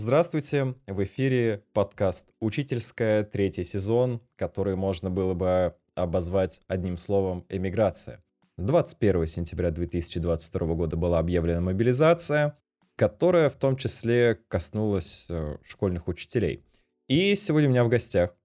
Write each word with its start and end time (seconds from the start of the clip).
Здравствуйте, 0.00 0.76
в 0.86 1.02
эфире 1.02 1.64
подкаст 1.72 2.28
«Учительская», 2.38 3.24
третий 3.24 3.64
сезон, 3.64 4.22
который 4.36 4.76
можно 4.76 5.10
было 5.10 5.34
бы 5.34 5.74
обозвать 5.96 6.60
одним 6.68 6.96
словом 6.98 7.44
«эмиграция». 7.48 8.22
21 8.58 9.26
сентября 9.26 9.72
2022 9.72 10.74
года 10.76 10.96
была 10.96 11.18
объявлена 11.18 11.60
мобилизация, 11.60 12.56
которая 12.94 13.50
в 13.50 13.56
том 13.56 13.76
числе 13.76 14.36
коснулась 14.46 15.26
э, 15.28 15.56
школьных 15.64 16.06
учителей. 16.06 16.64
И 17.08 17.34
сегодня 17.34 17.68
у 17.68 17.72
меня 17.72 17.82
в 17.82 17.88
гостях 17.88 18.36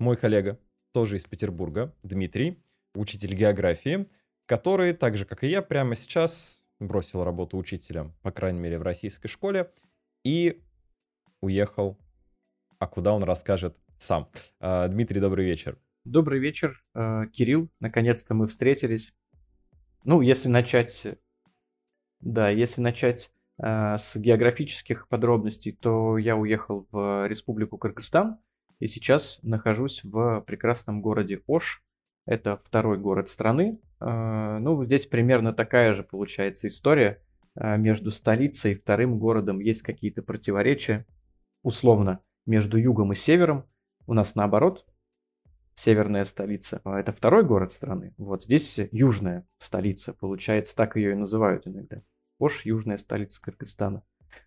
мой 0.00 0.16
коллега, 0.16 0.58
тоже 0.92 1.18
из 1.18 1.24
Петербурга, 1.26 1.94
Дмитрий, 2.02 2.58
учитель 2.96 3.36
географии, 3.36 4.08
который, 4.46 4.94
так 4.94 5.16
же 5.16 5.26
как 5.26 5.44
и 5.44 5.48
я, 5.48 5.62
прямо 5.62 5.94
сейчас 5.94 6.64
бросил 6.80 7.22
работу 7.22 7.56
учителем, 7.56 8.14
по 8.22 8.32
крайней 8.32 8.58
мере, 8.58 8.80
в 8.80 8.82
российской 8.82 9.28
школе, 9.28 9.70
и 10.24 10.60
уехал. 11.40 11.98
А 12.78 12.86
куда 12.86 13.12
он 13.12 13.24
расскажет 13.24 13.76
сам. 13.98 14.28
А, 14.60 14.88
Дмитрий, 14.88 15.20
добрый 15.20 15.44
вечер. 15.44 15.78
Добрый 16.04 16.38
вечер, 16.38 16.84
а, 16.94 17.26
Кирилл. 17.26 17.68
Наконец-то 17.80 18.34
мы 18.34 18.46
встретились. 18.46 19.12
Ну, 20.04 20.20
если 20.20 20.48
начать... 20.48 21.06
Да, 22.20 22.48
если 22.48 22.80
начать 22.80 23.30
а, 23.58 23.98
с 23.98 24.16
географических 24.16 25.08
подробностей, 25.08 25.72
то 25.72 26.18
я 26.18 26.36
уехал 26.36 26.86
в 26.90 27.26
Республику 27.26 27.78
Кыргызстан 27.78 28.38
и 28.78 28.86
сейчас 28.86 29.40
нахожусь 29.42 30.04
в 30.04 30.42
прекрасном 30.46 31.02
городе 31.02 31.42
Ош. 31.46 31.82
Это 32.26 32.56
второй 32.58 32.98
город 32.98 33.28
страны. 33.28 33.80
Ну, 34.00 34.84
здесь 34.84 35.06
примерно 35.06 35.54
такая 35.54 35.94
же 35.94 36.02
получается 36.02 36.68
история. 36.68 37.22
Между 37.54 38.10
столицей 38.10 38.72
и 38.72 38.74
вторым 38.74 39.18
городом 39.18 39.60
есть 39.60 39.80
какие-то 39.80 40.22
противоречия 40.22 41.06
условно 41.68 42.20
между 42.46 42.78
югом 42.78 43.12
и 43.12 43.14
севером. 43.14 43.64
У 44.06 44.14
нас 44.14 44.34
наоборот, 44.34 44.86
северная 45.76 46.24
столица, 46.24 46.80
а 46.84 46.98
это 46.98 47.12
второй 47.12 47.44
город 47.44 47.70
страны. 47.70 48.14
Вот 48.16 48.42
здесь 48.42 48.80
южная 48.90 49.46
столица, 49.58 50.14
получается, 50.14 50.74
так 50.74 50.96
ее 50.96 51.12
и 51.12 51.14
называют 51.14 51.66
иногда. 51.66 52.02
Ош, 52.38 52.64
южная 52.64 52.96
столица 52.96 53.40
Кыргызстана. 53.42 54.02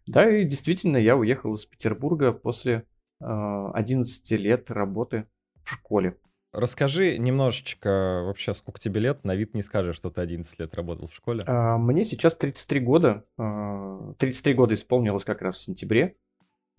Да, 0.07 0.29
и 0.29 0.43
действительно, 0.45 0.97
я 0.97 1.15
уехал 1.15 1.53
из 1.53 1.65
Петербурга 1.65 2.31
после 2.31 2.73
э, 2.73 2.83
а, 3.21 3.71
11 3.73 4.31
лет 4.31 4.71
работы 4.71 5.27
в 5.63 5.69
школе. 5.69 6.17
Расскажи 6.53 7.17
немножечко 7.17 8.23
вообще, 8.25 8.53
сколько 8.53 8.79
тебе 8.79 8.99
лет, 8.99 9.23
на 9.23 9.35
вид 9.35 9.53
не 9.53 9.61
скажешь, 9.61 9.95
что 9.95 10.09
ты 10.09 10.21
11 10.21 10.59
лет 10.59 10.73
работал 10.73 11.07
в 11.07 11.13
школе. 11.13 11.43
А, 11.47 11.77
мне 11.77 12.03
сейчас 12.03 12.35
33 12.35 12.79
года, 12.79 13.25
э, 13.37 14.13
33 14.17 14.53
года 14.53 14.73
исполнилось 14.73 15.23
как 15.23 15.41
раз 15.41 15.57
в 15.57 15.63
сентябре, 15.63 16.17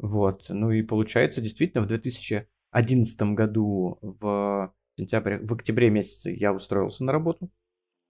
вот. 0.02 0.46
Ну 0.48 0.72
и 0.72 0.82
получается, 0.82 1.40
действительно, 1.40 1.84
в 1.84 1.86
2011 1.86 3.22
году 3.34 3.98
в 4.02 4.74
сентябре, 4.98 5.38
в 5.38 5.52
октябре 5.54 5.90
месяце 5.90 6.32
я 6.32 6.52
устроился 6.52 7.04
на 7.04 7.12
работу 7.12 7.50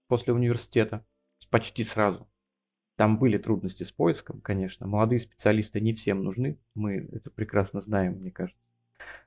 после 0.07 0.33
университета 0.33 1.05
почти 1.51 1.83
сразу. 1.83 2.27
Там 2.95 3.19
были 3.19 3.37
трудности 3.37 3.83
с 3.83 3.91
поиском, 3.91 4.41
конечно. 4.41 4.87
Молодые 4.87 5.19
специалисты 5.19 5.81
не 5.81 5.93
всем 5.93 6.23
нужны. 6.23 6.57
Мы 6.73 7.07
это 7.11 7.29
прекрасно 7.29 7.79
знаем, 7.79 8.13
мне 8.13 8.31
кажется. 8.31 8.59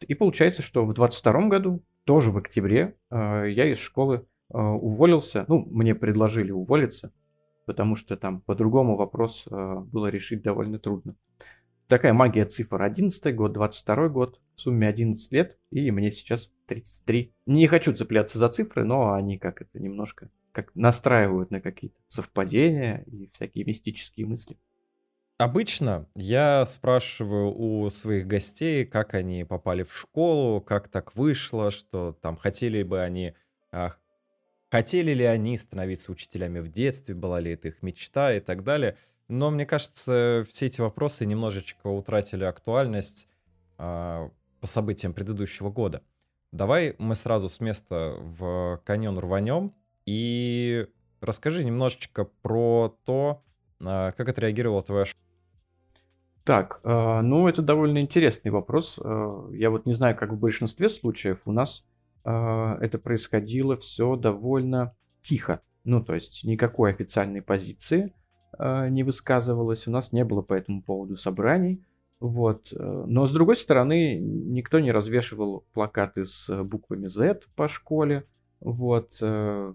И 0.00 0.14
получается, 0.14 0.62
что 0.62 0.84
в 0.84 0.92
22 0.92 1.48
году, 1.48 1.84
тоже 2.02 2.32
в 2.32 2.38
октябре, 2.38 2.96
э, 3.10 3.44
я 3.48 3.70
из 3.70 3.78
школы 3.78 4.26
э, 4.52 4.58
уволился. 4.58 5.44
Ну, 5.46 5.64
мне 5.70 5.94
предложили 5.94 6.50
уволиться, 6.50 7.12
потому 7.64 7.94
что 7.94 8.16
там 8.16 8.40
по-другому 8.40 8.96
вопрос 8.96 9.44
э, 9.48 9.74
было 9.92 10.08
решить 10.08 10.42
довольно 10.42 10.80
трудно 10.80 11.14
такая 11.88 12.12
магия 12.12 12.44
цифр. 12.44 12.82
11 12.82 13.34
год, 13.34 13.52
22 13.52 14.08
год, 14.08 14.40
в 14.54 14.60
сумме 14.60 14.88
11 14.88 15.32
лет, 15.32 15.58
и 15.70 15.90
мне 15.90 16.10
сейчас 16.10 16.50
33. 16.66 17.32
Не 17.46 17.66
хочу 17.66 17.92
цепляться 17.92 18.38
за 18.38 18.48
цифры, 18.48 18.84
но 18.84 19.14
они 19.14 19.38
как 19.38 19.62
это 19.62 19.78
немножко 19.78 20.30
как 20.56 20.74
настраивают 20.74 21.50
на 21.50 21.60
какие-то 21.60 21.98
совпадения 22.08 23.04
и 23.06 23.28
всякие 23.34 23.66
мистические 23.66 24.26
мысли. 24.26 24.56
Обычно 25.36 26.08
я 26.14 26.64
спрашиваю 26.64 27.54
у 27.54 27.90
своих 27.90 28.26
гостей, 28.26 28.86
как 28.86 29.12
они 29.12 29.44
попали 29.44 29.82
в 29.82 29.94
школу, 29.94 30.62
как 30.62 30.88
так 30.88 31.14
вышло, 31.14 31.70
что 31.70 32.16
там 32.22 32.38
хотели 32.38 32.82
бы 32.82 33.02
они, 33.02 33.34
а, 33.70 33.96
хотели 34.70 35.12
ли 35.12 35.24
они 35.24 35.58
становиться 35.58 36.10
учителями 36.10 36.60
в 36.60 36.72
детстве, 36.72 37.14
была 37.14 37.38
ли 37.38 37.50
это 37.50 37.68
их 37.68 37.82
мечта 37.82 38.34
и 38.34 38.40
так 38.40 38.64
далее. 38.64 38.96
Но 39.28 39.50
мне 39.50 39.66
кажется, 39.66 40.44
все 40.50 40.66
эти 40.66 40.80
вопросы 40.80 41.26
немножечко 41.26 41.88
утратили 41.88 42.44
актуальность 42.44 43.28
а, 43.76 44.30
по 44.60 44.66
событиям 44.66 45.12
предыдущего 45.12 45.70
года. 45.70 46.02
Давай 46.52 46.94
мы 46.98 47.16
сразу 47.16 47.48
с 47.48 47.60
места 47.60 48.14
в 48.18 48.80
каньон 48.84 49.18
рванем 49.18 49.74
и 50.04 50.86
расскажи 51.20 51.64
немножечко 51.64 52.24
про 52.42 52.96
то, 53.04 53.42
а, 53.84 54.12
как 54.12 54.28
отреагировала 54.28 54.82
твоя. 54.82 55.06
Так, 56.46 56.80
э, 56.84 57.20
ну 57.22 57.48
это 57.48 57.60
довольно 57.60 57.98
интересный 58.00 58.52
вопрос. 58.52 59.00
Э, 59.02 59.48
я 59.52 59.68
вот 59.68 59.84
не 59.84 59.94
знаю, 59.94 60.16
как 60.16 60.32
в 60.32 60.38
большинстве 60.38 60.88
случаев 60.88 61.42
у 61.44 61.50
нас 61.50 61.84
э, 62.24 62.30
это 62.80 63.00
происходило 63.00 63.74
все 63.76 64.14
довольно 64.14 64.94
тихо. 65.22 65.60
Ну, 65.82 66.04
то 66.04 66.14
есть 66.14 66.44
никакой 66.44 66.92
официальной 66.92 67.42
позиции. 67.42 68.14
Э, 68.58 68.88
не 68.88 69.02
высказывалась, 69.02 69.86
у 69.86 69.90
нас 69.90 70.12
не 70.12 70.24
было 70.24 70.42
по 70.42 70.54
этому 70.54 70.82
поводу 70.82 71.16
собраний. 71.16 71.82
Вот. 72.20 72.72
Э, 72.72 73.04
но 73.06 73.26
с 73.26 73.32
другой 73.32 73.56
стороны, 73.56 74.18
никто 74.18 74.80
не 74.80 74.92
развешивал 74.92 75.64
плакаты 75.72 76.24
с 76.24 76.62
буквами 76.64 77.06
Z 77.06 77.42
по 77.54 77.68
школе. 77.68 78.24
Вот. 78.60 79.18
Э, 79.20 79.74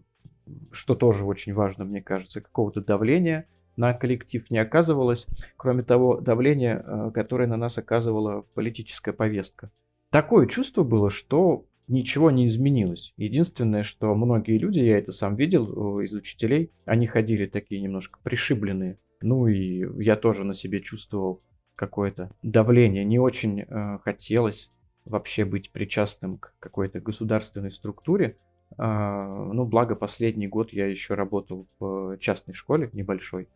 что 0.72 0.96
тоже 0.96 1.26
очень 1.26 1.54
важно, 1.54 1.86
мне 1.86 2.02
кажется, 2.02 2.42
какого-то 2.42 2.82
давления 2.82 3.48
на 3.78 3.94
коллектив 3.94 4.50
не 4.52 4.58
оказывалось, 4.58 5.28
кроме 5.56 5.82
того 5.82 6.20
давления, 6.20 7.12
которое 7.14 7.48
на 7.48 7.56
нас 7.56 7.78
оказывала 7.78 8.42
политическая 8.54 9.14
повестка. 9.14 9.72
Такое 10.10 10.46
чувство 10.48 10.84
было, 10.84 11.10
что 11.10 11.66
ничего 11.88 12.32
не 12.32 12.46
изменилось. 12.46 13.14
Единственное, 13.18 13.84
что 13.84 14.14
многие 14.16 14.58
люди, 14.58 14.80
я 14.80 14.98
это 14.98 15.12
сам 15.12 15.36
видел 15.36 16.00
из 16.00 16.14
учителей, 16.14 16.72
они 16.86 17.08
ходили 17.08 17.46
такие 17.46 17.82
немножко 17.82 18.20
пришибленные. 18.24 18.98
Ну 19.22 19.48
и 19.48 19.86
я 20.04 20.16
тоже 20.16 20.44
на 20.44 20.54
себе 20.54 20.82
чувствовал 20.82 21.42
какое-то 21.76 22.32
давление. 22.44 23.04
Не 23.04 23.20
очень 23.20 23.62
э, 23.62 24.00
хотелось 24.04 24.72
вообще 25.06 25.46
быть 25.46 25.72
причастным 25.72 26.38
к 26.38 26.54
какой-то 26.60 27.00
государственной 27.00 27.72
структуре. 27.72 28.38
Э, 28.78 29.50
ну, 29.54 29.66
благо, 29.66 29.96
последний 29.96 30.48
год 30.48 30.74
я 30.74 30.88
еще 30.88 31.16
работал 31.16 31.68
в 31.80 32.18
частной 32.18 32.54
школе 32.54 32.90
небольшой, 32.94 33.48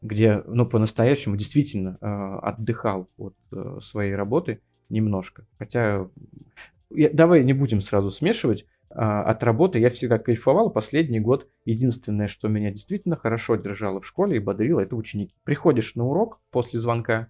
где, 0.00 0.42
ну, 0.46 0.66
по-настоящему 0.66 1.36
действительно 1.36 1.98
э, 2.00 2.06
отдыхал 2.06 3.08
от 3.16 3.34
э, 3.52 3.78
своей 3.80 4.14
работы 4.14 4.60
немножко. 4.88 5.46
Хотя 5.58 6.08
я, 6.94 7.10
давай 7.10 7.44
не 7.44 7.52
будем 7.52 7.80
сразу 7.80 8.10
смешивать. 8.10 8.66
А, 8.90 9.22
от 9.22 9.42
работы 9.42 9.78
я 9.78 9.90
всегда 9.90 10.18
кайфовал. 10.18 10.70
Последний 10.70 11.20
год 11.20 11.48
единственное, 11.64 12.28
что 12.28 12.48
меня 12.48 12.70
действительно 12.70 13.16
хорошо 13.16 13.56
держало 13.56 14.00
в 14.00 14.06
школе 14.06 14.36
и 14.36 14.40
бодрило, 14.40 14.80
это 14.80 14.96
ученики. 14.96 15.34
Приходишь 15.44 15.94
на 15.94 16.04
урок 16.04 16.40
после 16.50 16.78
звонка, 16.78 17.28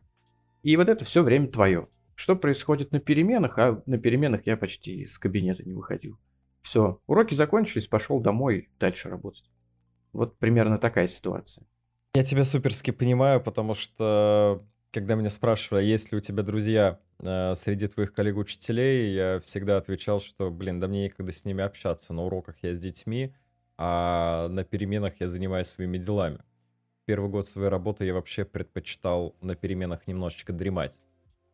и 0.63 0.77
вот 0.77 0.89
это 0.89 1.05
все 1.05 1.23
время 1.23 1.49
твое. 1.49 1.89
Что 2.15 2.37
происходит 2.37 2.93
на 2.93 3.01
переменах? 3.01 3.59
А 3.59 3.83
на 3.87 3.99
переменах 3.99 4.47
я 4.47 4.57
почти 4.57 5.01
из 5.01 5.19
кабинета 5.19 5.65
не 5.65 5.73
выходил. 5.73 6.19
Все, 6.61 7.01
уроки 7.07 7.35
закончились, 7.35 7.89
пошел 7.89 8.21
домой 8.21 8.71
дальше 8.79 9.09
работать. 9.09 9.51
Вот 10.13 10.39
примерно 10.39 10.79
такая 10.79 11.09
ситуация. 11.09 11.67
Я 12.15 12.23
тебя 12.25 12.45
суперски 12.45 12.91
понимаю, 12.91 13.43
потому 13.43 13.75
что 13.75 14.65
когда 14.93 15.15
меня 15.15 15.31
спрашивали, 15.31 15.85
есть 15.85 16.13
ли 16.13 16.19
у 16.19 16.21
тебя 16.21 16.43
друзья 16.43 17.01
э, 17.19 17.55
среди 17.57 17.89
твоих 17.89 18.13
коллег-учителей, 18.13 19.15
я 19.15 19.41
всегда 19.41 19.79
отвечал, 19.79 20.21
что, 20.21 20.51
блин, 20.51 20.81
да 20.81 20.87
мне 20.87 21.05
некогда 21.05 21.33
с 21.33 21.45
ними 21.45 21.65
общаться. 21.65 22.13
На 22.13 22.23
уроках 22.23 22.57
я 22.63 22.75
с 22.75 22.79
детьми, 22.79 23.35
а 23.79 24.49
на 24.49 24.65
переменах 24.65 25.15
я 25.21 25.29
занимаюсь 25.29 25.69
своими 25.69 25.97
делами. 25.97 26.41
Первый 27.07 27.31
год 27.31 27.49
своей 27.49 27.69
работы 27.69 28.05
я 28.05 28.13
вообще 28.13 28.45
предпочитал 28.45 29.35
на 29.41 29.57
переменах 29.57 30.07
немножечко 30.07 30.53
дремать, 30.53 31.01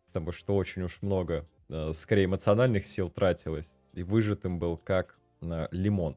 потому 0.06 0.32
что 0.32 0.56
очень 0.56 0.82
уж 0.82 1.00
много, 1.00 1.46
э, 1.68 1.92
скорее, 1.94 2.24
эмоциональных 2.24 2.86
сил 2.86 3.08
тратилось, 3.08 3.78
и 3.94 4.02
выжатым 4.02 4.58
был 4.58 4.76
как 4.76 5.16
э, 5.42 5.68
лимон. 5.70 6.16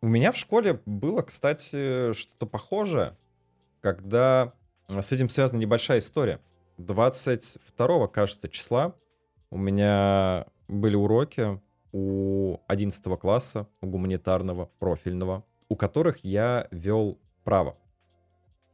У 0.00 0.08
меня 0.08 0.32
в 0.32 0.36
школе 0.36 0.80
было, 0.86 1.20
кстати, 1.22 2.14
что-то 2.14 2.46
похожее, 2.46 3.16
когда 3.80 4.54
с 4.88 5.12
этим 5.12 5.28
связана 5.28 5.60
небольшая 5.60 5.98
история. 5.98 6.40
22, 6.78 8.08
кажется, 8.08 8.48
числа 8.48 8.94
у 9.50 9.56
меня 9.56 10.46
были 10.68 10.94
уроки 10.94 11.60
у 11.92 12.58
11 12.66 13.18
класса, 13.18 13.66
у 13.80 13.86
гуманитарного, 13.86 14.70
профильного, 14.78 15.44
у 15.68 15.76
которых 15.76 16.18
я 16.24 16.68
вел 16.70 17.18
право. 17.44 17.76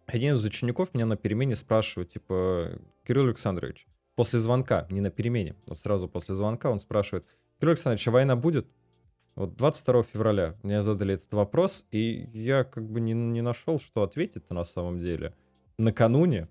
Один 0.06 0.34
из 0.34 0.44
учеников 0.44 0.92
меня 0.94 1.06
на 1.06 1.16
перемене 1.16 1.56
спрашивает, 1.56 2.10
типа, 2.10 2.78
Кирилл 3.06 3.26
Александрович, 3.26 3.86
после 4.16 4.38
звонка, 4.38 4.86
не 4.90 5.00
на 5.00 5.10
перемене, 5.10 5.56
но 5.66 5.74
сразу 5.74 6.08
после 6.08 6.34
звонка 6.34 6.70
он 6.70 6.80
спрашивает, 6.80 7.24
Кирилл 7.58 7.72
Александрович, 7.72 8.08
а 8.08 8.10
война 8.10 8.36
будет? 8.36 8.66
Вот 9.36 9.56
22 9.56 10.02
февраля 10.02 10.56
мне 10.62 10.82
задали 10.82 11.14
этот 11.14 11.32
вопрос, 11.32 11.86
и 11.90 12.28
я 12.32 12.64
как 12.64 12.88
бы 12.88 13.00
не, 13.00 13.14
не 13.14 13.42
нашел, 13.42 13.80
что 13.80 14.02
ответить 14.02 14.50
на 14.50 14.64
самом 14.64 14.98
деле. 14.98 15.34
Накануне 15.76 16.48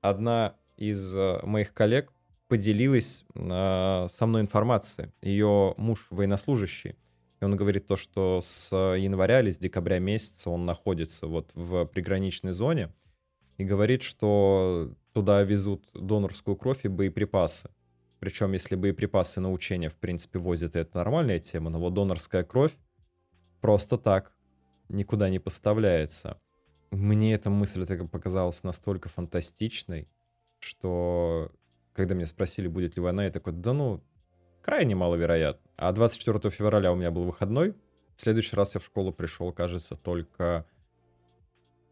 одна 0.00 0.56
из 0.76 1.16
э, 1.16 1.40
моих 1.44 1.72
коллег 1.72 2.12
поделилась 2.48 3.24
э, 3.34 4.06
со 4.10 4.26
мной 4.26 4.42
информацией. 4.42 5.12
Ее 5.22 5.74
муж 5.78 6.06
военнослужащий. 6.10 6.96
И 7.40 7.44
он 7.44 7.56
говорит 7.56 7.86
то, 7.86 7.96
что 7.96 8.40
с 8.42 8.74
января 8.74 9.40
или 9.40 9.50
с 9.50 9.58
декабря 9.58 9.98
месяца 9.98 10.50
он 10.50 10.66
находится 10.66 11.26
вот 11.26 11.50
в 11.54 11.86
приграничной 11.86 12.52
зоне. 12.52 12.92
И 13.56 13.64
говорит, 13.64 14.02
что 14.02 14.92
туда 15.12 15.42
везут 15.42 15.88
донорскую 15.94 16.56
кровь 16.56 16.84
и 16.84 16.88
боеприпасы. 16.88 17.70
Причем, 18.18 18.52
если 18.52 18.74
боеприпасы 18.74 19.40
на 19.40 19.52
учения, 19.52 19.88
в 19.88 19.96
принципе, 19.96 20.38
возят, 20.38 20.76
это 20.76 20.96
нормальная 20.98 21.38
тема, 21.38 21.70
но 21.70 21.78
вот 21.78 21.94
донорская 21.94 22.42
кровь 22.42 22.72
просто 23.60 23.96
так 23.96 24.32
никуда 24.88 25.28
не 25.28 25.38
поставляется. 25.38 26.40
Мне 26.90 27.34
эта 27.34 27.50
мысль 27.50 27.86
показалась 28.06 28.62
настолько 28.62 29.08
фантастичной, 29.08 30.08
что 30.60 31.50
когда 31.92 32.14
меня 32.14 32.26
спросили, 32.26 32.68
будет 32.68 32.96
ли 32.96 33.02
война, 33.02 33.24
я 33.24 33.30
такой, 33.30 33.52
да 33.52 33.72
ну, 33.72 34.02
крайне 34.62 34.94
маловероятно. 34.94 35.70
А 35.76 35.92
24 35.92 36.50
февраля 36.50 36.92
у 36.92 36.96
меня 36.96 37.10
был 37.10 37.24
выходной. 37.24 37.74
В 38.16 38.20
следующий 38.20 38.56
раз 38.56 38.74
я 38.74 38.80
в 38.80 38.84
школу 38.84 39.12
пришел, 39.12 39.52
кажется, 39.52 39.96
только 39.96 40.66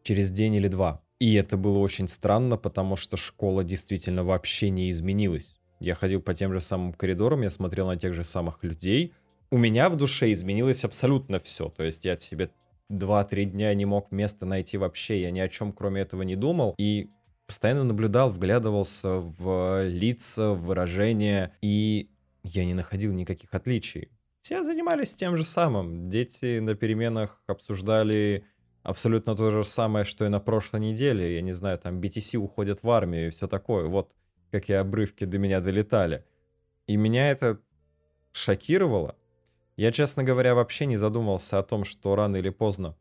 через 0.03 0.31
день 0.31 0.55
или 0.55 0.69
два. 0.69 1.03
И 1.19 1.35
это 1.35 1.57
было 1.57 1.79
очень 1.79 2.09
странно, 2.09 2.57
потому 2.57 2.97
что 2.97 3.17
школа 3.17 3.63
действительно 3.63 4.25
вообще 4.25 4.71
не 4.71 4.91
изменилась. 4.91 5.55
Я 5.79 5.95
ходил 5.95 6.21
по 6.21 6.35
тем 6.35 6.53
же 6.53 6.61
самым 6.61 6.93
коридорам, 6.93 7.43
я 7.43 7.51
смотрел 7.51 7.87
на 7.87 7.97
тех 7.97 8.13
же 8.13 8.25
самых 8.25 8.63
людей. 8.63 9.13
У 9.51 9.59
меня 9.59 9.89
в 9.89 9.97
душе 9.97 10.33
изменилось 10.33 10.85
абсолютно 10.85 11.39
все. 11.39 11.69
То 11.69 11.83
есть 11.85 12.05
я 12.05 12.19
себе 12.19 12.51
2-3 12.93 13.45
дня 13.45 13.75
не 13.75 13.85
мог 13.85 14.11
места 14.13 14.47
найти 14.47 14.79
вообще. 14.79 15.21
Я 15.21 15.31
ни 15.31 15.41
о 15.41 15.49
чем 15.49 15.73
кроме 15.73 16.03
этого 16.03 16.23
не 16.23 16.37
думал. 16.37 16.75
И 16.79 17.11
постоянно 17.47 17.85
наблюдал, 17.85 18.31
вглядывался 18.31 19.19
в 19.19 19.87
лица, 19.89 20.53
в 20.53 20.63
выражения. 20.63 21.53
И 21.63 22.11
я 22.43 22.65
не 22.65 22.75
находил 22.75 23.13
никаких 23.13 23.55
отличий. 23.55 24.11
Все 24.43 24.63
занимались 24.63 25.15
тем 25.15 25.37
же 25.37 25.45
самым. 25.45 26.11
Дети 26.11 26.59
на 26.59 26.75
переменах 26.75 27.41
обсуждали 27.47 28.45
абсолютно 28.83 29.37
то 29.37 29.51
же 29.51 29.65
самое, 29.65 30.05
что 30.05 30.25
и 30.27 30.29
на 30.29 30.41
прошлой 30.41 30.81
неделе. 30.81 31.35
Я 31.35 31.43
не 31.43 31.53
знаю, 31.53 31.79
там 31.79 32.01
BTC 32.01 32.37
уходят 32.37 32.83
в 32.83 32.91
армию 32.91 33.29
и 33.29 33.31
все 33.31 33.47
такое. 33.47 33.87
Вот 33.87 34.13
какие 34.51 34.77
обрывки 34.77 35.25
до 35.25 35.39
меня 35.39 35.61
долетали. 35.61 36.25
И 36.87 36.97
меня 36.97 37.31
это 37.31 37.61
шокировало. 38.33 39.17
Я, 39.77 39.93
честно 39.93 40.23
говоря, 40.23 40.55
вообще 40.55 40.87
не 40.87 40.97
задумывался 40.97 41.59
о 41.59 41.63
том, 41.63 41.85
что 41.85 42.15
рано 42.15 42.37
или 42.37 42.51
поздно 42.51 42.97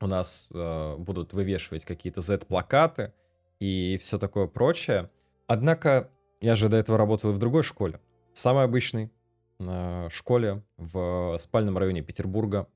у 0.00 0.06
нас 0.06 0.48
э, 0.52 0.96
будут 0.98 1.32
вывешивать 1.32 1.84
какие-то 1.84 2.20
Z-плакаты 2.20 3.12
и 3.58 3.98
все 4.00 4.18
такое 4.18 4.46
прочее. 4.46 5.10
Однако 5.46 6.10
я 6.40 6.54
же 6.56 6.68
до 6.68 6.76
этого 6.76 6.98
работал 6.98 7.30
и 7.30 7.32
в 7.32 7.38
другой 7.38 7.62
школе. 7.62 8.00
Самой 8.34 8.64
обычной 8.64 9.10
э, 9.58 10.08
школе 10.10 10.62
в 10.76 11.36
спальном 11.38 11.78
районе 11.78 12.02
Петербурга. 12.02 12.68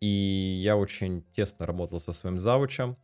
И 0.00 0.60
я 0.62 0.76
очень 0.76 1.24
тесно 1.34 1.66
работал 1.66 2.00
со 2.00 2.12
своим 2.12 2.38
завучем. 2.38 2.96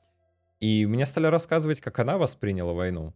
И 0.60 0.86
мне 0.86 1.06
стали 1.06 1.26
рассказывать, 1.26 1.80
как 1.80 1.98
она 1.98 2.18
восприняла 2.18 2.72
войну. 2.72 3.14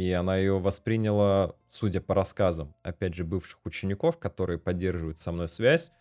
И 0.00 0.12
она 0.12 0.38
ее 0.38 0.58
восприняла, 0.58 1.54
судя 1.68 2.00
по 2.00 2.14
рассказам, 2.14 2.74
опять 2.82 3.14
же, 3.14 3.22
бывших 3.22 3.60
учеников, 3.66 4.16
которые 4.16 4.58
поддерживают 4.58 5.18
со 5.18 5.30
мной 5.30 5.46
связь, 5.46 5.92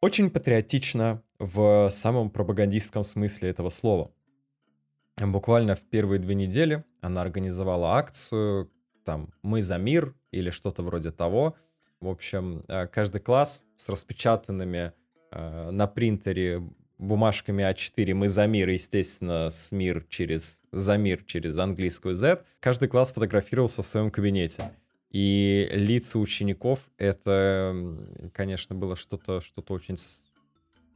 очень 0.00 0.30
патриотично 0.30 1.22
в 1.38 1.90
самом 1.92 2.28
пропагандистском 2.28 3.04
смысле 3.04 3.50
этого 3.50 3.68
слова. 3.68 4.10
Буквально 5.16 5.76
в 5.76 5.82
первые 5.82 6.18
две 6.18 6.34
недели 6.34 6.84
она 7.00 7.22
организовала 7.22 7.92
акцию, 7.92 8.68
там, 9.04 9.32
«Мы 9.42 9.62
за 9.62 9.78
мир» 9.78 10.16
или 10.32 10.50
что-то 10.50 10.82
вроде 10.82 11.12
того. 11.12 11.54
В 12.00 12.08
общем, 12.08 12.64
э, 12.66 12.88
каждый 12.88 13.20
класс 13.20 13.64
с 13.76 13.88
распечатанными 13.88 14.92
э, 15.30 15.70
на 15.70 15.86
принтере 15.86 16.68
бумажками 16.98 17.62
А4 17.62 18.14
«Мы 18.14 18.28
за 18.28 18.46
мир», 18.46 18.68
естественно, 18.68 19.50
с 19.50 19.72
мир 19.72 20.04
через 20.08 20.62
«За 20.72 20.96
мир» 20.96 21.22
через 21.24 21.56
английскую 21.58 22.14
Z, 22.14 22.42
каждый 22.60 22.88
класс 22.88 23.12
фотографировался 23.12 23.82
в 23.82 23.86
своем 23.86 24.10
кабинете. 24.10 24.72
И 25.10 25.68
лица 25.70 26.18
учеников— 26.18 26.80
это, 26.98 27.74
конечно, 28.34 28.74
было 28.74 28.96
что-то 28.96 29.40
что 29.40 29.62
очень 29.68 29.96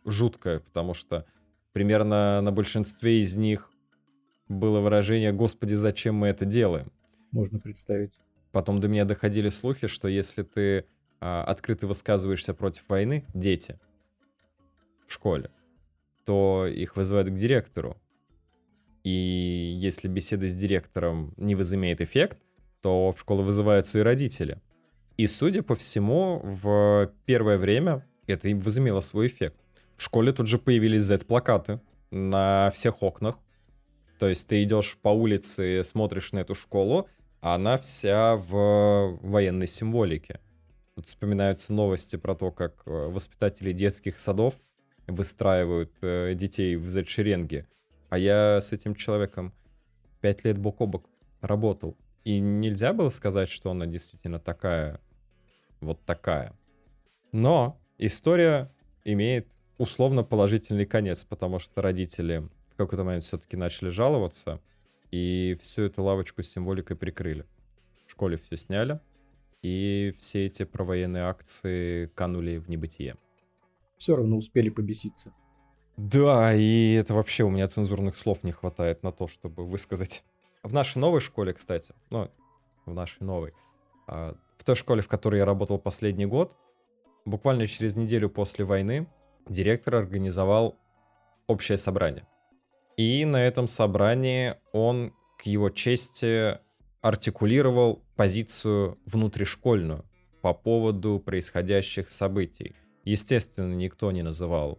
жуткое, 0.04 0.60
потому 0.60 0.92
что 0.92 1.24
примерно 1.72 2.40
на 2.40 2.52
большинстве 2.52 3.20
из 3.20 3.36
них 3.36 3.70
было 4.48 4.80
выражение 4.80 5.32
«Господи, 5.32 5.74
зачем 5.74 6.16
мы 6.16 6.28
это 6.28 6.44
делаем?» 6.44 6.92
Можно 7.30 7.58
представить. 7.58 8.18
Потом 8.50 8.80
до 8.80 8.88
меня 8.88 9.06
доходили 9.06 9.48
слухи, 9.48 9.86
что 9.86 10.08
если 10.08 10.42
ты 10.42 10.84
а, 11.20 11.44
открыто 11.44 11.86
высказываешься 11.86 12.52
против 12.52 12.86
войны, 12.88 13.24
дети 13.32 13.78
в 15.06 15.12
школе, 15.14 15.50
то 16.24 16.66
их 16.66 16.96
вызывают 16.96 17.28
к 17.28 17.34
директору. 17.34 17.96
И 19.04 19.76
если 19.76 20.08
беседа 20.08 20.46
с 20.48 20.54
директором 20.54 21.34
не 21.36 21.54
возымеет 21.54 22.00
эффект, 22.00 22.38
то 22.80 23.12
в 23.12 23.20
школу 23.20 23.42
вызываются 23.42 23.98
и 23.98 24.02
родители. 24.02 24.60
И, 25.16 25.26
судя 25.26 25.62
по 25.62 25.74
всему, 25.74 26.40
в 26.42 27.12
первое 27.26 27.58
время 27.58 28.06
это 28.26 28.48
и 28.48 28.54
возымело 28.54 29.00
свой 29.00 29.26
эффект. 29.26 29.56
В 29.96 30.02
школе 30.02 30.32
тут 30.32 30.46
же 30.46 30.58
появились 30.58 31.02
Z-плакаты 31.02 31.80
на 32.10 32.70
всех 32.70 33.02
окнах. 33.02 33.38
То 34.18 34.28
есть 34.28 34.46
ты 34.46 34.62
идешь 34.62 34.96
по 35.02 35.08
улице, 35.08 35.82
смотришь 35.84 36.32
на 36.32 36.40
эту 36.40 36.54
школу, 36.54 37.08
а 37.40 37.56
она 37.56 37.76
вся 37.78 38.36
в 38.36 39.18
военной 39.20 39.66
символике. 39.66 40.40
Тут 40.94 41.06
вспоминаются 41.06 41.72
новости 41.72 42.16
про 42.16 42.34
то, 42.34 42.52
как 42.52 42.82
э, 42.86 42.90
воспитатели 42.90 43.72
детских 43.72 44.18
садов 44.18 44.54
выстраивают 45.06 45.92
э, 46.00 46.34
детей 46.34 46.76
в 46.76 46.88
Z-шеренге. 46.88 47.66
А 48.08 48.18
я 48.18 48.60
с 48.60 48.72
этим 48.72 48.94
человеком 48.94 49.52
пять 50.20 50.44
лет 50.44 50.58
бок 50.58 50.80
о 50.80 50.86
бок 50.86 51.08
работал. 51.40 51.96
И 52.24 52.38
нельзя 52.38 52.92
было 52.92 53.08
сказать, 53.10 53.50
что 53.50 53.70
она 53.70 53.86
действительно 53.86 54.38
такая, 54.38 55.00
вот 55.80 56.04
такая. 56.04 56.52
Но 57.32 57.80
история 57.98 58.70
имеет 59.04 59.48
условно 59.78 60.22
положительный 60.22 60.86
конец, 60.86 61.24
потому 61.24 61.58
что 61.58 61.82
родители 61.82 62.48
в 62.70 62.76
какой-то 62.76 63.04
момент 63.04 63.24
все-таки 63.24 63.56
начали 63.56 63.88
жаловаться, 63.88 64.60
и 65.10 65.56
всю 65.60 65.82
эту 65.82 66.02
лавочку 66.02 66.42
с 66.42 66.50
символикой 66.50 66.96
прикрыли. 66.96 67.44
В 68.06 68.12
школе 68.12 68.36
все 68.36 68.56
сняли, 68.56 69.00
и 69.62 70.14
все 70.18 70.46
эти 70.46 70.64
провоенные 70.64 71.24
акции 71.24 72.06
канули 72.14 72.58
в 72.58 72.68
небытие 72.68 73.16
все 74.02 74.16
равно 74.16 74.36
успели 74.36 74.68
побеситься. 74.68 75.32
Да, 75.96 76.52
и 76.52 76.94
это 76.94 77.14
вообще 77.14 77.44
у 77.44 77.50
меня 77.50 77.68
цензурных 77.68 78.18
слов 78.18 78.42
не 78.42 78.50
хватает 78.50 79.04
на 79.04 79.12
то, 79.12 79.28
чтобы 79.28 79.64
высказать. 79.64 80.24
В 80.64 80.72
нашей 80.72 80.98
новой 80.98 81.20
школе, 81.20 81.52
кстати, 81.52 81.94
ну, 82.10 82.28
в 82.84 82.92
нашей 82.92 83.22
новой, 83.22 83.52
а, 84.08 84.34
в 84.58 84.64
той 84.64 84.74
школе, 84.74 85.02
в 85.02 85.08
которой 85.08 85.38
я 85.38 85.44
работал 85.44 85.78
последний 85.78 86.26
год, 86.26 86.52
буквально 87.24 87.68
через 87.68 87.94
неделю 87.94 88.28
после 88.28 88.64
войны 88.64 89.06
директор 89.48 89.94
организовал 89.94 90.76
общее 91.46 91.78
собрание. 91.78 92.26
И 92.96 93.24
на 93.24 93.44
этом 93.46 93.68
собрании 93.68 94.56
он, 94.72 95.12
к 95.38 95.46
его 95.46 95.70
чести, 95.70 96.58
артикулировал 97.02 98.02
позицию 98.16 98.98
внутришкольную 99.06 100.04
по 100.40 100.54
поводу 100.54 101.20
происходящих 101.20 102.10
событий. 102.10 102.74
Естественно, 103.04 103.72
никто 103.74 104.12
не 104.12 104.22
называл 104.22 104.78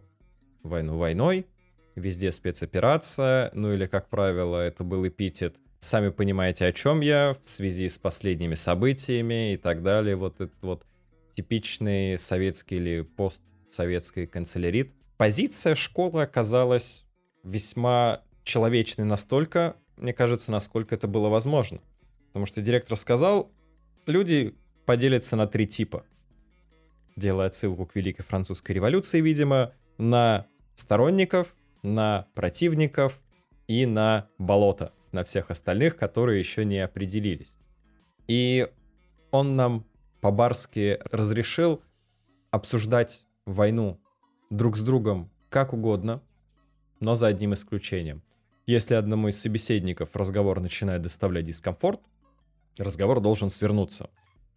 войну 0.62 0.96
войной, 0.96 1.46
везде 1.94 2.32
спецоперация, 2.32 3.50
ну 3.54 3.72
или, 3.72 3.86
как 3.86 4.08
правило, 4.08 4.58
это 4.58 4.84
был 4.84 5.06
эпитет 5.06 5.56
«Сами 5.80 6.08
понимаете, 6.08 6.64
о 6.64 6.72
чем 6.72 7.00
я» 7.00 7.36
в 7.42 7.48
связи 7.48 7.88
с 7.88 7.98
последними 7.98 8.54
событиями 8.54 9.52
и 9.52 9.56
так 9.58 9.82
далее. 9.82 10.16
Вот 10.16 10.40
этот 10.40 10.62
вот 10.62 10.86
типичный 11.36 12.18
советский 12.18 12.76
или 12.76 13.02
постсоветский 13.02 14.26
канцелярит. 14.26 14.94
Позиция 15.18 15.74
школы 15.74 16.22
оказалась 16.22 17.04
весьма 17.42 18.22
человечной 18.44 19.04
настолько, 19.04 19.76
мне 19.96 20.12
кажется, 20.12 20.50
насколько 20.50 20.94
это 20.94 21.06
было 21.06 21.28
возможно. 21.28 21.80
Потому 22.28 22.46
что 22.46 22.62
директор 22.62 22.96
сказал, 22.96 23.52
люди 24.06 24.54
поделятся 24.86 25.36
на 25.36 25.46
три 25.46 25.66
типа 25.66 26.04
делая 27.16 27.48
отсылку 27.48 27.86
к 27.86 27.94
Великой 27.94 28.22
Французской 28.22 28.72
революции, 28.72 29.20
видимо, 29.20 29.72
на 29.98 30.46
сторонников, 30.74 31.54
на 31.82 32.26
противников 32.34 33.20
и 33.68 33.86
на 33.86 34.28
болото, 34.38 34.92
на 35.12 35.24
всех 35.24 35.50
остальных, 35.50 35.96
которые 35.96 36.38
еще 36.38 36.64
не 36.64 36.78
определились. 36.78 37.58
И 38.26 38.68
он 39.30 39.56
нам 39.56 39.86
по-барски 40.20 40.98
разрешил 41.10 41.82
обсуждать 42.50 43.26
войну 43.46 44.00
друг 44.50 44.76
с 44.76 44.82
другом 44.82 45.30
как 45.50 45.72
угодно, 45.72 46.22
но 47.00 47.14
за 47.14 47.26
одним 47.26 47.54
исключением. 47.54 48.22
Если 48.66 48.94
одному 48.94 49.28
из 49.28 49.38
собеседников 49.38 50.16
разговор 50.16 50.60
начинает 50.60 51.02
доставлять 51.02 51.44
дискомфорт, 51.44 52.00
разговор 52.78 53.20
должен 53.20 53.50
свернуться. 53.50 54.08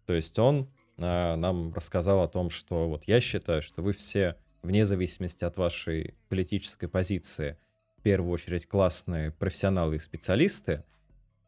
То 0.06 0.14
есть 0.14 0.38
он 0.38 0.70
нам 0.98 1.72
рассказал 1.72 2.22
о 2.22 2.28
том, 2.28 2.50
что 2.50 2.88
вот 2.88 3.04
я 3.06 3.20
считаю, 3.20 3.62
что 3.62 3.82
вы 3.82 3.92
все, 3.92 4.36
вне 4.62 4.84
зависимости 4.84 5.44
от 5.44 5.56
вашей 5.56 6.14
политической 6.28 6.88
позиции, 6.88 7.56
в 7.96 8.02
первую 8.02 8.32
очередь 8.32 8.66
классные 8.66 9.30
профессионалы 9.30 9.96
и 9.96 9.98
специалисты, 10.00 10.84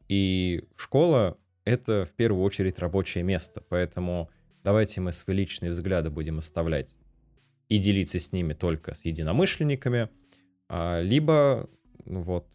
и 0.09 0.65
школа— 0.77 1.37
это 1.65 2.07
в 2.07 2.15
первую 2.15 2.43
очередь 2.45 2.79
рабочее 2.79 3.23
место, 3.25 3.63
поэтому 3.69 4.31
давайте 4.65 5.01
мы 5.01 5.13
свои 5.13 5.37
личные 5.37 5.71
взгляды 5.73 6.11
будем 6.11 6.39
оставлять 6.39 6.97
и 7.69 7.79
делиться 7.79 8.19
с 8.19 8.33
ними 8.33 8.53
только 8.53 8.95
с 8.95 9.05
единомышленниками, 9.05 10.09
а, 10.69 11.01
либо 11.01 11.69
ну 12.05 12.23
вот, 12.23 12.47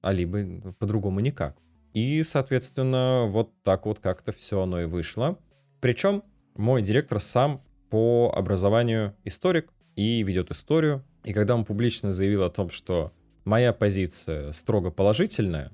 а 0.00 0.12
либо 0.12 0.72
по-другому 0.78 1.20
никак. 1.20 1.56
И, 1.94 2.22
соответственно, 2.22 3.26
вот 3.26 3.52
так 3.62 3.86
вот 3.86 3.98
как-то 3.98 4.32
все 4.32 4.62
оно 4.62 4.82
и 4.82 4.84
вышло. 4.84 5.38
Причем 5.80 6.24
мой 6.56 6.82
директор 6.82 7.20
сам 7.20 7.62
по 7.90 8.32
образованию 8.34 9.14
историк 9.24 9.72
и 9.94 10.22
ведет 10.22 10.50
историю. 10.50 11.04
И 11.24 11.32
когда 11.32 11.54
он 11.54 11.64
публично 11.64 12.12
заявил 12.12 12.42
о 12.42 12.50
том, 12.50 12.70
что 12.70 13.12
моя 13.44 13.72
позиция 13.72 14.52
строго 14.52 14.90
положительная, 14.90 15.72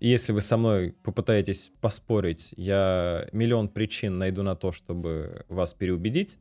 и 0.00 0.08
если 0.08 0.32
вы 0.32 0.42
со 0.42 0.56
мной 0.56 0.94
попытаетесь 1.02 1.72
поспорить, 1.80 2.54
я 2.56 3.26
миллион 3.32 3.68
причин 3.68 4.18
найду 4.18 4.42
на 4.42 4.54
то, 4.54 4.70
чтобы 4.70 5.44
вас 5.48 5.74
переубедить, 5.74 6.38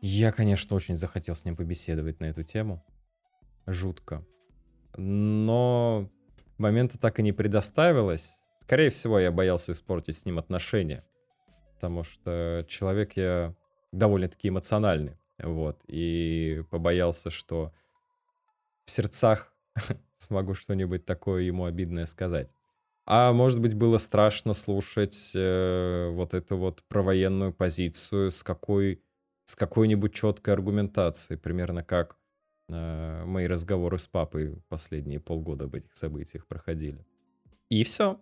я, 0.00 0.32
конечно, 0.32 0.74
очень 0.76 0.96
захотел 0.96 1.36
с 1.36 1.44
ним 1.44 1.56
побеседовать 1.56 2.20
на 2.20 2.26
эту 2.26 2.42
тему. 2.42 2.84
Жутко. 3.66 4.26
Но 4.96 6.10
момента 6.58 6.98
так 6.98 7.18
и 7.18 7.22
не 7.22 7.32
предоставилось. 7.32 8.44
Скорее 8.62 8.90
всего, 8.90 9.20
я 9.20 9.30
боялся 9.30 9.72
испортить 9.72 10.16
с 10.16 10.24
ним 10.24 10.38
отношения 10.38 11.04
потому 11.76 12.04
что 12.04 12.64
человек 12.68 13.16
я 13.16 13.54
довольно-таки 13.92 14.48
эмоциональный, 14.48 15.18
вот, 15.38 15.78
и 15.86 16.64
побоялся, 16.70 17.28
что 17.28 17.72
в 18.86 18.90
сердцах 18.90 19.52
смогу 20.16 20.54
что-нибудь 20.54 21.04
такое 21.04 21.42
ему 21.42 21.66
обидное 21.66 22.06
сказать. 22.06 22.50
А 23.04 23.32
может 23.32 23.60
быть, 23.60 23.74
было 23.74 23.98
страшно 23.98 24.54
слушать 24.54 25.32
э, 25.34 26.08
вот 26.12 26.32
эту 26.32 26.56
вот 26.56 26.82
провоенную 26.88 27.52
позицию 27.52 28.32
с 28.32 28.42
какой 28.42 29.02
с 29.44 29.54
какой-нибудь 29.54 30.12
четкой 30.12 30.54
аргументацией, 30.54 31.38
примерно 31.38 31.84
как 31.84 32.16
э, 32.68 33.24
мои 33.26 33.46
разговоры 33.46 33.98
с 33.98 34.08
папой 34.08 34.60
последние 34.68 35.20
полгода 35.20 35.66
об 35.66 35.76
этих 35.76 35.94
событиях 35.94 36.46
проходили. 36.46 37.06
И 37.68 37.84
все 37.84 38.18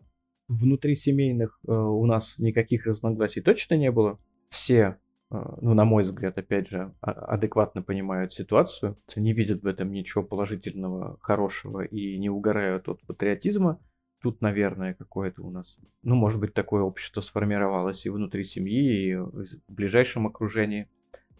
внутрисемейных 0.49 1.59
э, 1.67 1.73
у 1.73 2.05
нас 2.07 2.39
никаких 2.39 2.87
разногласий 2.87 3.41
точно 3.41 3.75
не 3.75 3.91
было. 3.91 4.19
Все, 4.51 4.99
э, 5.31 5.37
ну, 5.61 5.75
на 5.75 5.85
мой 5.85 6.03
взгляд, 6.03 6.39
опять 6.39 6.69
же, 6.69 6.95
а- 7.01 7.13
адекватно 7.13 7.83
понимают 7.83 8.33
ситуацию, 8.33 8.99
не 9.17 9.33
видят 9.33 9.63
в 9.63 9.67
этом 9.67 9.91
ничего 9.93 10.23
положительного, 10.23 11.19
хорошего 11.21 11.83
и 11.83 12.19
не 12.19 12.29
угорают 12.31 12.89
от 12.89 13.03
патриотизма. 13.07 13.81
Тут, 14.23 14.41
наверное, 14.41 14.95
какое-то 14.95 15.43
у 15.43 15.51
нас, 15.51 15.79
ну, 16.03 16.15
может 16.15 16.41
быть, 16.41 16.55
такое 16.55 16.83
общество 16.83 17.21
сформировалось 17.21 18.07
и 18.07 18.11
внутри 18.11 18.43
семьи, 18.43 19.09
и 19.09 19.15
в 19.17 19.61
ближайшем 19.69 20.27
окружении. 20.27 20.89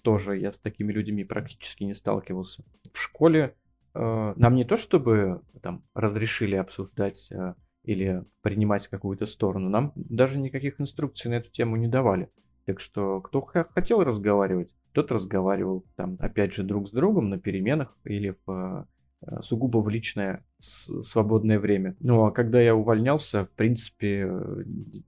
Тоже 0.03 0.37
я 0.37 0.53
с 0.53 0.59
такими 0.59 0.93
людьми 0.93 1.25
практически 1.25 1.85
не 1.85 1.95
сталкивался. 1.95 2.63
В 2.93 2.99
школе 2.99 3.55
э, 3.95 4.35
нам 4.37 4.55
не 4.55 4.65
то 4.65 4.77
чтобы 4.77 5.41
там 5.63 5.83
разрешили 5.95 6.57
обсуждать 6.57 7.33
э, 7.33 7.55
или 7.85 8.25
принимать 8.43 8.89
какую-то 8.89 9.27
сторону. 9.27 9.69
Нам 9.69 9.93
даже 9.95 10.39
никаких 10.39 10.81
инструкций 10.81 11.31
на 11.31 11.35
эту 11.35 11.51
тему 11.51 11.77
не 11.77 11.89
давали. 11.89 12.31
Так 12.65 12.81
что 12.81 13.21
кто 13.21 13.41
хотел 13.41 14.03
разговаривать, 14.03 14.75
тот 14.93 15.13
разговаривал 15.13 15.85
там, 15.97 16.17
опять 16.21 16.55
же, 16.55 16.63
друг 16.63 16.89
с 16.89 16.91
другом 16.91 17.29
на 17.29 17.39
переменах 17.39 17.97
или 18.05 18.35
в 18.47 18.87
э, 19.23 19.41
сугубо 19.43 19.79
в 19.79 19.89
личное 19.89 20.45
свободное 20.59 21.59
время. 21.59 21.97
Ну 22.01 22.25
а 22.25 22.31
когда 22.31 22.61
я 22.61 22.75
увольнялся, 22.75 23.45
в 23.45 23.51
принципе, 23.51 24.31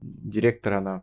директор, 0.03 0.75
она 0.75 1.03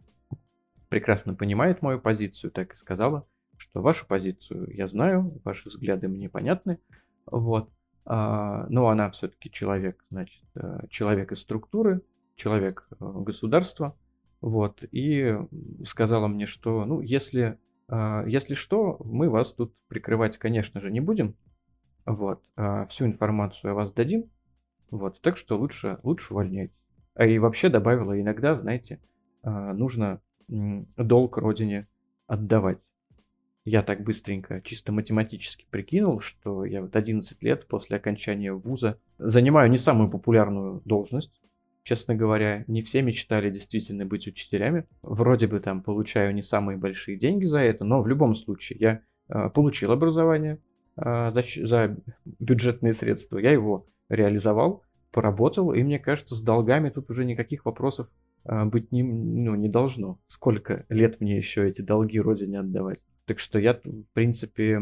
прекрасно 0.90 1.34
понимает 1.34 1.82
мою 1.82 2.00
позицию, 2.00 2.52
так 2.52 2.74
и 2.74 2.78
сказала, 2.78 3.26
что 3.58 3.82
вашу 3.82 4.06
позицию 4.06 4.70
я 4.76 4.88
знаю, 4.88 5.42
ваши 5.44 5.70
взгляды 5.70 6.08
мне 6.08 6.30
понятны, 6.30 6.78
вот, 7.26 7.70
а, 7.70 7.83
но 8.06 8.90
она 8.90 9.10
все-таки 9.12 9.50
человек, 9.50 10.04
значит, 10.10 10.44
э, 10.56 10.88
человек 10.90 11.32
из 11.32 11.40
структуры, 11.40 12.02
человек 12.36 12.88
э, 12.92 12.96
государства, 13.00 13.96
вот, 14.42 14.84
и 14.92 15.38
сказала 15.86 16.28
мне, 16.28 16.46
что, 16.46 16.84
ну, 16.84 17.00
если, 17.00 17.58
а, 17.88 18.26
если 18.28 18.56
что, 18.56 19.00
мы 19.06 19.30
вас 19.30 19.54
тут 19.54 19.74
прикрывать, 19.88 20.38
конечно 20.38 20.82
же, 20.82 20.92
не 20.92 21.00
будем, 21.00 21.38
вот, 22.06 22.44
а 22.58 22.86
всю 22.88 23.06
информацию 23.06 23.72
о 23.72 23.76
вас 23.76 23.94
дадим, 23.94 24.30
вот, 24.92 25.22
так 25.22 25.38
что 25.38 25.58
лучше, 25.58 25.98
лучше 26.04 26.34
увольняйтесь. 26.34 26.84
А 27.16 27.26
и 27.26 27.40
вообще 27.40 27.70
добавила, 27.70 28.20
иногда, 28.20 28.60
знаете, 28.60 29.00
нужно 29.44 30.20
долг 30.50 31.38
родине 31.38 31.88
отдавать 32.28 32.86
я 33.66 33.82
так 33.82 34.04
быстренько, 34.04 34.62
чисто 34.62 34.92
математически 34.92 35.66
прикинул, 35.70 36.20
что 36.20 36.66
я 36.66 36.82
вот 36.82 36.96
11 36.96 37.42
лет 37.44 37.66
после 37.68 37.98
окончания 37.98 38.54
вуза 38.54 39.00
занимаю 39.18 39.70
не 39.72 39.78
самую 39.78 40.10
популярную 40.10 40.82
должность. 40.86 41.40
Честно 41.84 42.16
говоря, 42.16 42.64
не 42.68 42.82
все 42.82 43.02
мечтали 43.02 43.50
действительно 43.50 44.06
быть 44.06 44.28
учителями. 44.28 44.86
Вроде 45.02 45.48
бы 45.48 45.60
там 45.60 45.82
получаю 45.82 46.34
не 46.34 46.42
самые 46.42 46.78
большие 46.78 47.18
деньги 47.18 47.46
за 47.46 47.60
это, 47.60 47.84
но 47.84 48.02
в 48.02 48.08
любом 48.08 48.36
случае 48.36 48.80
я 48.80 49.02
э, 49.28 49.50
получил 49.50 49.92
образование 49.92 50.60
э, 50.96 51.30
за, 51.30 51.42
за 51.66 51.98
бюджетные 52.40 52.94
средства. 52.94 53.38
Я 53.38 53.52
его 53.52 53.86
реализовал, 54.08 54.84
поработал, 55.12 55.74
и 55.74 55.84
мне 55.84 56.00
кажется, 56.00 56.36
с 56.36 56.42
долгами 56.42 56.90
тут 56.90 57.10
уже 57.10 57.26
никаких 57.26 57.66
вопросов 57.66 58.10
э, 58.46 58.64
быть 58.64 58.94
не, 58.94 59.04
ну, 59.04 59.56
не 59.56 59.68
должно. 59.68 60.20
Сколько 60.28 60.86
лет 60.88 61.20
мне 61.20 61.36
еще 61.36 61.68
эти 61.68 61.82
долги 61.82 62.20
родине 62.20 62.60
отдавать? 62.60 63.04
Так 63.26 63.40
что 63.40 63.60
я, 63.60 63.74
в 63.74 64.12
принципе, 64.14 64.82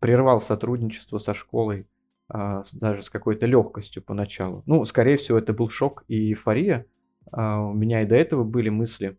прервал 0.00 0.40
сотрудничество 0.40 1.18
со 1.18 1.34
школой 1.34 1.86
а, 2.28 2.64
даже 2.72 3.02
с 3.02 3.10
какой-то 3.10 3.46
легкостью 3.46 4.02
поначалу. 4.02 4.62
Ну, 4.66 4.84
скорее 4.84 5.16
всего, 5.16 5.38
это 5.38 5.52
был 5.52 5.68
шок 5.68 6.04
и 6.08 6.30
эйфория. 6.30 6.86
А, 7.30 7.60
у 7.60 7.72
меня 7.72 8.02
и 8.02 8.06
до 8.06 8.16
этого 8.16 8.44
были 8.44 8.68
мысли, 8.68 9.18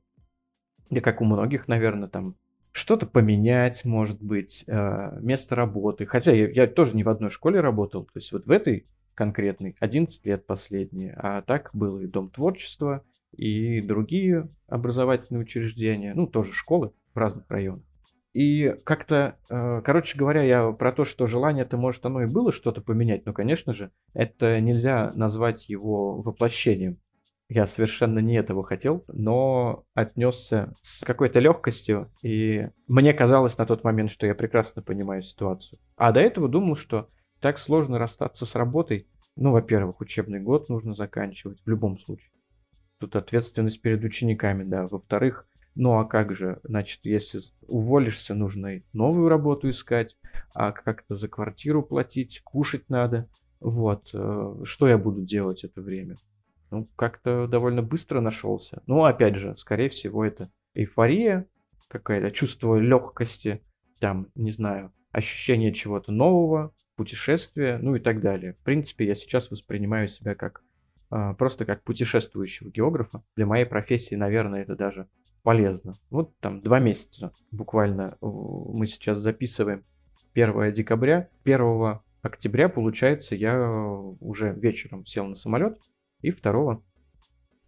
и 0.89 0.99
как 0.99 1.21
у 1.21 1.25
многих, 1.25 1.67
наверное, 1.67 2.07
там 2.07 2.35
что-то 2.71 3.05
поменять, 3.05 3.85
может 3.85 4.21
быть, 4.21 4.65
а, 4.67 5.17
место 5.19 5.55
работы. 5.55 6.05
Хотя 6.05 6.31
я, 6.33 6.49
я 6.49 6.67
тоже 6.67 6.95
не 6.95 7.03
в 7.03 7.09
одной 7.09 7.29
школе 7.29 7.59
работал. 7.59 8.05
То 8.05 8.17
есть 8.17 8.31
вот 8.31 8.45
в 8.45 8.51
этой 8.51 8.85
конкретной 9.13 9.75
11 9.79 10.25
лет 10.27 10.45
последние. 10.45 11.13
А 11.13 11.41
так 11.41 11.69
был 11.73 11.99
и 11.99 12.07
Дом 12.07 12.29
творчества, 12.29 13.03
и 13.31 13.81
другие 13.81 14.49
образовательные 14.67 15.41
учреждения, 15.41 16.13
ну, 16.13 16.27
тоже 16.27 16.53
школы 16.53 16.91
в 17.13 17.17
разных 17.17 17.49
районах. 17.49 17.85
И 18.35 18.75
как-то, 18.83 19.37
э, 19.49 19.81
короче 19.85 20.17
говоря, 20.17 20.43
я 20.43 20.73
про 20.73 20.91
то, 20.91 21.05
что 21.05 21.25
желание-то, 21.25 21.77
может, 21.77 22.05
оно 22.05 22.23
и 22.23 22.25
было 22.25 22.51
что-то 22.51 22.81
поменять, 22.81 23.25
но, 23.25 23.31
конечно 23.31 23.71
же, 23.71 23.91
это 24.13 24.59
нельзя 24.59 25.13
назвать 25.15 25.69
его 25.69 26.21
воплощением. 26.21 26.99
Я 27.47 27.65
совершенно 27.65 28.19
не 28.19 28.35
этого 28.35 28.65
хотел, 28.65 29.05
но 29.07 29.85
отнесся 29.93 30.73
с 30.81 31.05
какой-то 31.05 31.39
легкостью, 31.39 32.11
и 32.23 32.67
мне 32.87 33.13
казалось 33.13 33.57
на 33.57 33.65
тот 33.65 33.85
момент, 33.85 34.11
что 34.11 34.27
я 34.27 34.35
прекрасно 34.35 34.81
понимаю 34.81 35.21
ситуацию. 35.21 35.79
А 35.95 36.11
до 36.11 36.19
этого 36.19 36.49
думал, 36.49 36.75
что 36.75 37.07
так 37.39 37.57
сложно 37.57 37.99
расстаться 37.99 38.45
с 38.45 38.53
работой. 38.53 39.07
Ну, 39.37 39.53
во-первых, 39.53 40.01
учебный 40.01 40.41
год 40.41 40.67
нужно 40.67 40.93
заканчивать 40.93 41.61
в 41.63 41.69
любом 41.69 41.97
случае. 41.97 42.31
Тут 42.99 43.15
ответственность 43.15 43.81
перед 43.81 44.03
учениками, 44.03 44.65
да. 44.65 44.87
Во-вторых, 44.87 45.47
ну 45.75 45.99
а 45.99 46.05
как 46.05 46.33
же, 46.33 46.59
значит, 46.63 47.01
если 47.03 47.39
уволишься, 47.67 48.33
нужно 48.33 48.81
новую 48.93 49.29
работу 49.29 49.69
искать, 49.69 50.17
а 50.53 50.71
как-то 50.71 51.15
за 51.15 51.27
квартиру 51.27 51.83
платить, 51.83 52.41
кушать 52.43 52.89
надо. 52.89 53.29
Вот, 53.59 54.09
э, 54.13 54.55
что 54.63 54.87
я 54.87 54.97
буду 54.97 55.21
делать 55.21 55.63
это 55.63 55.81
время? 55.81 56.17
Ну, 56.71 56.89
как-то 56.95 57.47
довольно 57.47 57.81
быстро 57.81 58.21
нашелся. 58.21 58.83
Ну, 58.87 59.05
опять 59.05 59.37
же, 59.37 59.55
скорее 59.57 59.89
всего, 59.89 60.25
это 60.25 60.51
эйфория, 60.73 61.47
какая-то 61.87 62.31
чувство 62.31 62.77
легкости, 62.77 63.61
там, 63.99 64.27
не 64.35 64.51
знаю, 64.51 64.93
ощущение 65.11 65.73
чего-то 65.73 66.11
нового, 66.11 66.73
путешествия, 66.95 67.77
ну 67.81 67.95
и 67.95 67.99
так 67.99 68.21
далее. 68.21 68.53
В 68.53 68.63
принципе, 68.63 69.05
я 69.05 69.15
сейчас 69.15 69.51
воспринимаю 69.51 70.07
себя 70.07 70.35
как 70.35 70.63
а, 71.09 71.33
просто 71.33 71.65
как 71.65 71.83
путешествующего 71.83 72.69
географа. 72.69 73.23
Для 73.35 73.45
моей 73.45 73.65
профессии, 73.65 74.15
наверное, 74.15 74.63
это 74.63 74.75
даже 74.75 75.07
полезно. 75.45 75.93
Вот 76.09 76.35
там 76.39 76.61
два 76.61 76.79
месяца 76.79 77.31
буквально 77.51 78.17
мы 78.19 78.87
сейчас 78.87 79.19
записываем 79.19 79.85
1 80.33 80.73
декабря. 80.73 81.29
1 81.43 81.99
октября, 82.23 82.67
получается, 82.67 83.35
я 83.35 83.69
уже 84.19 84.53
вечером 84.53 85.05
сел 85.05 85.27
на 85.27 85.35
самолет, 85.35 85.79
и 86.21 86.31
2 86.31 86.81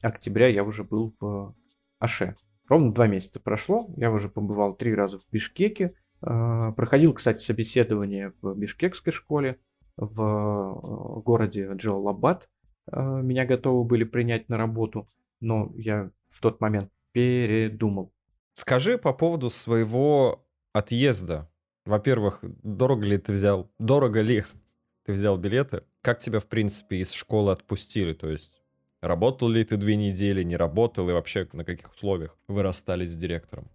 октября 0.01 0.48
я 0.48 0.63
уже 0.63 0.84
был 0.84 1.13
в 1.19 1.55
Аше. 2.00 2.36
Ровно 2.67 2.91
два 2.91 3.07
месяца 3.07 3.39
прошло, 3.39 3.88
я 3.96 4.12
уже 4.12 4.27
побывал 4.27 4.75
три 4.75 4.96
раза 4.96 5.19
в 5.19 5.24
Бишкеке, 5.31 5.93
проходил, 6.19 7.13
кстати, 7.13 7.41
собеседование 7.43 8.31
в 8.41 8.55
Бишкекской 8.55 9.13
школе, 9.13 9.60
в 9.98 10.22
э, 10.22 11.22
городе 11.22 11.69
Джалалабад. 11.74 12.50
А, 12.89 13.22
меня 13.22 13.46
готовы 13.46 13.84
были 13.84 14.03
принять 14.03 14.48
на 14.50 14.57
работу, 14.57 15.10
но 15.41 15.72
я 15.75 16.12
в 16.29 16.41
тот 16.41 16.62
момент 16.62 16.91
передумал. 17.18 18.14
Скажи 18.54 19.00
по 19.00 19.12
поводу 19.12 19.50
своего 19.50 20.46
отъезда. 20.72 21.50
Во-первых, 21.84 22.42
дорого 22.44 23.08
ли 23.08 23.18
ты 23.18 23.32
взял, 23.32 23.72
дорого 23.80 24.22
ли 24.22 24.46
ты 25.06 25.14
взял 25.14 25.36
билеты? 25.36 25.82
Как 26.02 26.20
тебя, 26.20 26.40
в 26.40 26.46
принципе, 26.46 26.98
из 26.98 27.12
школы 27.12 27.52
отпустили? 27.52 28.14
То 28.14 28.30
есть 28.30 28.62
работал 29.02 29.50
ли 29.50 29.64
ты 29.64 29.78
две 29.78 29.96
недели, 29.96 30.44
не 30.44 30.56
работал, 30.56 31.10
и 31.10 31.14
вообще 31.14 31.48
на 31.54 31.66
каких 31.66 31.92
условиях 31.92 32.38
вы 32.48 32.62
расстались 32.62 33.14
с 33.14 33.16
директором? 33.16 33.68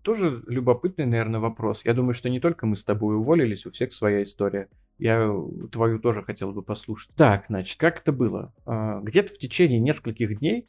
Тоже 0.00 0.42
любопытный, 0.46 1.04
наверное, 1.04 1.40
вопрос. 1.40 1.84
Я 1.84 1.92
думаю, 1.92 2.14
что 2.14 2.30
не 2.30 2.40
только 2.40 2.64
мы 2.64 2.76
с 2.76 2.84
тобой 2.84 3.16
уволились, 3.16 3.66
у 3.66 3.70
всех 3.72 3.92
своя 3.92 4.22
история. 4.22 4.70
Я 4.96 5.30
твою 5.70 5.98
тоже 5.98 6.22
хотел 6.22 6.52
бы 6.52 6.62
послушать. 6.62 7.10
Так, 7.14 7.46
значит, 7.48 7.78
как 7.78 8.00
это 8.00 8.12
было? 8.12 8.54
А, 8.64 9.00
где-то 9.00 9.34
в 9.34 9.38
течение 9.38 9.80
нескольких 9.80 10.38
дней 10.38 10.66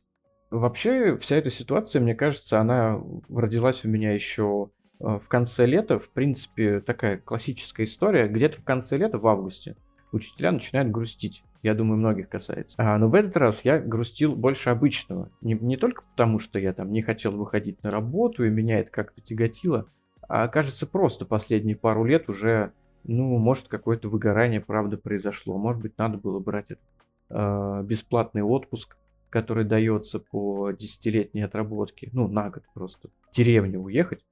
Вообще, 0.49 1.17
вся 1.17 1.35
эта 1.35 1.49
ситуация, 1.49 2.01
мне 2.01 2.15
кажется, 2.15 2.59
она 2.59 3.01
родилась 3.29 3.83
у 3.83 3.89
меня 3.89 4.13
еще 4.13 4.69
а, 4.99 5.19
в 5.19 5.27
конце 5.27 5.65
лета. 5.65 5.99
В 5.99 6.09
принципе, 6.11 6.79
такая 6.79 7.17
классическая 7.17 7.83
история. 7.83 8.27
Где-то 8.27 8.57
в 8.59 8.63
конце 8.63 8.97
лета, 8.97 9.19
в 9.19 9.27
августе, 9.27 9.75
учителя 10.11 10.51
начинают 10.51 10.91
грустить. 10.91 11.43
Я 11.63 11.73
думаю, 11.73 11.97
многих 11.97 12.29
касается. 12.29 12.75
А, 12.77 12.97
но 12.97 13.07
в 13.07 13.15
этот 13.15 13.35
раз 13.35 13.65
я 13.65 13.79
грустил 13.79 14.35
больше 14.35 14.69
обычного. 14.69 15.29
Не, 15.41 15.53
не 15.55 15.75
только 15.75 16.03
потому, 16.03 16.39
что 16.39 16.59
я 16.59 16.73
там 16.73 16.91
не 16.91 17.01
хотел 17.01 17.35
выходить 17.35 17.83
на 17.83 17.91
работу, 17.91 18.45
и 18.45 18.49
меня 18.49 18.79
это 18.79 18.91
как-то 18.91 19.21
тяготило, 19.21 19.87
а 20.29 20.47
кажется, 20.47 20.87
просто 20.87 21.25
последние 21.25 21.75
пару 21.75 22.05
лет 22.05 22.29
уже, 22.29 22.73
ну, 23.03 23.37
может, 23.37 23.67
какое-то 23.67 24.09
выгорание, 24.09 24.61
правда, 24.61 24.97
произошло. 24.97 25.57
Может 25.57 25.81
быть, 25.81 25.97
надо 25.97 26.17
было 26.17 26.39
брать 26.39 26.71
этот 26.71 26.83
э, 27.29 27.83
бесплатный 27.83 28.43
отпуск, 28.43 28.97
который 29.29 29.65
дается 29.65 30.19
по 30.19 30.71
десятилетней 30.71 31.45
отработке, 31.45 32.09
ну, 32.13 32.27
на 32.27 32.49
год 32.49 32.63
просто, 32.73 33.09
в 33.29 33.35
деревню 33.35 33.81
уехать. 33.81 34.23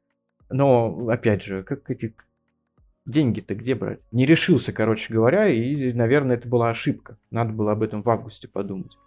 Но, 0.50 1.10
опять 1.10 1.44
же, 1.44 1.64
как 1.64 1.90
эти 1.90 2.16
деньги-то 3.06 3.56
где 3.56 3.76
брать? 3.76 4.00
Не 4.12 4.26
решился, 4.26 4.74
короче 4.74 5.14
говоря, 5.14 5.48
и, 5.48 5.94
наверное, 5.94 6.38
это 6.38 6.48
была 6.48 6.70
ошибка. 6.70 7.18
Надо 7.32 7.54
было 7.54 7.72
об 7.72 7.84
этом 7.84 8.04
в 8.04 8.10
августе 8.10 8.48
подумать. 8.48 8.98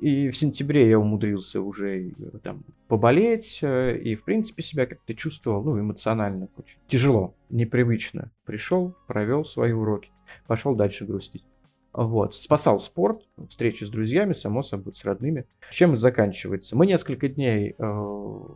И 0.00 0.30
в 0.30 0.36
сентябре 0.36 0.88
я 0.88 0.98
умудрился 0.98 1.60
уже 1.60 2.08
э, 2.08 2.12
там 2.42 2.64
поболеть, 2.88 3.58
э, 3.60 3.98
и, 3.98 4.14
в 4.14 4.24
принципе, 4.24 4.62
себя 4.62 4.86
как-то 4.86 5.14
чувствовал, 5.14 5.62
ну, 5.62 5.78
эмоционально 5.78 6.48
очень 6.56 6.78
тяжело, 6.86 7.34
непривычно. 7.50 8.32
Пришел, 8.46 8.96
провел 9.06 9.44
свои 9.44 9.72
уроки, 9.72 10.10
пошел 10.46 10.74
дальше 10.74 11.04
грустить. 11.04 11.44
Вот. 11.92 12.34
Спасал 12.34 12.78
спорт, 12.78 13.22
встречи 13.48 13.84
с 13.84 13.90
друзьями, 13.90 14.32
само 14.32 14.62
собой, 14.62 14.94
с 14.94 15.04
родными. 15.04 15.46
Чем 15.70 15.96
заканчивается? 15.96 16.76
Мы 16.76 16.86
несколько 16.86 17.28
дней 17.28 17.74
э, 17.76 17.82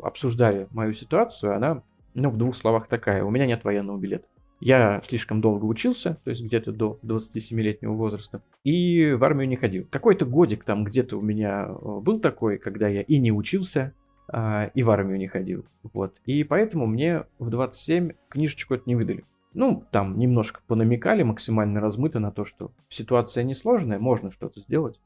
обсуждали 0.03 0.69
мою 0.71 0.93
ситуацию, 0.93 1.55
она, 1.57 1.83
ну, 2.15 2.31
в 2.31 2.37
двух 2.37 2.55
словах 2.55 2.87
такая. 2.87 3.25
У 3.25 3.31
меня 3.31 3.47
нет 3.47 3.65
военного 3.65 3.99
билета. 3.99 4.27
Я 4.61 5.01
слишком 5.03 5.41
долго 5.41 5.65
учился, 5.65 6.19
то 6.25 6.31
есть 6.31 6.45
где-то 6.45 6.73
до 6.73 6.99
27-летнего 7.03 7.93
возраста, 7.93 8.43
и 8.63 9.13
в 9.13 9.23
армию 9.25 9.49
не 9.49 9.57
ходил. 9.57 9.87
Какой-то 9.91 10.25
годик 10.25 10.65
там 10.65 10.85
где-то 10.85 11.19
у 11.19 11.21
меня 11.21 11.67
э, 11.69 12.01
был 12.01 12.21
такой, 12.21 12.59
когда 12.59 12.89
я 12.89 13.03
и 13.03 13.19
не 13.19 13.33
учился, 13.33 13.93
а, 14.29 14.71
и 14.75 14.83
в 14.83 14.91
армию 14.91 15.19
не 15.19 15.27
ходил. 15.27 15.67
Вот. 15.83 16.21
И 16.25 16.45
поэтому 16.45 16.87
мне 16.87 17.25
в 17.39 17.51
27 17.51 18.13
книжечку 18.29 18.75
это 18.75 18.85
не 18.87 18.97
выдали. 18.97 19.25
Ну, 19.55 19.87
там 19.93 20.19
немножко 20.19 20.61
понамекали, 20.67 21.23
максимально 21.23 21.81
размыто 21.81 22.19
на 22.19 22.33
то, 22.33 22.45
что 22.45 22.73
ситуация 22.89 23.45
несложная, 23.45 23.99
можно 23.99 24.31
что-то 24.31 24.61
сделать. 24.61 25.01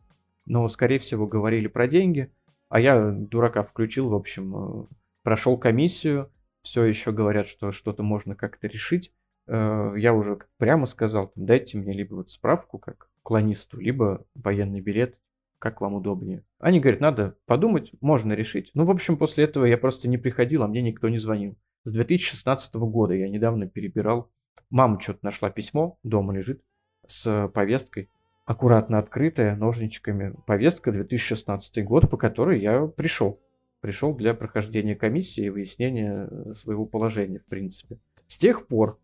Но, 0.46 0.66
скорее 0.68 0.98
всего, 0.98 1.26
говорили 1.26 1.68
про 1.68 1.86
деньги. 1.86 2.32
А 2.70 2.80
я 2.80 3.10
дурака 3.10 3.62
включил, 3.62 4.08
в 4.08 4.14
общем, 4.14 4.56
э, 4.56 4.86
прошел 5.22 5.58
комиссию. 5.58 6.30
Все 6.62 6.84
еще 6.84 7.12
говорят, 7.12 7.46
что 7.46 7.72
что-то 7.72 8.02
можно 8.02 8.34
как-то 8.34 8.66
решить. 8.66 9.12
Э, 9.46 9.92
я 9.96 10.14
уже 10.14 10.38
прямо 10.56 10.86
сказал, 10.86 11.32
дайте 11.34 11.76
мне 11.76 11.92
либо 11.92 12.14
вот 12.14 12.30
справку 12.30 12.78
как 12.78 13.10
клонисту, 13.22 13.78
либо 13.78 14.24
военный 14.34 14.80
билет, 14.80 15.18
как 15.58 15.82
вам 15.82 15.94
удобнее. 15.94 16.44
Они 16.58 16.80
говорят, 16.80 17.00
надо 17.00 17.36
подумать, 17.44 17.92
можно 18.00 18.32
решить. 18.32 18.70
Ну, 18.72 18.84
в 18.84 18.90
общем, 18.90 19.18
после 19.18 19.44
этого 19.44 19.66
я 19.66 19.76
просто 19.76 20.08
не 20.08 20.16
приходил, 20.16 20.62
а 20.62 20.68
мне 20.68 20.80
никто 20.80 21.10
не 21.10 21.18
звонил. 21.18 21.58
С 21.84 21.92
2016 21.92 22.74
года 22.76 23.14
я 23.14 23.28
недавно 23.28 23.68
перебирал. 23.68 24.30
Мама 24.70 25.00
что-то 25.00 25.20
нашла 25.22 25.50
письмо, 25.50 25.98
дома 26.02 26.34
лежит, 26.34 26.62
с 27.06 27.48
повесткой, 27.48 28.10
аккуратно 28.44 28.98
открытая, 28.98 29.56
ножничками. 29.56 30.34
Повестка 30.46 30.92
2016 30.92 31.84
год, 31.84 32.10
по 32.10 32.16
которой 32.16 32.60
я 32.60 32.86
пришел. 32.86 33.40
Пришел 33.80 34.14
для 34.14 34.34
прохождения 34.34 34.96
комиссии 34.96 35.44
и 35.44 35.50
выяснения 35.50 36.28
своего 36.52 36.84
положения, 36.84 37.38
в 37.38 37.46
принципе. 37.46 37.98
С 38.26 38.38
тех 38.38 38.66
пор 38.66 38.98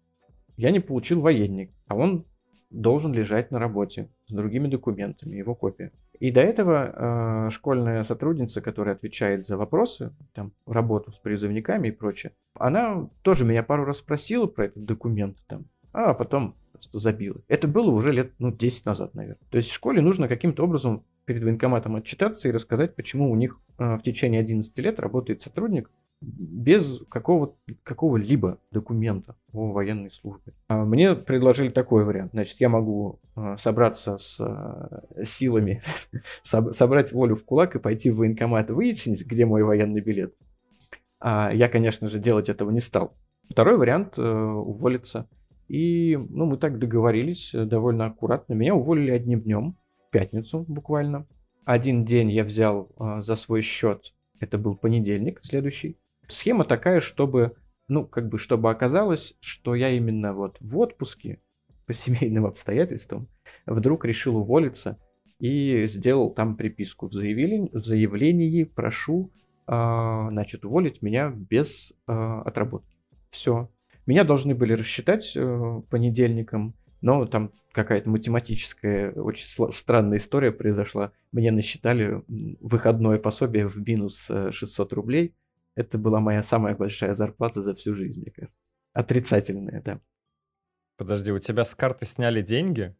я 0.57 0.71
не 0.71 0.81
получил 0.81 1.21
военник, 1.21 1.73
а 1.87 1.97
он 1.97 2.27
должен 2.71 3.13
лежать 3.13 3.51
на 3.51 3.59
работе 3.59 4.09
с 4.27 4.33
другими 4.33 4.69
документами, 4.69 5.37
его 5.37 5.55
копия. 5.55 5.93
И 6.25 6.31
до 6.31 6.41
этого 6.41 7.47
э, 7.47 7.51
школьная 7.51 8.03
сотрудница, 8.03 8.63
которая 8.63 8.95
отвечает 8.95 9.45
за 9.45 9.59
вопросы, 9.59 10.11
там, 10.33 10.55
работу 10.67 11.13
с 11.13 11.19
призывниками 11.19 11.89
и 11.89 11.91
прочее, 11.91 12.33
она 12.55 13.11
тоже 13.21 13.45
меня 13.45 13.63
пару 13.63 13.85
раз 13.85 13.99
спросила 13.99 14.47
про 14.47 14.65
этот 14.65 14.87
документ, 14.87 15.37
там, 15.47 15.67
а 15.93 16.15
потом 16.15 16.57
просто 16.73 16.99
забила. 16.99 17.43
Это 17.47 17.69
было 17.69 17.91
уже 17.91 18.11
лет, 18.11 18.33
ну, 18.39 18.51
10 18.51 18.87
назад, 18.87 19.13
наверное. 19.13 19.37
То 19.51 19.59
есть 19.59 19.69
в 19.69 19.75
школе 19.75 20.01
нужно 20.01 20.27
каким-то 20.27 20.65
образом 20.65 21.05
перед 21.27 21.45
военкоматом 21.45 21.97
отчитаться 21.97 22.49
и 22.49 22.53
рассказать, 22.53 22.97
почему 22.97 23.31
у 23.31 23.35
них 23.35 23.61
э, 23.77 23.97
в 23.97 24.03
течение 24.03 24.41
11 24.41 24.79
лет 24.79 24.99
работает 25.01 25.43
сотрудник, 25.43 25.91
без 26.25 27.03
какого, 27.09 27.57
какого-либо 27.83 28.59
документа 28.71 29.37
о 29.53 29.73
военной 29.73 30.11
службе. 30.11 30.53
А 30.69 30.85
мне 30.85 31.15
предложили 31.15 31.69
такой 31.69 32.05
вариант. 32.05 32.33
Значит, 32.33 32.61
я 32.61 32.69
могу 32.69 33.21
а, 33.35 33.57
собраться 33.57 34.19
с 34.19 34.41
а, 34.41 35.05
силами, 35.23 35.83
собрать 36.43 37.13
волю 37.13 37.35
в 37.35 37.45
кулак 37.45 37.77
и 37.77 37.79
пойти 37.79 38.11
в 38.11 38.17
военкомат 38.17 38.71
выяснить, 38.71 39.27
где 39.27 39.47
мой 39.47 39.63
военный 39.63 40.01
билет. 40.01 40.35
Я, 41.23 41.71
конечно 41.73 42.09
же, 42.09 42.19
делать 42.19 42.51
этого 42.51 42.71
не 42.71 42.81
стал. 42.81 43.17
Второй 43.49 43.79
вариант 43.79 44.19
уволиться. 44.19 45.27
И 45.69 46.17
ну, 46.17 46.45
мы 46.45 46.59
так 46.59 46.79
договорились 46.79 47.55
э, 47.55 47.65
довольно 47.65 48.05
аккуратно. 48.05 48.53
Меня 48.53 48.75
уволили 48.75 49.11
одним 49.11 49.41
днем, 49.41 49.79
пятницу 50.11 50.67
буквально. 50.69 51.27
Один 51.65 52.05
день 52.05 52.31
я 52.31 52.45
взял 52.45 52.91
за 53.21 53.37
свой 53.37 53.63
счет, 53.63 54.13
это 54.39 54.59
был 54.59 54.77
понедельник 54.77 55.39
следующий. 55.43 55.97
Схема 56.27 56.65
такая, 56.65 57.01
чтобы, 57.01 57.57
ну, 57.89 58.07
как 58.07 58.29
бы, 58.29 58.39
чтобы 58.39 58.71
оказалось, 58.71 59.35
что 59.41 59.75
я 59.75 59.91
именно 59.91 60.33
вот 60.33 60.57
в 60.61 60.79
отпуске 60.79 61.41
по 61.87 61.93
семейным 61.93 62.47
обстоятельствам 62.47 63.29
вдруг 63.67 64.05
решил 64.05 64.37
уволиться 64.37 64.99
и 65.39 65.87
сделал 65.87 66.33
там 66.33 66.57
приписку 66.57 67.07
в 67.07 67.13
заявлении, 67.13 67.71
в 67.73 67.85
заявлении 67.85 68.65
прошу, 68.65 69.31
э, 69.67 69.73
значит, 70.31 70.65
уволить 70.65 71.03
меня 71.03 71.31
без 71.31 71.93
э, 72.07 72.41
отработки. 72.45 72.97
Все. 73.31 73.71
Меня 74.07 74.25
должны 74.25 74.55
были 74.55 74.75
рассчитать 74.75 75.33
э, 75.37 75.83
понедельником, 75.91 76.75
но 77.01 77.27
там 77.27 77.53
какая-то 77.73 78.09
математическая, 78.09 79.13
очень 79.13 79.47
странная 79.73 80.19
история 80.19 80.53
произошла. 80.53 81.13
Мне 81.33 81.51
насчитали 81.51 82.23
выходное 82.61 83.19
пособие 83.19 83.67
в 83.67 83.77
минус 83.87 84.31
600 84.51 84.93
рублей, 84.93 85.35
это 85.75 85.99
была 85.99 86.21
моя 86.21 86.43
самая 86.43 86.75
большая 86.75 87.15
зарплата 87.15 87.63
за 87.63 87.75
всю 87.75 87.95
жизнь, 87.95 88.21
мне 88.21 88.31
кажется. 88.31 88.73
Отрицательная, 88.93 89.83
да. 89.83 90.01
Подожди, 90.97 91.33
у 91.33 91.39
тебя 91.39 91.65
с 91.65 91.75
карты 91.75 92.07
сняли 92.07 92.43
деньги? 92.43 92.95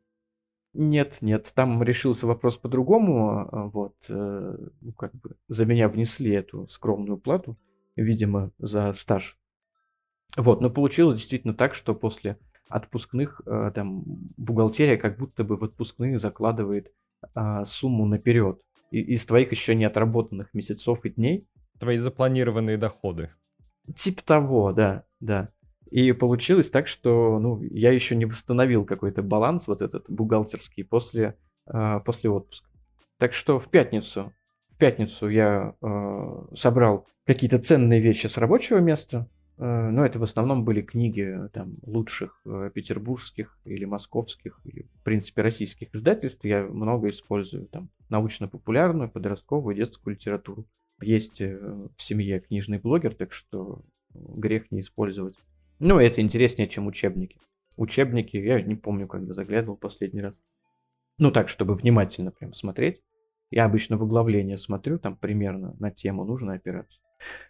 Нет, 0.73 1.19
нет, 1.21 1.53
там 1.55 1.83
решился 1.85 2.27
вопрос 2.27 2.57
по-другому. 2.57 3.29
А, 3.31 3.67
вот, 3.69 3.95
э, 4.09 4.57
ну, 4.81 4.93
как 4.93 5.15
бы 5.15 5.37
за 5.47 5.67
меня 5.67 5.89
внесли 5.89 6.33
эту 6.33 6.67
скромную 6.67 7.17
плату, 7.17 7.57
видимо, 7.95 8.51
за 8.59 8.93
стаж. 8.93 9.39
Вот, 10.37 10.61
но 10.61 10.71
получилось 10.71 11.21
действительно 11.21 11.55
так, 11.55 11.75
что 11.75 11.95
после 11.95 12.39
отпускных 12.69 13.41
э, 13.47 13.71
там 13.73 14.03
бухгалтерия 14.37 14.97
как 14.97 15.17
будто 15.17 15.45
бы 15.45 15.57
в 15.57 15.63
отпускные 15.63 16.19
закладывает 16.19 16.93
а, 17.35 17.65
сумму 17.65 18.05
наперед. 18.05 18.61
из 18.91 19.25
твоих 19.27 19.53
еще 19.53 19.77
не 19.77 19.85
отработанных 19.85 20.53
месяцев 20.55 21.05
и 21.05 21.11
дней. 21.11 21.47
Твои 21.85 21.97
запланированные 21.97 22.77
доходы. 22.77 23.31
Типа 23.95 24.23
того, 24.25 24.73
да, 24.73 25.05
да. 25.21 25.51
И 25.91 26.13
получилось 26.13 26.71
так, 26.71 26.89
что 26.89 27.39
ну, 27.39 27.63
я 27.63 27.93
еще 27.93 28.17
не 28.17 28.25
восстановил 28.25 28.85
какой-то 28.85 29.23
баланс 29.23 29.69
вот 29.69 29.83
этот 29.83 30.09
бухгалтерский 30.09 30.85
после, 30.85 31.37
э, 31.67 32.01
после 32.05 32.31
отпуска. 32.31 32.69
Так 33.19 33.33
что 33.33 33.59
в 33.59 33.69
пятницу, 33.69 34.33
в 34.69 34.79
пятницу 34.79 35.29
я 35.29 35.75
э, 35.81 36.45
собрал 36.55 37.07
какие-то 37.27 37.59
ценные 37.59 38.01
вещи 38.01 38.27
с 38.27 38.37
рабочего 38.39 38.79
места, 38.79 39.29
Э, 39.57 39.91
но 39.91 40.05
это 40.05 40.19
в 40.19 40.23
основном 40.23 40.65
были 40.65 40.83
книги 40.83 41.49
там, 41.53 41.77
лучших 41.83 42.41
э, 42.45 42.71
петербургских 42.75 43.59
или 43.65 43.85
московских, 43.85 44.61
или, 44.65 44.89
в 45.01 45.03
принципе, 45.03 45.43
российских 45.43 45.95
издательств. 45.95 46.45
Я 46.45 46.65
много 46.65 47.09
использую 47.09 47.67
там 47.67 47.91
научно-популярную, 48.09 49.11
подростковую, 49.11 49.77
детскую 49.77 50.15
литературу. 50.15 50.67
Есть 51.01 51.41
э, 51.41 51.57
в 51.57 52.03
семье 52.03 52.41
книжный 52.41 52.79
блогер, 52.79 53.15
так 53.15 53.33
что 53.33 53.83
грех 54.15 54.71
не 54.71 54.81
использовать. 54.81 55.37
Ну, 55.81 55.99
это 55.99 56.21
интереснее, 56.21 56.69
чем 56.69 56.87
учебники. 56.87 57.39
Учебники, 57.77 58.37
я 58.37 58.61
не 58.61 58.77
помню, 58.77 59.09
когда 59.09 59.33
заглядывал 59.33 59.77
последний 59.77 60.21
раз. 60.21 60.41
Ну, 61.19 61.31
так, 61.31 61.49
чтобы 61.49 61.75
внимательно 61.75 62.31
прям 62.31 62.53
смотреть. 62.55 63.03
Я 63.51 63.67
обычно 63.67 63.97
в 63.97 64.03
оглавление 64.03 64.59
смотрю, 64.59 64.99
там 64.99 65.17
примерно 65.17 65.77
на 65.79 65.91
тему 65.91 66.25
нужно 66.25 66.55
опираться. 66.55 67.01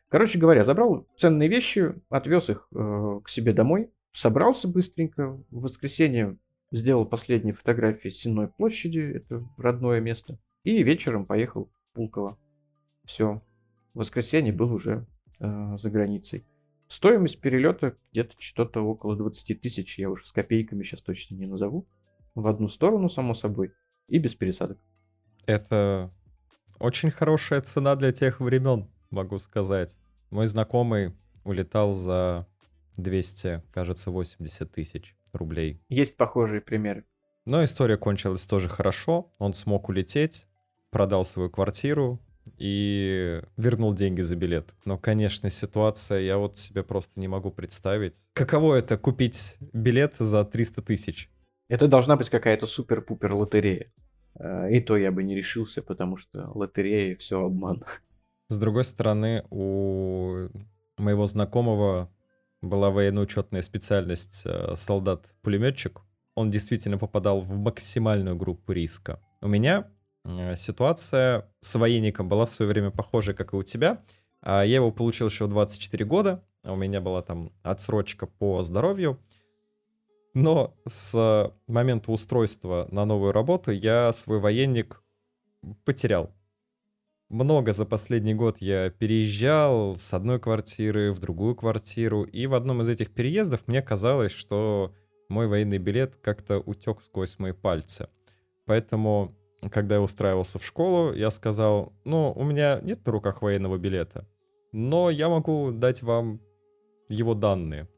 Короче 0.08 0.38
говоря, 0.38 0.64
забрал 0.64 1.06
ценные 1.16 1.48
вещи, 1.48 1.94
отвез 2.08 2.50
их 2.50 2.68
э, 2.74 3.20
к 3.24 3.28
себе 3.28 3.52
домой, 3.52 3.90
собрался 4.12 4.68
быстренько. 4.68 5.32
В 5.50 5.62
воскресенье 5.62 6.38
сделал 6.70 7.06
последние 7.06 7.54
фотографии 7.54 8.08
Сенной 8.08 8.48
площади, 8.48 9.00
это 9.00 9.46
родное 9.56 10.00
место. 10.00 10.38
И 10.62 10.82
вечером 10.82 11.26
поехал 11.26 11.66
в 11.66 11.94
Пулково. 11.94 12.38
Все. 13.04 13.42
В 13.92 13.98
воскресенье 13.98 14.52
был 14.52 14.72
уже 14.72 15.06
э, 15.40 15.76
за 15.76 15.90
границей. 15.90 16.46
Стоимость 16.86 17.40
перелета 17.40 17.96
где-то 18.12 18.34
что-то 18.38 18.80
около 18.82 19.16
20 19.16 19.60
тысяч, 19.60 19.98
я 19.98 20.10
уже 20.10 20.26
с 20.26 20.32
копейками 20.32 20.82
сейчас 20.82 21.02
точно 21.02 21.34
не 21.36 21.46
назову. 21.46 21.86
В 22.34 22.46
одну 22.46 22.68
сторону, 22.68 23.08
само 23.08 23.34
собой, 23.34 23.72
и 24.08 24.18
без 24.18 24.34
пересадок. 24.34 24.78
Это 25.46 26.12
очень 26.78 27.10
хорошая 27.10 27.60
цена 27.60 27.96
для 27.96 28.12
тех 28.12 28.40
времен 28.40 28.88
могу 29.10 29.38
сказать. 29.38 29.96
Мой 30.30 30.46
знакомый 30.46 31.14
улетал 31.44 31.94
за 31.94 32.46
200, 32.96 33.62
кажется, 33.70 34.10
80 34.10 34.70
тысяч 34.72 35.16
рублей. 35.32 35.80
Есть 35.88 36.16
похожие 36.16 36.60
примеры. 36.60 37.04
Но 37.46 37.62
история 37.64 37.96
кончилась 37.96 38.46
тоже 38.46 38.68
хорошо. 38.68 39.32
Он 39.38 39.52
смог 39.52 39.88
улететь, 39.88 40.48
продал 40.90 41.24
свою 41.24 41.50
квартиру 41.50 42.20
и 42.58 43.42
вернул 43.56 43.94
деньги 43.94 44.20
за 44.20 44.36
билет. 44.36 44.74
Но, 44.84 44.98
конечно, 44.98 45.50
ситуация, 45.50 46.20
я 46.20 46.38
вот 46.38 46.58
себе 46.58 46.82
просто 46.82 47.18
не 47.20 47.28
могу 47.28 47.50
представить. 47.50 48.14
Каково 48.32 48.76
это 48.76 48.96
купить 48.96 49.56
билет 49.72 50.16
за 50.16 50.44
300 50.44 50.82
тысяч? 50.82 51.30
Это 51.68 51.88
должна 51.88 52.16
быть 52.16 52.28
какая-то 52.30 52.66
супер-пупер 52.66 53.34
лотерея. 53.34 53.86
Э, 54.38 54.70
и 54.70 54.80
то 54.80 54.96
я 54.96 55.12
бы 55.12 55.22
не 55.22 55.34
решился, 55.34 55.82
потому 55.82 56.16
что 56.16 56.50
лотерея 56.54 57.16
все 57.16 57.44
обман. 57.44 57.82
С 58.48 58.58
другой 58.58 58.84
стороны, 58.84 59.44
у 59.50 60.48
моего 60.98 61.26
знакомого 61.26 62.10
была 62.60 62.90
военно-учетная 62.90 63.62
специальность 63.62 64.42
э, 64.44 64.74
солдат-пулеметчик. 64.76 66.02
Он 66.34 66.50
действительно 66.50 66.98
попадал 66.98 67.40
в 67.40 67.56
максимальную 67.56 68.36
группу 68.36 68.72
риска. 68.72 69.20
У 69.40 69.48
меня 69.48 69.90
ситуация 70.56 71.50
с 71.60 71.74
военником 71.74 72.28
была 72.28 72.46
в 72.46 72.50
свое 72.50 72.70
время 72.70 72.90
похожая, 72.90 73.34
как 73.34 73.52
и 73.52 73.56
у 73.56 73.62
тебя. 73.62 74.02
А 74.40 74.62
я 74.62 74.76
его 74.76 74.90
получил 74.90 75.28
еще 75.28 75.46
в 75.46 75.50
24 75.50 76.04
года. 76.04 76.44
А 76.62 76.72
у 76.72 76.76
меня 76.76 77.00
была 77.00 77.22
там 77.22 77.52
отсрочка 77.62 78.26
по 78.26 78.62
здоровью. 78.62 79.20
Но 80.32 80.76
с 80.86 81.52
момента 81.66 82.10
устройства 82.10 82.88
на 82.90 83.04
новую 83.04 83.32
работу 83.32 83.70
я 83.70 84.12
свой 84.12 84.40
военник 84.40 85.02
потерял 85.84 86.34
много 87.34 87.72
за 87.72 87.84
последний 87.84 88.34
год 88.34 88.58
я 88.60 88.90
переезжал 88.90 89.96
с 89.96 90.12
одной 90.14 90.38
квартиры 90.38 91.12
в 91.12 91.18
другую 91.18 91.54
квартиру, 91.56 92.22
и 92.22 92.46
в 92.46 92.54
одном 92.54 92.82
из 92.82 92.88
этих 92.88 93.10
переездов 93.12 93.66
мне 93.66 93.82
казалось, 93.82 94.32
что 94.32 94.94
мой 95.28 95.48
военный 95.48 95.78
билет 95.78 96.16
как-то 96.16 96.58
утек 96.58 97.02
сквозь 97.02 97.38
мои 97.38 97.52
пальцы. 97.52 98.08
Поэтому, 98.66 99.34
когда 99.70 99.96
я 99.96 100.00
устраивался 100.00 100.58
в 100.58 100.64
школу, 100.64 101.12
я 101.12 101.30
сказал, 101.30 101.92
ну, 102.04 102.32
у 102.32 102.44
меня 102.44 102.80
нет 102.82 103.04
на 103.06 103.12
руках 103.12 103.42
военного 103.42 103.78
билета, 103.78 104.28
но 104.72 105.10
я 105.10 105.28
могу 105.28 105.70
дать 105.72 106.02
вам 106.02 106.40
его 107.08 107.34
данные. 107.34 107.88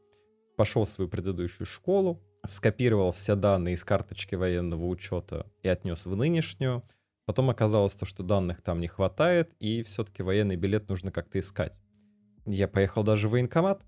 Пошел 0.55 0.85
в 0.85 0.89
свою 0.89 1.09
предыдущую 1.09 1.67
школу, 1.67 2.21
скопировал 2.45 3.11
все 3.11 3.35
данные 3.35 3.75
из 3.75 3.83
карточки 3.83 4.35
военного 4.35 4.85
учета 4.85 5.45
и 5.61 5.67
отнес 5.67 6.05
в 6.05 6.15
нынешнюю, 6.15 6.83
Потом 7.27 7.49
оказалось 7.49 7.93
то, 7.93 8.05
что 8.05 8.23
данных 8.23 8.61
там 8.61 8.79
не 8.79 8.87
хватает, 8.87 9.53
и 9.59 9.83
все-таки 9.83 10.23
военный 10.23 10.55
билет 10.55 10.87
нужно 10.87 11.11
как-то 11.11 11.39
искать. 11.39 11.77
Я 12.45 12.69
поехал 12.69 13.03
даже 13.03 13.27
в 13.27 13.31
военкомат 13.31 13.83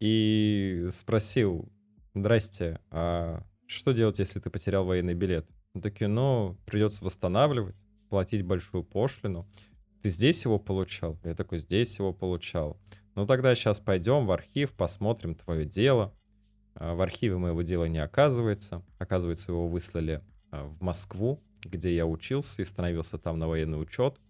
и 0.00 0.88
спросил, 0.90 1.70
здрасте, 2.14 2.80
а 2.90 3.42
что 3.66 3.92
делать, 3.92 4.18
если 4.18 4.40
ты 4.40 4.48
потерял 4.48 4.86
военный 4.86 5.12
билет? 5.12 5.46
Он 5.74 5.80
такие, 5.80 6.06
ну, 6.08 6.56
придется 6.66 7.04
восстанавливать, 7.04 7.76
платить 8.08 8.42
большую 8.42 8.84
пошлину. 8.84 9.48
Ты 10.02 10.10
здесь 10.10 10.44
его 10.44 10.58
получал? 10.60 11.18
Я 11.24 11.34
такой, 11.34 11.58
здесь 11.58 11.98
его 11.98 12.12
получал. 12.12 12.78
Ну, 13.16 13.26
тогда 13.26 13.54
сейчас 13.54 13.80
пойдем 13.80 14.26
в 14.26 14.30
архив, 14.30 14.72
посмотрим 14.74 15.34
твое 15.34 15.64
дело. 15.64 16.14
А 16.74 16.94
в 16.94 17.00
архиве 17.00 17.38
моего 17.38 17.62
дела 17.62 17.88
не 17.88 17.98
оказывается. 17.98 18.84
Оказывается, 18.98 19.50
его 19.50 19.66
выслали 19.66 20.22
а, 20.50 20.64
в 20.64 20.80
Москву, 20.80 21.42
где 21.64 21.94
я 21.94 22.06
учился 22.06 22.62
и 22.62 22.64
становился 22.64 23.18
там 23.18 23.38
на 23.38 23.48
военный 23.48 23.80
учет. 23.80 24.20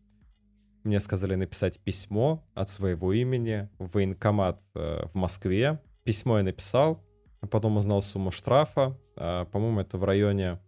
Мне 0.83 1.01
сказали 1.01 1.35
написать 1.35 1.79
письмо 1.81 2.47
от 2.55 2.71
своего 2.71 3.13
имени 3.13 3.69
в 3.79 3.95
военкомат 3.95 4.63
э, 4.75 5.07
в 5.13 5.15
Москве. 5.15 5.81
Письмо 6.05 6.39
я 6.39 6.45
написал, 6.45 7.03
а 7.41 7.47
потом 7.47 7.79
узнал 7.79 8.03
сумму 8.03 8.31
штрафа. 8.31 8.99
По-моему, 9.15 9.81
это 9.81 9.97
в 9.97 10.05
районе, 10.05 10.59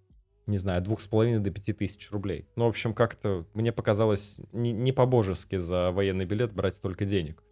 не 0.47 0.59
знаю, 0.59 0.83
двух 0.83 1.01
с 1.01 1.07
половиной 1.09 1.41
до 1.41 1.51
пяти 1.51 1.73
тысяч 1.73 2.11
рублей. 2.11 2.47
Ну, 2.57 2.65
в 2.65 2.69
общем, 2.69 2.95
как-то 2.95 3.47
мне 3.55 3.73
показалось 3.73 4.39
не, 4.53 4.73
не 4.73 4.93
по-божески 4.93 5.57
за 5.57 5.91
военный 5.91 6.25
билет 6.25 6.53
брать 6.53 6.77
столько 6.77 7.05
денег. 7.05 7.43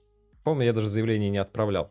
Помню, 0.45 0.65
я 0.65 0.73
даже 0.73 0.89
заявление 0.89 1.31
не 1.31 1.39
отправлял. 1.39 1.91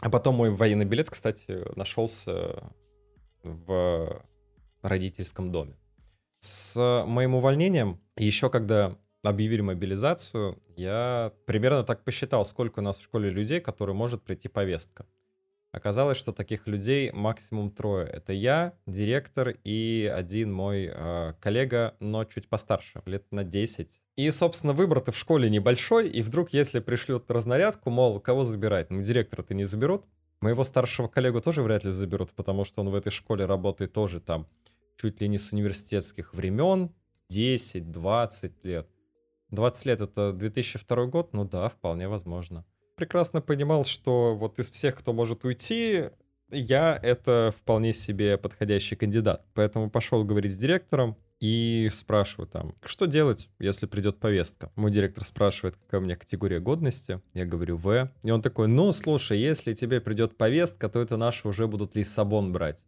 А 0.00 0.10
потом 0.10 0.36
мой 0.36 0.50
военный 0.50 0.84
билет, 0.84 1.10
кстати, 1.10 1.64
нашелся 1.76 2.72
в 3.42 4.24
родительском 4.82 5.50
доме. 5.50 5.76
С 6.40 7.04
моим 7.06 7.34
увольнением, 7.34 8.00
еще 8.16 8.50
когда 8.50 8.98
объявили 9.22 9.62
мобилизацию, 9.62 10.62
я 10.76 11.32
примерно 11.46 11.84
так 11.84 12.04
посчитал, 12.04 12.44
сколько 12.44 12.80
у 12.80 12.82
нас 12.82 12.98
в 12.98 13.02
школе 13.02 13.30
людей, 13.30 13.60
которые 13.60 13.96
может 13.96 14.22
прийти 14.22 14.48
повестка. 14.48 15.06
Оказалось, 15.74 16.18
что 16.18 16.32
таких 16.32 16.68
людей 16.68 17.10
максимум 17.10 17.72
трое. 17.72 18.06
Это 18.06 18.32
я, 18.32 18.74
директор 18.86 19.56
и 19.64 20.08
один 20.14 20.52
мой 20.52 20.88
э, 20.88 21.32
коллега, 21.40 21.96
но 21.98 22.24
чуть 22.24 22.48
постарше, 22.48 23.02
лет 23.06 23.26
на 23.32 23.42
10. 23.42 24.00
И, 24.14 24.30
собственно, 24.30 24.72
выбор-то 24.72 25.10
в 25.10 25.18
школе 25.18 25.50
небольшой, 25.50 26.08
и 26.08 26.22
вдруг, 26.22 26.50
если 26.50 26.78
пришлют 26.78 27.28
разнарядку, 27.28 27.90
мол, 27.90 28.20
кого 28.20 28.44
забирать? 28.44 28.90
Ну, 28.90 29.02
директора-то 29.02 29.52
не 29.52 29.64
заберут. 29.64 30.04
Моего 30.40 30.62
старшего 30.62 31.08
коллегу 31.08 31.40
тоже 31.40 31.60
вряд 31.62 31.82
ли 31.82 31.90
заберут, 31.90 32.30
потому 32.30 32.64
что 32.64 32.80
он 32.80 32.90
в 32.90 32.94
этой 32.94 33.10
школе 33.10 33.44
работает 33.44 33.92
тоже 33.92 34.20
там 34.20 34.46
чуть 34.96 35.20
ли 35.20 35.26
не 35.26 35.38
с 35.38 35.50
университетских 35.50 36.34
времен, 36.34 36.94
10-20 37.32 38.52
лет. 38.62 38.88
20 39.50 39.86
лет 39.86 40.00
это 40.02 40.32
2002 40.32 41.06
год, 41.06 41.32
ну 41.32 41.44
да, 41.44 41.68
вполне 41.68 42.06
возможно. 42.06 42.64
Прекрасно 42.96 43.40
понимал, 43.40 43.84
что 43.84 44.36
вот 44.36 44.58
из 44.58 44.70
всех, 44.70 44.96
кто 44.96 45.12
может 45.12 45.44
уйти, 45.44 46.10
я 46.50 46.98
это 47.02 47.52
вполне 47.58 47.92
себе 47.92 48.38
подходящий 48.38 48.96
кандидат. 48.96 49.44
Поэтому 49.54 49.90
пошел 49.90 50.22
говорить 50.24 50.52
с 50.52 50.56
директором 50.56 51.16
и 51.40 51.90
спрашиваю 51.92 52.46
там, 52.46 52.74
что 52.84 53.06
делать, 53.06 53.50
если 53.58 53.86
придет 53.86 54.18
повестка. 54.18 54.70
Мой 54.76 54.90
директор 54.90 55.24
спрашивает, 55.24 55.76
какая 55.76 56.00
у 56.00 56.04
меня 56.04 56.16
категория 56.16 56.60
годности. 56.60 57.20
Я 57.34 57.44
говорю 57.44 57.76
В. 57.76 58.10
И 58.22 58.30
он 58.30 58.42
такой, 58.42 58.68
ну 58.68 58.92
слушай, 58.92 59.38
если 59.38 59.74
тебе 59.74 60.00
придет 60.00 60.36
повестка, 60.36 60.88
то 60.88 61.00
это 61.00 61.16
наши 61.16 61.48
уже 61.48 61.66
будут 61.66 61.96
Лиссабон 61.96 62.52
брать. 62.52 62.86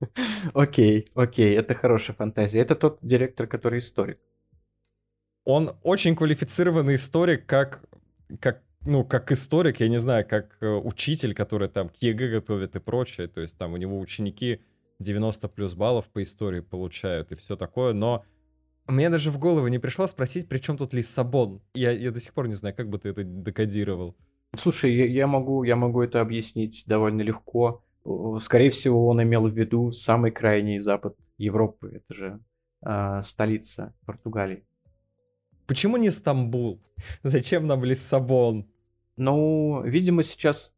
Окей, 0.54 1.06
окей, 1.14 1.56
это 1.56 1.74
хорошая 1.74 2.16
фантазия. 2.16 2.58
Это 2.60 2.74
тот 2.74 2.98
директор, 3.00 3.46
который 3.46 3.78
историк. 3.78 4.18
Он 5.44 5.76
очень 5.82 6.16
квалифицированный 6.16 6.96
историк, 6.96 7.46
как, 7.46 7.82
как, 8.40 8.62
ну, 8.84 9.04
как 9.04 9.32
историк, 9.32 9.80
я 9.80 9.88
не 9.88 9.98
знаю, 9.98 10.26
как 10.26 10.56
э, 10.60 10.66
учитель, 10.68 11.34
который 11.34 11.68
там 11.68 11.88
к 11.88 11.96
ЕГЭ 11.96 12.30
готовит 12.30 12.76
и 12.76 12.80
прочее. 12.80 13.28
То 13.28 13.40
есть 13.40 13.56
там 13.58 13.72
у 13.72 13.76
него 13.76 13.98
ученики 13.98 14.60
90 14.98 15.48
плюс 15.48 15.74
баллов 15.74 16.08
по 16.08 16.22
истории 16.22 16.60
получают 16.60 17.32
и 17.32 17.34
все 17.34 17.56
такое, 17.56 17.92
но 17.92 18.24
Мне 18.86 19.08
даже 19.08 19.30
в 19.30 19.38
голову 19.38 19.68
не 19.68 19.78
пришло 19.78 20.06
спросить, 20.06 20.48
при 20.48 20.58
чем 20.58 20.76
тут 20.76 20.92
Лиссабон. 20.92 21.62
Я, 21.74 21.90
я 21.90 22.10
до 22.10 22.20
сих 22.20 22.34
пор 22.34 22.48
не 22.48 22.54
знаю, 22.54 22.74
как 22.74 22.88
бы 22.88 22.98
ты 22.98 23.08
это 23.10 23.24
декодировал. 23.24 24.14
Слушай, 24.56 24.94
я, 24.94 25.06
я, 25.06 25.26
могу, 25.26 25.64
я 25.64 25.76
могу 25.76 26.02
это 26.02 26.20
объяснить 26.20 26.84
довольно 26.86 27.22
легко. 27.22 27.82
Скорее 28.40 28.70
всего, 28.70 29.08
он 29.08 29.22
имел 29.22 29.48
в 29.48 29.52
виду 29.52 29.90
самый 29.90 30.30
крайний 30.30 30.78
запад 30.80 31.16
Европы. 31.38 32.02
Это 32.04 32.14
же 32.14 32.40
э, 32.84 33.22
столица 33.24 33.94
Португалии. 34.04 34.64
Почему 35.66 35.96
не 35.96 36.10
Стамбул? 36.10 36.82
Зачем 37.22 37.66
нам 37.66 37.84
Лиссабон? 37.84 38.66
Ну, 39.16 39.82
видимо, 39.84 40.22
сейчас 40.22 40.76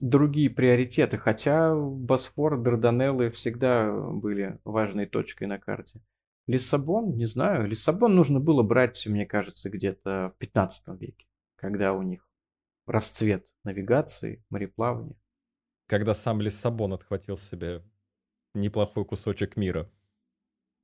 другие 0.00 0.50
приоритеты, 0.50 1.18
хотя 1.18 1.74
Босфор, 1.74 2.58
Дарданеллы 2.60 3.30
всегда 3.30 3.92
были 3.92 4.58
важной 4.64 5.06
точкой 5.06 5.46
на 5.46 5.58
карте. 5.58 6.00
Лиссабон, 6.46 7.16
не 7.16 7.26
знаю, 7.26 7.66
Лиссабон 7.66 8.14
нужно 8.14 8.40
было 8.40 8.62
брать, 8.62 9.06
мне 9.06 9.26
кажется, 9.26 9.68
где-то 9.68 10.32
в 10.34 10.38
15 10.38 11.00
веке, 11.00 11.26
когда 11.56 11.92
у 11.92 12.02
них 12.02 12.26
расцвет 12.86 13.52
навигации, 13.64 14.42
мореплавания. 14.48 15.16
Когда 15.86 16.14
сам 16.14 16.40
Лиссабон 16.40 16.94
отхватил 16.94 17.36
себе 17.36 17.82
неплохой 18.54 19.04
кусочек 19.04 19.56
мира. 19.56 19.90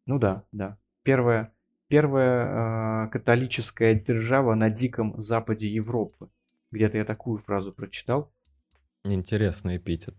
Ну 0.07 0.19
да, 0.19 0.45
да. 0.53 0.79
Первая, 1.03 1.54
первая 1.89 3.07
э, 3.07 3.09
католическая 3.11 3.95
держава 3.95 4.55
на 4.55 4.71
диком 4.71 5.15
западе 5.19 5.69
Европы. 5.69 6.29
Где-то 6.71 6.99
я 6.99 7.05
такую 7.05 7.39
фразу 7.39 7.73
прочитал. 7.73 8.33
Интересный 9.05 9.77
эпитет. 9.77 10.15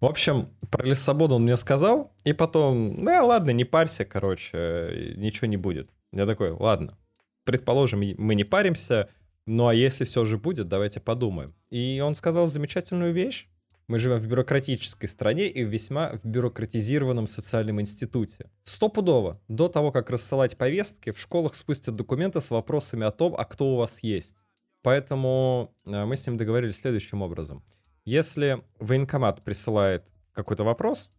В 0.00 0.06
общем, 0.06 0.48
про 0.70 0.86
Лиссабон 0.86 1.32
он 1.32 1.42
мне 1.42 1.56
сказал, 1.58 2.14
и 2.24 2.32
потом, 2.32 3.04
да 3.04 3.22
ладно, 3.22 3.50
не 3.50 3.64
парься, 3.64 4.06
короче, 4.06 5.14
ничего 5.16 5.46
не 5.48 5.58
будет. 5.58 5.90
Я 6.12 6.24
такой, 6.24 6.50
ладно, 6.50 6.96
предположим, 7.44 8.00
мы 8.00 8.34
не 8.34 8.44
паримся, 8.44 9.10
ну 9.46 9.68
а 9.68 9.74
если 9.74 10.04
все 10.04 10.24
же 10.24 10.38
будет, 10.38 10.68
давайте 10.68 10.98
подумаем. 10.98 11.54
И 11.68 12.02
он 12.02 12.14
сказал 12.14 12.46
замечательную 12.46 13.12
вещь. 13.12 13.48
Мы 13.92 13.98
живем 13.98 14.16
в 14.16 14.26
бюрократической 14.26 15.06
стране 15.06 15.50
и 15.50 15.62
в 15.62 15.68
весьма 15.68 16.12
в 16.22 16.24
бюрократизированном 16.24 17.26
социальном 17.26 17.78
институте. 17.78 18.50
Стопудово, 18.62 19.38
до 19.48 19.68
того, 19.68 19.92
как 19.92 20.08
рассылать 20.08 20.56
повестки, 20.56 21.10
в 21.10 21.20
школах 21.20 21.54
спустят 21.54 21.94
документы 21.94 22.40
с 22.40 22.48
вопросами 22.48 23.04
о 23.04 23.10
том, 23.10 23.34
а 23.36 23.44
кто 23.44 23.74
у 23.74 23.76
вас 23.76 24.02
есть. 24.02 24.38
Поэтому 24.80 25.74
э, 25.84 26.06
мы 26.06 26.16
с 26.16 26.26
ним 26.26 26.38
договорились 26.38 26.80
следующим 26.80 27.20
образом. 27.20 27.62
Если 28.06 28.62
военкомат 28.78 29.44
присылает 29.44 30.06
какой-то 30.32 30.64
вопрос, 30.64 31.12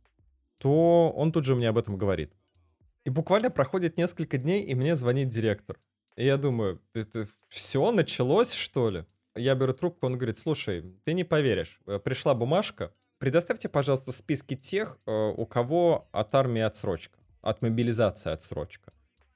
то 0.57 1.13
он 1.15 1.31
тут 1.31 1.45
же 1.45 1.53
мне 1.53 1.69
об 1.69 1.77
этом 1.77 1.95
говорит. 1.95 2.33
И 3.05 3.11
буквально 3.11 3.51
проходит 3.51 3.97
несколько 3.97 4.39
дней, 4.39 4.63
и 4.63 4.73
мне 4.73 4.95
звонит 4.95 5.29
директор. 5.29 5.77
И 6.15 6.25
я 6.25 6.37
думаю, 6.37 6.81
это 6.95 7.27
все 7.49 7.91
началось, 7.91 8.51
что 8.51 8.89
ли? 8.89 9.05
Я 9.35 9.55
беру 9.55 9.73
трубку, 9.73 10.05
он 10.05 10.17
говорит, 10.17 10.37
слушай, 10.37 10.83
ты 11.05 11.13
не 11.13 11.23
поверишь, 11.23 11.79
э, 11.87 11.99
пришла 11.99 12.35
бумажка, 12.35 12.93
предоставьте, 13.17 13.67
пожалуйста, 13.67 14.11
списки 14.11 14.55
тех, 14.55 14.99
э, 15.05 15.11
у 15.11 15.45
кого 15.45 16.07
от 16.11 16.35
армии 16.35 16.61
отсрочка, 16.61 17.19
от 17.41 17.61
мобилизации 17.61 18.31
отсрочка. 18.31 18.93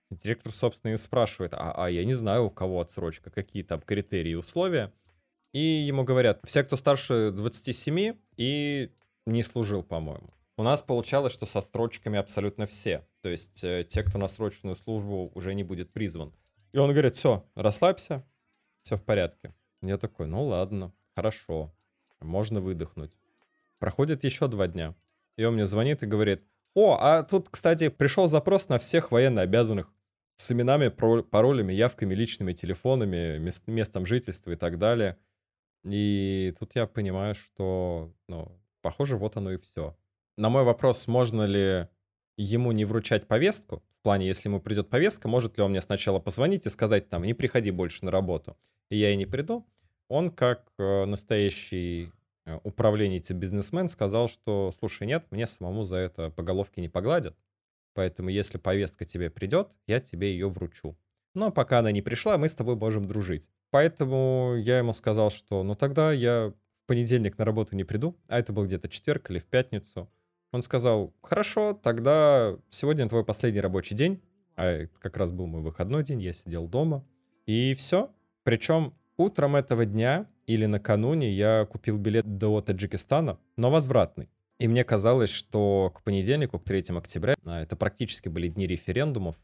Директор, 0.10 0.54
собственно, 0.54 0.94
и 0.94 0.98
спрашивает, 0.98 1.54
а, 1.54 1.74
а 1.76 1.90
я 1.90 2.06
не 2.06 2.14
знаю, 2.14 2.46
у 2.46 2.50
кого 2.50 2.80
отсрочка, 2.80 3.30
какие 3.30 3.64
там 3.64 3.82
критерии 3.82 4.32
и 4.32 4.36
условия. 4.36 4.94
И 5.52 5.60
ему 5.60 6.04
говорят, 6.04 6.40
все, 6.46 6.64
кто 6.64 6.78
старше 6.78 7.32
27 7.32 8.16
и 8.38 8.92
не 9.26 9.44
служил, 9.44 9.84
по-моему. 9.84 10.34
У 10.58 10.64
нас 10.64 10.82
получалось, 10.82 11.34
что 11.34 11.46
со 11.46 11.62
строчками 11.62 12.18
абсолютно 12.18 12.66
все. 12.66 13.06
То 13.22 13.30
есть 13.30 13.64
э, 13.64 13.86
те, 13.88 14.04
кто 14.04 14.18
на 14.18 14.28
срочную 14.28 14.76
службу 14.76 15.32
уже 15.36 15.54
не 15.54 15.64
будет 15.64 15.92
призван. 15.92 16.34
И 16.72 16.78
он 16.78 16.92
говорит, 16.92 17.16
все, 17.16 17.46
расслабься, 17.56 18.26
все 18.82 18.96
в 18.96 19.04
порядке. 19.04 19.54
Я 19.82 19.98
такой, 19.98 20.28
ну 20.28 20.44
ладно, 20.46 20.94
хорошо, 21.16 21.74
можно 22.20 22.62
выдохнуть. 22.62 23.18
Проходит 23.80 24.24
еще 24.24 24.48
два 24.48 24.68
дня. 24.68 24.96
И 25.36 25.44
он 25.44 25.54
мне 25.54 25.66
звонит 25.68 26.02
и 26.02 26.08
говорит, 26.08 26.44
о, 26.74 26.98
а 27.00 27.24
тут, 27.24 27.50
кстати, 27.50 27.90
пришел 27.90 28.28
запрос 28.28 28.70
на 28.70 28.80
всех 28.80 29.12
военно 29.12 29.42
обязанных 29.42 29.92
с 30.38 30.52
именами, 30.52 30.90
паролями, 30.90 31.74
явками, 31.74 32.13
личными 32.13 32.54
телефонами, 32.54 33.38
мест, 33.38 33.63
местом 33.68 34.06
жительства 34.06 34.52
и 34.52 34.56
так 34.56 34.78
далее. 34.78 35.18
И 35.84 36.54
тут 36.60 36.76
я 36.76 36.86
понимаю, 36.86 37.36
что, 37.36 38.13
ну, 38.28 38.60
похоже, 38.82 39.18
вот 39.18 39.38
оно 39.38 39.52
и 39.52 39.58
все. 39.58 39.96
На 40.38 40.50
мой 40.50 40.63
вопрос, 40.63 41.08
можно 41.08 41.44
ли 41.44 41.88
ему 42.36 42.72
не 42.72 42.86
вручать 42.86 43.28
повестку, 43.28 43.84
в 44.00 44.04
плане, 44.04 44.28
если 44.28 44.50
ему 44.50 44.62
придет 44.62 44.90
повестка, 44.90 45.28
может 45.28 45.58
ли 45.58 45.63
он 45.63 45.72
мне 45.72 45.82
сначала 45.82 46.20
позвонить 46.20 46.66
и 46.66 46.70
сказать 46.70 47.10
там, 47.10 47.24
не 47.24 47.34
приходи 47.34 47.72
больше 47.72 48.06
на 48.06 48.12
работу, 48.12 48.56
и 48.89 48.97
я 48.97 49.12
и 49.12 49.15
не 49.15 49.26
приду, 49.26 49.65
он 50.08 50.32
как 50.32 50.71
э, 50.78 51.06
настоящий 51.06 52.12
э, 52.45 52.60
управленец 52.63 53.30
и 53.32 53.34
бизнесмен 53.34 53.89
сказал, 53.89 54.30
что, 54.30 54.73
слушай, 54.80 55.06
нет, 55.08 55.26
мне 55.32 55.47
самому 55.47 55.84
за 55.84 55.97
это 55.97 56.30
по 56.30 56.43
головке 56.43 56.82
не 56.82 56.89
погладят, 56.89 57.38
поэтому 57.93 58.30
если 58.30 58.58
повестка 58.58 59.06
тебе 59.06 59.30
придет, 59.30 59.69
я 59.86 60.00
тебе 60.00 60.32
ее 60.32 60.50
вручу. 60.50 60.97
Но 61.34 61.52
пока 61.52 61.80
она 61.80 61.91
не 61.91 62.02
пришла, 62.02 62.38
мы 62.38 62.50
с 62.50 62.56
тобой 62.56 62.76
можем 62.76 63.08
дружить. 63.08 63.50
Поэтому 63.69 64.56
я 64.58 64.80
ему 64.80 64.93
сказал, 64.93 65.30
что 65.30 65.62
ну 65.63 65.76
тогда 65.76 66.12
я 66.12 66.54
в 66.84 66.88
понедельник 66.88 67.38
на 67.38 67.45
работу 67.45 67.76
не 67.76 67.84
приду, 67.84 68.17
а 68.28 68.39
это 68.39 68.54
был 68.54 68.65
где-то 68.65 68.89
четверг 68.89 69.30
или 69.30 69.39
в 69.39 69.45
пятницу. 69.45 70.10
Он 70.52 70.63
сказал, 70.63 71.13
хорошо, 71.21 71.73
тогда 71.73 72.58
сегодня 72.69 73.08
твой 73.10 73.26
последний 73.26 73.60
рабочий 73.60 73.93
день, 73.93 74.21
а 74.56 74.65
это 74.65 74.97
как 75.00 75.17
раз 75.17 75.32
был 75.32 75.45
мой 75.45 75.62
выходной 75.62 76.04
день, 76.04 76.21
я 76.21 76.34
сидел 76.34 76.67
дома, 76.67 77.06
и 77.45 77.73
все. 77.73 78.10
Причем 78.48 78.94
утром 79.18 79.58
этого 79.58 79.86
дня 79.86 80.26
или 80.46 80.68
накануне 80.68 81.30
я 81.30 81.66
купил 81.66 81.98
билет 81.98 82.38
до 82.38 82.62
Таджикистана, 82.62 83.40
но 83.58 83.70
возвратный. 83.70 84.30
И 84.58 84.70
мне 84.70 84.86
казалось, 84.86 85.32
что 85.32 85.92
к 85.94 86.02
понедельнику, 86.02 86.58
к 86.58 86.64
3 86.64 86.96
октября, 86.96 87.36
а 87.44 87.62
это 87.62 87.76
практически 87.76 88.30
были 88.30 88.48
дни 88.48 88.66
референдумов, 88.66 89.36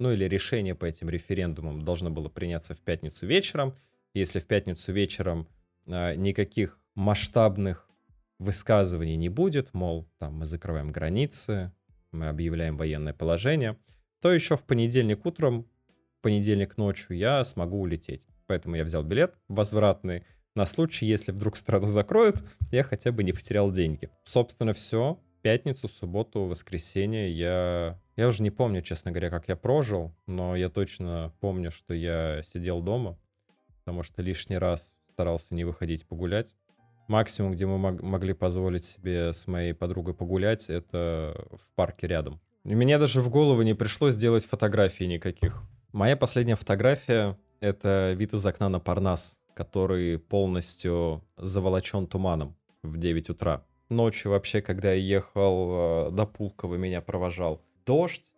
ну 0.00 0.10
или 0.10 0.24
решение 0.24 0.74
по 0.74 0.86
этим 0.86 1.08
референдумам 1.08 1.82
должно 1.82 2.10
было 2.10 2.28
приняться 2.28 2.74
в 2.74 2.80
пятницу 2.80 3.28
вечером. 3.28 3.76
Если 4.12 4.40
в 4.40 4.46
пятницу 4.48 4.92
вечером 4.92 5.46
а, 5.86 6.16
никаких 6.16 6.80
масштабных 6.96 7.88
высказываний 8.40 9.14
не 9.14 9.28
будет, 9.28 9.72
мол, 9.72 10.08
там 10.18 10.38
мы 10.38 10.46
закрываем 10.46 10.90
границы, 10.90 11.70
мы 12.10 12.26
объявляем 12.26 12.76
военное 12.76 13.14
положение, 13.14 13.78
то 14.20 14.32
еще 14.32 14.56
в 14.56 14.64
понедельник 14.64 15.24
утром, 15.24 15.68
понедельник 16.26 16.76
ночью 16.76 17.16
я 17.16 17.44
смогу 17.44 17.80
улететь. 17.80 18.26
Поэтому 18.48 18.74
я 18.74 18.82
взял 18.82 19.04
билет 19.04 19.36
возвратный 19.46 20.24
на 20.56 20.66
случай, 20.66 21.06
если 21.06 21.30
вдруг 21.30 21.56
страну 21.56 21.86
закроют, 21.86 22.42
я 22.72 22.82
хотя 22.82 23.12
бы 23.12 23.22
не 23.22 23.32
потерял 23.32 23.70
деньги. 23.70 24.10
Собственно, 24.24 24.72
все. 24.72 25.20
Пятницу, 25.42 25.88
субботу, 25.88 26.46
воскресенье 26.46 27.30
я 27.30 28.00
я 28.16 28.26
уже 28.26 28.42
не 28.42 28.50
помню, 28.50 28.82
честно 28.82 29.12
говоря, 29.12 29.30
как 29.30 29.46
я 29.46 29.54
прожил, 29.54 30.16
но 30.26 30.56
я 30.56 30.68
точно 30.68 31.32
помню, 31.38 31.70
что 31.70 31.94
я 31.94 32.42
сидел 32.42 32.82
дома, 32.82 33.16
потому 33.84 34.02
что 34.02 34.20
лишний 34.20 34.58
раз 34.58 34.96
старался 35.12 35.54
не 35.54 35.62
выходить 35.62 36.08
погулять. 36.08 36.56
Максимум, 37.06 37.52
где 37.52 37.66
мы 37.66 37.78
мог 37.78 38.02
могли 38.02 38.32
позволить 38.32 38.84
себе 38.84 39.32
с 39.32 39.46
моей 39.46 39.74
подругой 39.74 40.14
погулять, 40.14 40.70
это 40.70 41.46
в 41.52 41.72
парке 41.76 42.08
рядом. 42.08 42.40
И 42.64 42.74
мне 42.74 42.98
даже 42.98 43.22
в 43.22 43.30
голову 43.30 43.62
не 43.62 43.74
пришлось 43.74 44.14
сделать 44.14 44.44
фотографий 44.44 45.06
никаких. 45.06 45.62
Моя 45.96 46.14
последняя 46.14 46.56
фотография— 46.56 47.38
это 47.60 48.12
вид 48.12 48.34
из 48.34 48.44
окна 48.44 48.68
на 48.68 48.80
Парнас, 48.80 49.38
который 49.54 50.18
полностью 50.18 51.24
заволочен 51.38 52.06
туманом 52.06 52.54
в 52.82 52.98
9 52.98 53.30
утра. 53.30 53.64
Ночью 53.88 54.32
вообще, 54.32 54.60
когда 54.60 54.92
я 54.92 55.00
ехал 55.00 56.08
э, 56.08 56.10
до 56.10 56.26
Пулково, 56.26 56.74
меня 56.74 57.00
провожал 57.00 57.62
дождь. 57.86 58.34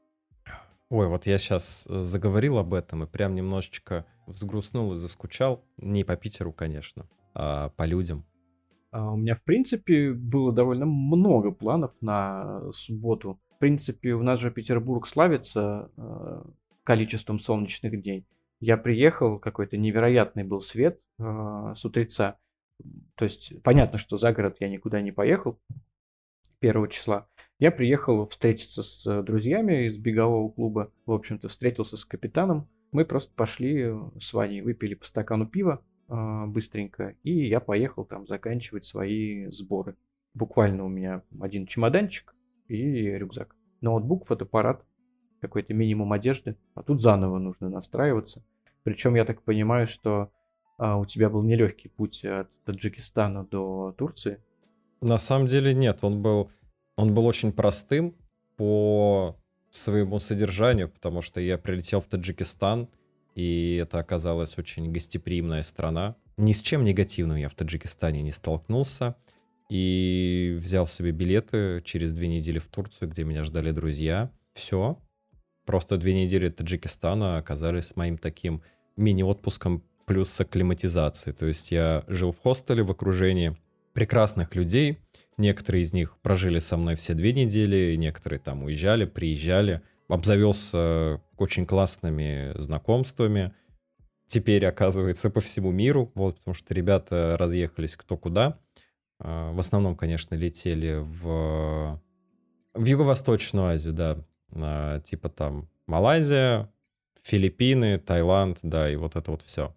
Ой, 0.88 1.08
вот 1.08 1.26
я 1.26 1.36
сейчас 1.38 1.84
э, 1.88 2.00
заговорил 2.00 2.58
об 2.58 2.74
этом 2.74 3.02
и 3.02 3.08
прям 3.08 3.34
немножечко 3.34 4.06
взгрустнул 4.28 4.92
и 4.92 4.96
заскучал. 4.96 5.64
Не 5.78 6.04
по 6.04 6.14
Питеру, 6.14 6.52
конечно, 6.52 7.08
а 7.34 7.70
по 7.70 7.86
людям. 7.86 8.24
А 8.92 9.10
у 9.10 9.16
меня, 9.16 9.34
в 9.34 9.42
принципе, 9.42 10.12
было 10.12 10.52
довольно 10.52 10.86
много 10.86 11.50
планов 11.50 11.90
на 12.00 12.70
субботу. 12.70 13.40
В 13.56 13.58
принципе, 13.58 14.12
у 14.12 14.22
нас 14.22 14.38
же 14.38 14.52
Петербург 14.52 15.08
славится 15.08 15.90
э, 15.96 16.42
количеством 16.88 17.38
солнечных 17.38 18.00
дней. 18.00 18.26
Я 18.60 18.78
приехал, 18.78 19.38
какой-то 19.38 19.76
невероятный 19.76 20.42
был 20.42 20.62
свет 20.62 20.98
э, 21.18 21.72
с 21.76 21.84
утреца. 21.84 22.38
То 23.14 23.26
есть, 23.26 23.62
понятно, 23.62 23.98
что 23.98 24.16
за 24.16 24.32
город 24.32 24.56
я 24.60 24.70
никуда 24.70 25.02
не 25.02 25.12
поехал 25.12 25.60
первого 26.60 26.88
числа. 26.88 27.28
Я 27.58 27.72
приехал 27.72 28.26
встретиться 28.26 28.82
с 28.82 29.22
друзьями 29.22 29.84
из 29.84 29.98
бегового 29.98 30.50
клуба. 30.50 30.90
В 31.04 31.12
общем-то, 31.12 31.48
встретился 31.48 31.98
с 31.98 32.06
капитаном. 32.06 32.70
Мы 32.90 33.04
просто 33.04 33.34
пошли 33.34 33.92
с 34.18 34.32
Ваней, 34.32 34.62
выпили 34.62 34.94
по 34.94 35.04
стакану 35.04 35.46
пива 35.46 35.84
э, 36.08 36.46
быстренько, 36.46 37.16
и 37.22 37.48
я 37.48 37.60
поехал 37.60 38.06
там 38.06 38.26
заканчивать 38.26 38.86
свои 38.86 39.44
сборы. 39.50 39.94
Буквально 40.32 40.86
у 40.86 40.88
меня 40.88 41.22
один 41.38 41.66
чемоданчик 41.66 42.34
и 42.66 43.10
рюкзак. 43.10 43.54
Ноутбук, 43.82 44.24
фотоаппарат. 44.24 44.86
Какой-то 45.40 45.74
минимум 45.74 46.12
одежды, 46.12 46.56
а 46.74 46.82
тут 46.82 47.00
заново 47.00 47.38
нужно 47.38 47.68
настраиваться. 47.68 48.42
Причем 48.82 49.14
я 49.14 49.24
так 49.24 49.42
понимаю, 49.42 49.86
что 49.86 50.30
а, 50.78 50.96
у 50.96 51.04
тебя 51.04 51.28
был 51.28 51.42
нелегкий 51.42 51.88
путь 51.88 52.24
от 52.24 52.48
Таджикистана 52.64 53.44
до 53.44 53.94
Турции. 53.96 54.42
На 55.00 55.18
самом 55.18 55.46
деле 55.46 55.74
нет, 55.74 55.98
он 56.02 56.22
был, 56.22 56.50
он 56.96 57.14
был 57.14 57.26
очень 57.26 57.52
простым 57.52 58.14
по 58.56 59.36
своему 59.70 60.18
содержанию, 60.18 60.88
потому 60.88 61.22
что 61.22 61.40
я 61.40 61.58
прилетел 61.58 62.00
в 62.00 62.06
Таджикистан, 62.06 62.88
и 63.34 63.76
это 63.76 63.98
оказалась 63.98 64.58
очень 64.58 64.90
гостеприимная 64.90 65.62
страна. 65.62 66.16
Ни 66.36 66.52
с 66.52 66.62
чем 66.62 66.84
негативным 66.84 67.36
я 67.36 67.48
в 67.48 67.54
Таджикистане 67.54 68.22
не 68.22 68.32
столкнулся. 68.32 69.16
И 69.68 70.56
взял 70.58 70.86
себе 70.86 71.10
билеты 71.10 71.82
через 71.84 72.12
две 72.12 72.26
недели 72.26 72.58
в 72.58 72.68
Турцию, 72.68 73.10
где 73.10 73.24
меня 73.24 73.44
ждали 73.44 73.70
друзья. 73.70 74.30
Все. 74.54 74.98
Просто 75.68 75.98
две 75.98 76.14
недели 76.14 76.48
Таджикистана 76.48 77.36
оказались 77.36 77.94
моим 77.94 78.16
таким 78.16 78.62
мини-отпуском 78.96 79.84
плюс 80.06 80.40
акклиматизации. 80.40 81.32
То 81.32 81.44
есть 81.44 81.70
я 81.70 82.04
жил 82.06 82.32
в 82.32 82.38
хостеле 82.38 82.82
в 82.82 82.90
окружении 82.90 83.54
прекрасных 83.92 84.54
людей. 84.54 84.96
Некоторые 85.36 85.82
из 85.82 85.92
них 85.92 86.16
прожили 86.22 86.58
со 86.58 86.78
мной 86.78 86.94
все 86.94 87.12
две 87.12 87.34
недели, 87.34 87.96
некоторые 87.96 88.40
там 88.40 88.62
уезжали, 88.62 89.04
приезжали. 89.04 89.82
Обзавелся 90.08 91.20
очень 91.36 91.66
классными 91.66 92.58
знакомствами. 92.58 93.52
Теперь, 94.26 94.64
оказывается, 94.64 95.28
по 95.28 95.40
всему 95.42 95.70
миру. 95.70 96.10
Вот, 96.14 96.38
потому 96.38 96.54
что 96.54 96.72
ребята 96.72 97.36
разъехались 97.38 97.94
кто 97.94 98.16
куда. 98.16 98.58
А, 99.20 99.52
в 99.52 99.58
основном, 99.58 99.96
конечно, 99.96 100.34
летели 100.34 100.94
в, 100.96 102.00
в 102.72 102.84
Юго-Восточную 102.86 103.66
Азию, 103.66 103.92
да. 103.92 104.24
А, 104.52 105.00
типа 105.00 105.28
там 105.28 105.68
Малайзия, 105.86 106.72
Филиппины, 107.22 107.98
Таиланд, 107.98 108.58
да, 108.62 108.90
и 108.90 108.96
вот 108.96 109.16
это 109.16 109.30
вот 109.30 109.42
все. 109.42 109.74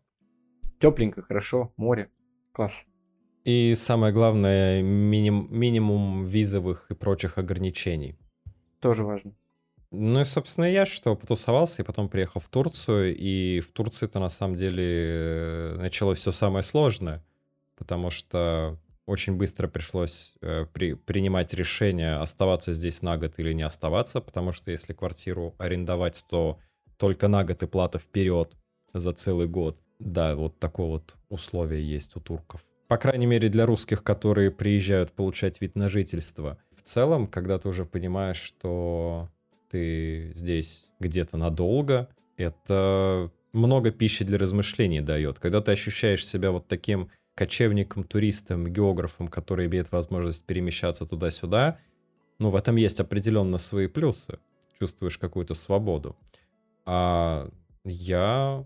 Тепленько, 0.80 1.22
хорошо, 1.22 1.74
море, 1.78 2.10
класс. 2.52 2.86
И 3.44 3.74
самое 3.76 4.14
главное, 4.14 4.82
миним, 4.82 5.48
минимум 5.50 6.26
визовых 6.26 6.92
и 6.92 6.94
прочих 6.94 7.38
ограничений. 7.38 8.16
Тоже 8.80 9.04
важно. 9.04 9.34
Ну 9.92 10.22
и, 10.22 10.26
собственно, 10.26 10.66
я 10.66 10.86
что, 10.86 11.16
потусовался 11.16 11.82
и 11.82 11.86
потом 11.86 12.08
приехал 12.08 12.40
в 12.40 12.48
Турцию, 12.48 13.16
и 13.16 13.60
в 13.60 13.72
Турции-то 13.72 14.20
на 14.20 14.30
самом 14.30 14.56
деле 14.56 14.86
э, 14.86 15.76
началось 15.80 16.20
все 16.20 16.32
самое 16.32 16.64
сложное, 16.64 17.22
потому 17.76 18.10
что 18.10 18.78
очень 19.06 19.36
быстро 19.36 19.68
пришлось 19.68 20.34
э, 20.42 20.66
при, 20.74 20.94
принимать 20.94 21.54
решение, 21.54 22.16
оставаться 22.16 22.74
здесь 22.74 23.02
на 23.02 23.18
год 23.18 23.34
или 23.38 23.54
не 23.54 23.64
оставаться, 23.64 24.22
потому 24.22 24.52
что 24.52 24.72
если 24.72 24.94
квартиру 24.94 25.56
арендовать, 25.58 26.24
то 26.30 26.60
только 26.98 27.28
на 27.28 27.44
год 27.44 27.64
и 27.64 27.68
плата 27.68 28.00
вперед 28.00 28.54
за 28.94 29.14
целый 29.14 29.48
год. 29.48 29.80
Да, 30.00 30.36
вот 30.36 30.60
такое 30.60 30.88
вот 30.88 31.16
условие 31.30 31.88
есть 31.88 32.16
у 32.16 32.20
турков. 32.20 32.62
По 32.88 32.98
крайней 32.98 33.26
мере, 33.26 33.50
для 33.50 33.66
русских, 33.66 34.04
которые 34.04 34.52
приезжают 34.52 35.14
получать 35.14 35.62
вид 35.62 35.76
на 35.76 35.88
жительство. 35.90 36.58
В 36.76 36.82
целом, 36.82 37.28
когда 37.28 37.58
ты 37.58 37.70
уже 37.70 37.86
понимаешь, 37.86 38.42
что 38.42 39.30
ты 39.70 40.32
здесь 40.36 40.86
где-то 41.00 41.38
надолго, 41.38 42.10
это 42.36 43.32
много 43.54 43.92
пищи 43.92 44.26
для 44.26 44.38
размышлений 44.38 45.02
дает. 45.02 45.40
Когда 45.40 45.62
ты 45.62 45.72
ощущаешь 45.72 46.26
себя 46.26 46.52
вот 46.52 46.68
таким 46.68 47.10
кочевником, 47.42 48.04
туристом, 48.04 48.72
географом, 48.72 49.28
который 49.28 49.66
имеет 49.66 49.92
возможность 49.92 50.46
перемещаться 50.46 51.08
туда-сюда, 51.08 51.80
ну, 52.38 52.52
в 52.52 52.56
этом 52.56 52.76
есть 52.76 53.00
определенно 53.00 53.58
свои 53.58 53.88
плюсы. 53.88 54.38
Чувствуешь 54.78 55.18
какую-то 55.18 55.56
свободу. 55.56 56.16
А 56.86 57.50
я, 57.84 58.64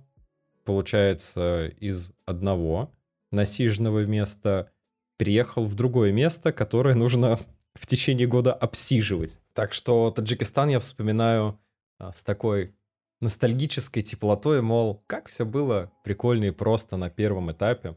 получается, 0.66 1.68
из 1.80 2.12
одного 2.26 2.92
насиженного 3.32 4.06
места 4.06 4.74
приехал 5.16 5.64
в 5.64 5.76
другое 5.76 6.12
место, 6.12 6.52
которое 6.52 6.96
нужно 6.96 7.40
в 7.76 7.88
течение 7.88 8.28
года 8.28 8.52
обсиживать. 8.54 9.40
Так 9.54 9.72
что 9.72 10.12
Таджикистан 10.12 10.68
я 10.68 10.82
вспоминаю 10.82 11.58
а, 11.98 12.12
с 12.12 12.24
такой 12.24 12.76
ностальгической 13.22 14.04
теплотой, 14.04 14.62
мол, 14.62 15.02
как 15.08 15.30
все 15.30 15.46
было 15.46 15.94
прикольно 16.04 16.44
и 16.44 16.52
просто 16.52 16.98
на 16.98 17.10
первом 17.10 17.54
этапе 17.54 17.96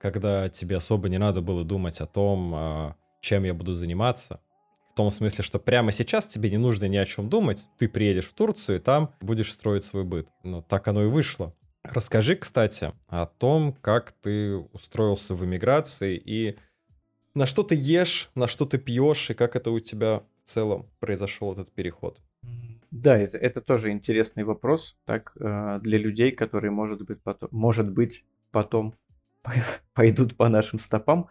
когда 0.00 0.48
тебе 0.48 0.76
особо 0.76 1.08
не 1.08 1.18
надо 1.18 1.42
было 1.42 1.62
думать 1.62 2.00
о 2.00 2.06
том, 2.06 2.52
а, 2.54 2.96
чем 3.20 3.44
я 3.44 3.52
буду 3.52 3.74
заниматься. 3.74 4.40
В 4.88 4.94
том 4.94 5.10
смысле, 5.10 5.44
что 5.44 5.58
прямо 5.58 5.92
сейчас 5.92 6.26
тебе 6.26 6.50
не 6.50 6.56
нужно 6.56 6.86
ни 6.86 6.96
о 6.96 7.04
чем 7.04 7.28
думать. 7.28 7.68
Ты 7.78 7.88
приедешь 7.88 8.26
в 8.26 8.32
Турцию 8.32 8.78
и 8.78 8.80
там 8.80 9.14
будешь 9.20 9.52
строить 9.52 9.84
свой 9.84 10.04
быт. 10.04 10.28
Но 10.42 10.62
так 10.62 10.88
оно 10.88 11.04
и 11.04 11.06
вышло. 11.06 11.54
Расскажи, 11.84 12.34
кстати, 12.34 12.92
о 13.08 13.26
том, 13.26 13.72
как 13.80 14.12
ты 14.12 14.56
устроился 14.56 15.34
в 15.34 15.44
эмиграции 15.44 16.16
и 16.16 16.56
на 17.34 17.46
что 17.46 17.62
ты 17.62 17.76
ешь, 17.76 18.30
на 18.34 18.48
что 18.48 18.66
ты 18.66 18.78
пьешь 18.78 19.30
и 19.30 19.34
как 19.34 19.54
это 19.54 19.70
у 19.70 19.80
тебя 19.80 20.22
в 20.44 20.48
целом 20.48 20.88
произошел 20.98 21.52
этот 21.52 21.70
переход. 21.72 22.18
Да, 22.90 23.16
это, 23.16 23.38
это 23.38 23.60
тоже 23.60 23.90
интересный 23.90 24.42
вопрос, 24.44 24.96
так, 25.04 25.32
э, 25.38 25.78
для 25.80 25.98
людей, 25.98 26.32
которые, 26.32 26.72
может 26.72 27.02
быть, 27.02 27.22
потом, 27.22 27.48
может 27.52 27.88
быть, 27.88 28.24
потом 28.50 28.94
пойдут 29.94 30.36
по 30.36 30.48
нашим 30.48 30.78
стопам. 30.78 31.28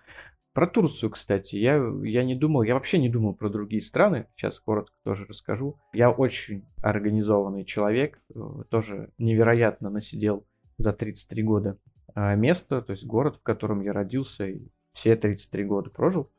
Про 0.54 0.68
Турцию, 0.68 1.12
кстати, 1.12 1.56
я, 1.56 1.80
я 2.04 2.24
не 2.24 2.36
думал, 2.36 2.64
я 2.64 2.74
вообще 2.74 2.98
не 2.98 3.08
думал 3.08 3.36
про 3.36 3.50
другие 3.50 3.82
страны, 3.82 4.28
сейчас 4.36 4.60
коротко 4.60 4.96
тоже 5.04 5.26
расскажу. 5.26 5.80
Я 5.94 6.10
очень 6.10 6.66
организованный 6.82 7.66
человек, 7.66 8.20
э, 8.34 8.40
тоже 8.70 9.12
невероятно 9.20 9.90
насидел 9.90 10.46
за 10.78 10.92
33 10.92 11.44
года 11.44 11.78
а, 12.16 12.36
место, 12.36 12.82
то 12.82 12.92
есть 12.92 13.06
город, 13.06 13.36
в 13.36 13.44
котором 13.44 13.82
я 13.82 13.94
родился 13.94 14.48
и 14.48 14.68
все 14.92 15.16
33 15.16 15.64
года 15.66 15.90
прожил, 15.90 16.32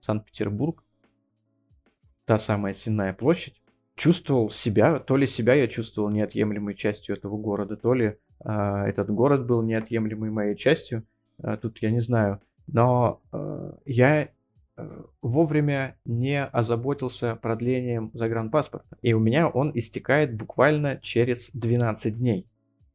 Санкт-Петербург, 0.00 0.84
та 2.26 2.38
самая 2.38 2.74
Сенная 2.74 3.14
площадь. 3.14 3.60
Чувствовал 3.96 4.50
себя, 4.50 4.98
то 4.98 5.16
ли 5.16 5.26
себя 5.26 5.54
я 5.54 5.68
чувствовал 5.68 6.10
неотъемлемой 6.10 6.74
частью 6.74 7.16
этого 7.16 7.36
города, 7.38 7.76
то 7.76 7.94
ли 7.94 8.18
а, 8.40 8.86
этот 8.86 9.08
город 9.10 9.46
был 9.46 9.62
неотъемлемой 9.62 10.30
моей 10.30 10.56
частью. 10.56 11.06
А, 11.42 11.56
тут 11.56 11.78
я 11.82 11.90
не 11.90 12.00
знаю. 12.00 12.40
Но 12.66 13.22
э, 13.32 13.72
я 13.84 14.28
э, 14.76 15.02
вовремя 15.20 15.96
не 16.04 16.44
озаботился 16.44 17.36
продлением 17.36 18.10
загранпаспорта. 18.14 18.96
И 19.02 19.12
у 19.12 19.20
меня 19.20 19.48
он 19.48 19.72
истекает 19.74 20.34
буквально 20.34 20.98
через 20.98 21.50
12 21.52 22.18
дней. 22.18 22.46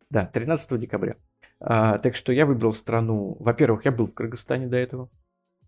Да, 0.09 0.25
13 0.25 0.79
декабря. 0.79 1.15
А, 1.59 1.97
так 1.97 2.15
что 2.15 2.31
я 2.31 2.45
выбрал 2.45 2.73
страну. 2.73 3.37
Во-первых, 3.39 3.85
я 3.85 3.91
был 3.91 4.07
в 4.07 4.13
Кыргызстане 4.13 4.67
до 4.67 4.77
этого. 4.77 5.09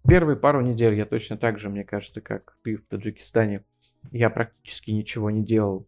Первые 0.08 0.36
пару 0.36 0.62
недель 0.62 0.96
я 0.96 1.06
точно 1.06 1.38
так 1.38 1.60
же, 1.60 1.70
мне 1.70 1.84
кажется, 1.84 2.22
как 2.22 2.58
ты 2.64 2.76
в 2.76 2.86
Таджикистане. 2.86 3.64
Я 4.12 4.30
практически 4.32 4.90
ничего 4.92 5.30
не 5.30 5.44
делал. 5.44 5.88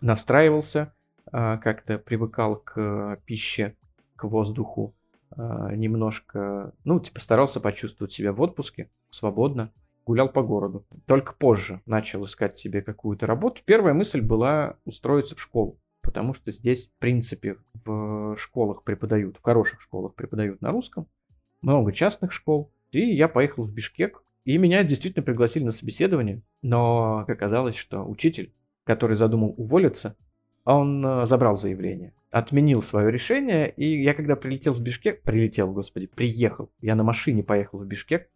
Настраивался, 0.00 0.94
а, 1.32 1.58
как-то 1.58 1.98
привыкал 1.98 2.56
к 2.56 3.20
пище, 3.24 3.74
к 4.14 4.24
воздуху. 4.24 4.94
А, 5.30 5.74
немножко, 5.74 6.72
ну, 6.84 7.00
типа 7.00 7.20
старался 7.20 7.60
почувствовать 7.60 8.12
себя 8.12 8.32
в 8.32 8.40
отпуске, 8.40 8.90
свободно, 9.10 9.72
гулял 10.06 10.28
по 10.28 10.42
городу. 10.42 10.86
Только 11.06 11.34
позже 11.34 11.82
начал 11.86 12.24
искать 12.24 12.56
себе 12.56 12.82
какую-то 12.82 13.26
работу. 13.26 13.62
Первая 13.64 13.94
мысль 13.94 14.22
была 14.22 14.76
устроиться 14.84 15.36
в 15.36 15.40
школу, 15.40 15.78
потому 16.02 16.34
что 16.34 16.50
здесь, 16.50 16.88
в 16.88 16.98
принципе, 16.98 17.58
в 17.84 18.36
школах 18.36 18.84
преподают, 18.84 19.36
в 19.36 19.42
хороших 19.42 19.80
школах 19.80 20.14
преподают 20.14 20.62
на 20.62 20.70
русском, 20.70 21.06
много 21.60 21.92
частных 21.92 22.32
школ. 22.32 22.72
И 22.90 23.00
я 23.00 23.28
поехал 23.28 23.64
в 23.64 23.74
Бишкек, 23.74 24.22
и 24.44 24.56
меня 24.56 24.82
действительно 24.82 25.22
пригласили 25.22 25.64
на 25.64 25.72
собеседование, 25.72 26.42
но 26.62 27.18
оказалось, 27.28 27.76
что 27.76 28.02
учитель, 28.02 28.54
который 28.84 29.14
задумал 29.14 29.52
уволиться, 29.58 30.16
он 30.76 31.04
э, 31.04 31.26
забрал 31.26 31.56
заявление 31.56 32.12
отменил 32.30 32.82
свое 32.82 33.10
решение, 33.10 33.70
и 33.70 34.02
я 34.02 34.12
когда 34.12 34.36
прилетел 34.36 34.74
в 34.74 34.82
Бишкек, 34.82 35.22
прилетел, 35.22 35.72
господи, 35.72 36.06
приехал, 36.06 36.70
я 36.82 36.94
на 36.94 37.02
машине 37.02 37.42
поехал 37.42 37.78
в 37.78 37.86
Бишкек, 37.86 38.28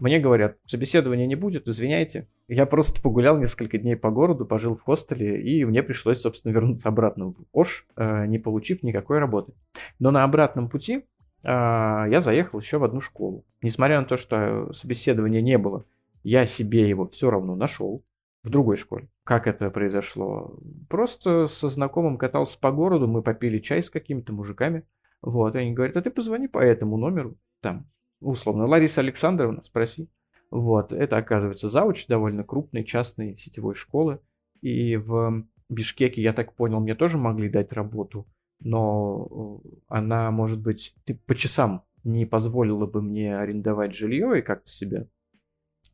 мне 0.00 0.18
говорят, 0.18 0.56
собеседования 0.64 1.26
не 1.26 1.34
будет, 1.34 1.68
извиняйте. 1.68 2.26
Я 2.48 2.64
просто 2.64 3.02
погулял 3.02 3.36
несколько 3.38 3.76
дней 3.76 3.96
по 3.96 4.10
городу, 4.10 4.46
пожил 4.46 4.74
в 4.74 4.82
хостеле, 4.82 5.42
и 5.42 5.64
мне 5.66 5.82
пришлось, 5.82 6.22
собственно, 6.22 6.52
вернуться 6.54 6.88
обратно 6.88 7.32
в 7.32 7.44
Ош, 7.52 7.86
э, 7.96 8.26
не 8.26 8.38
получив 8.38 8.82
никакой 8.82 9.18
работы. 9.18 9.52
Но 9.98 10.10
на 10.10 10.24
обратном 10.24 10.70
пути 10.70 10.96
э, 10.96 11.02
я 11.44 12.20
заехал 12.22 12.60
еще 12.60 12.78
в 12.78 12.84
одну 12.84 13.00
школу. 13.00 13.44
Несмотря 13.60 14.00
на 14.00 14.06
то, 14.06 14.16
что 14.16 14.72
собеседования 14.72 15.42
не 15.42 15.58
было, 15.58 15.84
я 16.22 16.46
себе 16.46 16.88
его 16.88 17.06
все 17.06 17.28
равно 17.28 17.54
нашел 17.54 18.02
в 18.42 18.50
другой 18.50 18.76
школе. 18.76 19.08
Как 19.24 19.46
это 19.46 19.70
произошло? 19.70 20.58
Просто 20.88 21.46
со 21.46 21.68
знакомым 21.68 22.18
катался 22.18 22.58
по 22.58 22.70
городу, 22.72 23.06
мы 23.06 23.22
попили 23.22 23.58
чай 23.58 23.82
с 23.82 23.90
какими-то 23.90 24.32
мужиками. 24.32 24.84
Вот, 25.22 25.54
и 25.54 25.58
они 25.58 25.72
говорят, 25.72 25.96
а 25.96 26.02
ты 26.02 26.10
позвони 26.10 26.48
по 26.48 26.58
этому 26.58 26.96
номеру, 26.96 27.36
там, 27.60 27.90
условно, 28.20 28.66
Лариса 28.66 29.02
Александровна, 29.02 29.62
спроси. 29.62 30.08
Вот, 30.50 30.92
это 30.92 31.18
оказывается 31.18 31.68
зауч 31.68 32.06
довольно 32.06 32.42
крупной 32.42 32.84
частной 32.84 33.36
сетевой 33.36 33.74
школы. 33.74 34.20
И 34.62 34.96
в 34.96 35.44
Бишкеке, 35.68 36.22
я 36.22 36.32
так 36.32 36.54
понял, 36.54 36.80
мне 36.80 36.94
тоже 36.94 37.18
могли 37.18 37.48
дать 37.48 37.72
работу, 37.72 38.26
но 38.60 39.60
э, 39.64 39.68
она, 39.88 40.30
может 40.30 40.60
быть, 40.60 40.94
ты 41.04 41.14
по 41.14 41.34
часам 41.34 41.84
не 42.02 42.26
позволила 42.26 42.86
бы 42.86 43.02
мне 43.02 43.36
арендовать 43.38 43.94
жилье 43.94 44.38
и 44.38 44.42
как-то 44.42 44.70
себя 44.70 45.06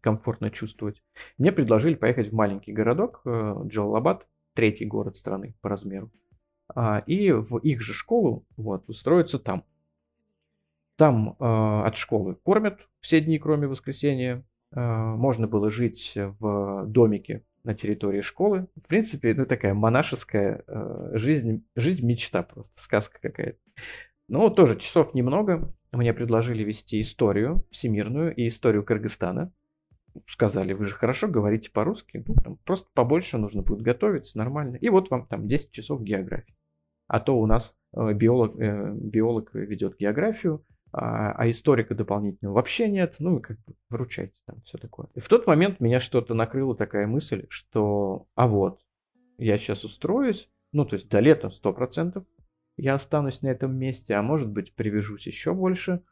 комфортно 0.07 0.52
чувствовать. 0.52 1.02
Мне 1.36 1.50
предложили 1.50 1.96
поехать 1.96 2.28
в 2.28 2.32
маленький 2.32 2.72
городок 2.72 3.22
э, 3.24 3.57
Джалалабад, 3.66 4.28
третий 4.54 4.84
город 4.84 5.16
страны 5.16 5.57
по 5.61 5.68
размеру, 5.68 6.12
а, 6.72 7.02
и 7.09 7.32
в 7.32 7.59
их 7.59 7.82
же 7.82 7.92
школу 7.92 8.46
вот, 8.57 8.88
устроиться 8.88 9.40
там. 9.40 9.64
Там 10.94 11.30
э, 11.40 11.44
от 11.88 11.96
школы 11.96 12.36
кормят 12.36 12.88
все 13.00 13.20
дни, 13.20 13.36
кроме 13.40 13.66
воскресенья. 13.66 14.44
Э, 14.70 14.80
можно 14.80 15.48
было 15.48 15.70
жить 15.70 16.16
в 16.38 16.84
домике 16.86 17.44
на 17.64 17.74
территории 17.74 18.20
школы. 18.20 18.68
В 18.80 18.86
принципе, 18.86 19.34
ну 19.34 19.44
такая 19.44 19.74
монашеская 19.74 20.62
э, 20.68 21.11
жизнь, 21.14 21.66
жизнь 21.74 22.07
мечта 22.07 22.44
просто, 22.44 22.80
сказка 22.80 23.18
какая-то. 23.20 23.59
Ну, 24.28 24.50
тоже 24.50 24.78
часов 24.78 25.14
немного. 25.14 25.74
Мне 25.90 26.12
предложили 26.12 26.62
вести 26.62 27.00
историю 27.00 27.66
всемирную 27.72 28.32
и 28.36 28.46
историю 28.46 28.84
Кыргызстана. 28.84 29.52
Сказали, 30.26 30.72
вы 30.72 30.86
же 30.86 30.94
хорошо 30.94 31.28
говорите 31.28 31.70
по-русски, 31.70 32.24
ну, 32.26 32.34
там, 32.42 32.56
просто 32.64 32.88
побольше 32.94 33.38
нужно 33.38 33.62
будет 33.62 33.82
готовиться, 33.82 34.38
нормально. 34.38 34.76
И 34.76 34.88
вот 34.88 35.10
вам 35.10 35.26
там 35.26 35.46
10 35.48 35.70
часов 35.72 36.02
географии. 36.02 36.54
А 37.06 37.20
то 37.20 37.38
у 37.38 37.46
нас 37.46 37.76
э, 37.96 38.12
биолог, 38.14 38.58
э, 38.58 38.92
биолог 38.94 39.54
ведет 39.54 39.96
географию, 39.98 40.64
а, 40.92 41.32
а 41.32 41.50
историка 41.50 41.94
дополнительного 41.94 42.54
вообще 42.54 42.88
нет, 42.88 43.16
ну, 43.18 43.40
как 43.40 43.58
бы 43.64 43.74
выручайте 43.90 44.38
там, 44.46 44.60
все 44.62 44.78
такое. 44.78 45.08
И 45.14 45.20
в 45.20 45.28
тот 45.28 45.46
момент 45.46 45.78
меня 45.78 46.00
что-то 46.00 46.34
накрыла 46.34 46.74
такая 46.74 47.06
мысль, 47.06 47.46
что, 47.48 48.26
а 48.34 48.46
вот, 48.46 48.80
я 49.38 49.58
сейчас 49.58 49.84
устроюсь, 49.84 50.50
ну, 50.72 50.84
то 50.84 50.94
есть 50.94 51.10
до 51.10 51.20
лета 51.20 51.48
100%, 51.48 52.24
я 52.78 52.94
останусь 52.94 53.42
на 53.42 53.48
этом 53.48 53.76
месте, 53.76 54.14
а 54.14 54.22
может 54.22 54.50
быть, 54.50 54.74
привяжусь 54.74 55.26
еще 55.26 55.54
больше 55.54 56.02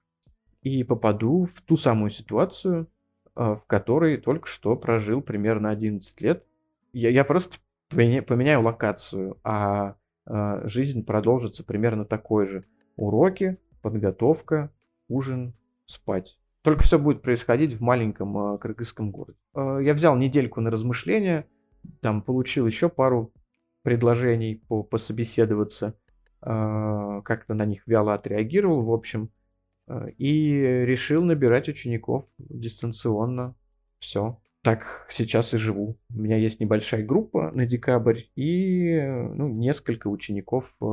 и 0.63 0.83
попаду 0.83 1.45
в 1.45 1.61
ту 1.63 1.77
самую 1.77 2.11
ситуацию, 2.11 2.89
в 3.35 3.63
которой 3.67 4.17
только 4.17 4.47
что 4.47 4.77
прожил 4.77 5.21
примерно 5.21 5.71
11 5.71 6.21
лет. 6.21 6.45
Я, 6.93 7.11
я 7.11 7.25
просто 7.25 7.59
поменяю 7.91 8.63
локацию, 8.63 9.39
а, 9.43 9.97
а 10.27 10.67
жизнь 10.67 11.05
продолжится 11.05 11.65
примерно 11.65 12.05
такой 12.05 12.47
же. 12.47 12.65
Уроки, 12.97 13.59
подготовка, 13.83 14.71
ужин, 15.09 15.55
спать. 15.85 16.39
Только 16.63 16.83
все 16.83 16.99
будет 16.99 17.23
происходить 17.23 17.75
в 17.75 17.83
маленьком 17.83 18.55
э, 18.55 18.59
кыргызском 18.59 19.11
городе. 19.11 19.39
Э, 19.55 19.81
я 19.83 19.93
взял 19.93 20.17
недельку 20.17 20.61
на 20.61 20.71
размышления, 20.71 21.47
там 22.01 22.23
получил 22.23 22.67
еще 22.67 22.89
пару 22.89 23.33
предложений 23.83 24.63
по 24.67 24.83
пособеседоваться, 24.83 25.95
э, 26.41 27.21
как-то 27.25 27.53
на 27.53 27.67
них 27.67 27.87
вяло 27.87 28.15
отреагировал, 28.15 28.83
в 28.83 28.93
общем, 28.93 29.25
э, 29.25 29.29
и 30.17 30.53
решил 30.87 31.23
набирать 31.23 31.69
учеников 31.69 32.25
дистанционно. 32.39 33.55
Все. 33.99 34.41
Так 34.63 35.07
сейчас 35.11 35.53
и 35.53 35.59
живу. 35.59 35.99
У 36.15 36.21
меня 36.21 36.37
есть 36.37 36.59
небольшая 36.59 37.05
группа 37.05 37.51
на 37.53 37.67
декабрь 37.67 38.23
и 38.35 38.99
ну, 38.99 39.49
несколько 39.49 40.09
учеников 40.09 40.75
э, 40.81 40.85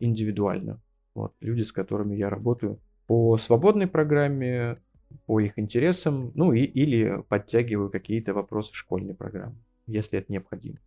индивидуально. 0.00 0.80
Вот, 1.14 1.32
люди, 1.40 1.62
с 1.62 1.70
которыми 1.70 2.16
я 2.16 2.28
работаю 2.28 2.80
по 3.06 3.36
свободной 3.36 3.86
программе, 3.86 4.78
по 5.26 5.38
их 5.38 5.60
интересам, 5.60 6.32
ну 6.34 6.52
и, 6.52 6.62
или 6.62 7.22
подтягиваю 7.28 7.88
какие-то 7.88 8.34
вопросы 8.34 8.74
школьной 8.74 9.14
программы, 9.14 9.56
если 9.86 10.18
это 10.18 10.32
необходимо. 10.32 10.78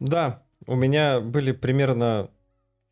Да, 0.00 0.42
у 0.66 0.74
меня 0.74 1.20
были 1.20 1.52
примерно 1.52 2.30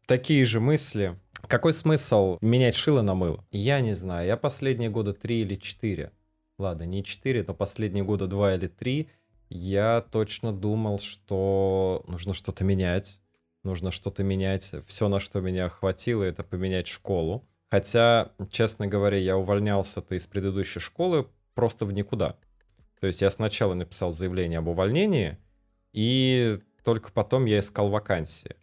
такие 0.06 0.44
же 0.44 0.60
мысли. 0.60 1.18
Какой 1.48 1.74
смысл 1.74 2.38
менять 2.40 2.74
шило 2.74 3.02
на 3.02 3.14
мыло? 3.14 3.44
Я 3.50 3.80
не 3.80 3.94
знаю. 3.94 4.26
Я 4.26 4.36
последние 4.36 4.90
года 4.90 5.12
три 5.12 5.42
или 5.42 5.56
четыре, 5.56 6.12
ладно, 6.58 6.84
не 6.84 7.04
четыре, 7.04 7.42
то 7.42 7.54
последние 7.54 8.04
года 8.04 8.26
два 8.26 8.54
или 8.54 8.68
три, 8.68 9.08
я 9.48 10.04
точно 10.10 10.52
думал, 10.52 10.98
что 10.98 12.04
нужно 12.06 12.32
что-то 12.32 12.64
менять 12.64 13.20
нужно 13.64 13.90
что-то 13.90 14.22
менять. 14.22 14.72
Все, 14.86 15.08
на 15.08 15.20
что 15.20 15.40
меня 15.40 15.68
хватило, 15.68 16.22
это 16.22 16.42
поменять 16.42 16.86
школу. 16.86 17.44
Хотя, 17.70 18.32
честно 18.50 18.86
говоря, 18.86 19.16
я 19.16 19.36
увольнялся-то 19.36 20.14
из 20.14 20.26
предыдущей 20.26 20.80
школы 20.80 21.28
просто 21.54 21.86
в 21.86 21.92
никуда. 21.92 22.36
То 23.00 23.06
есть 23.06 23.22
я 23.22 23.30
сначала 23.30 23.74
написал 23.74 24.12
заявление 24.12 24.58
об 24.58 24.68
увольнении, 24.68 25.38
и 25.92 26.60
только 26.84 27.10
потом 27.12 27.46
я 27.46 27.58
искал 27.58 27.88
вакансии. 27.88 28.56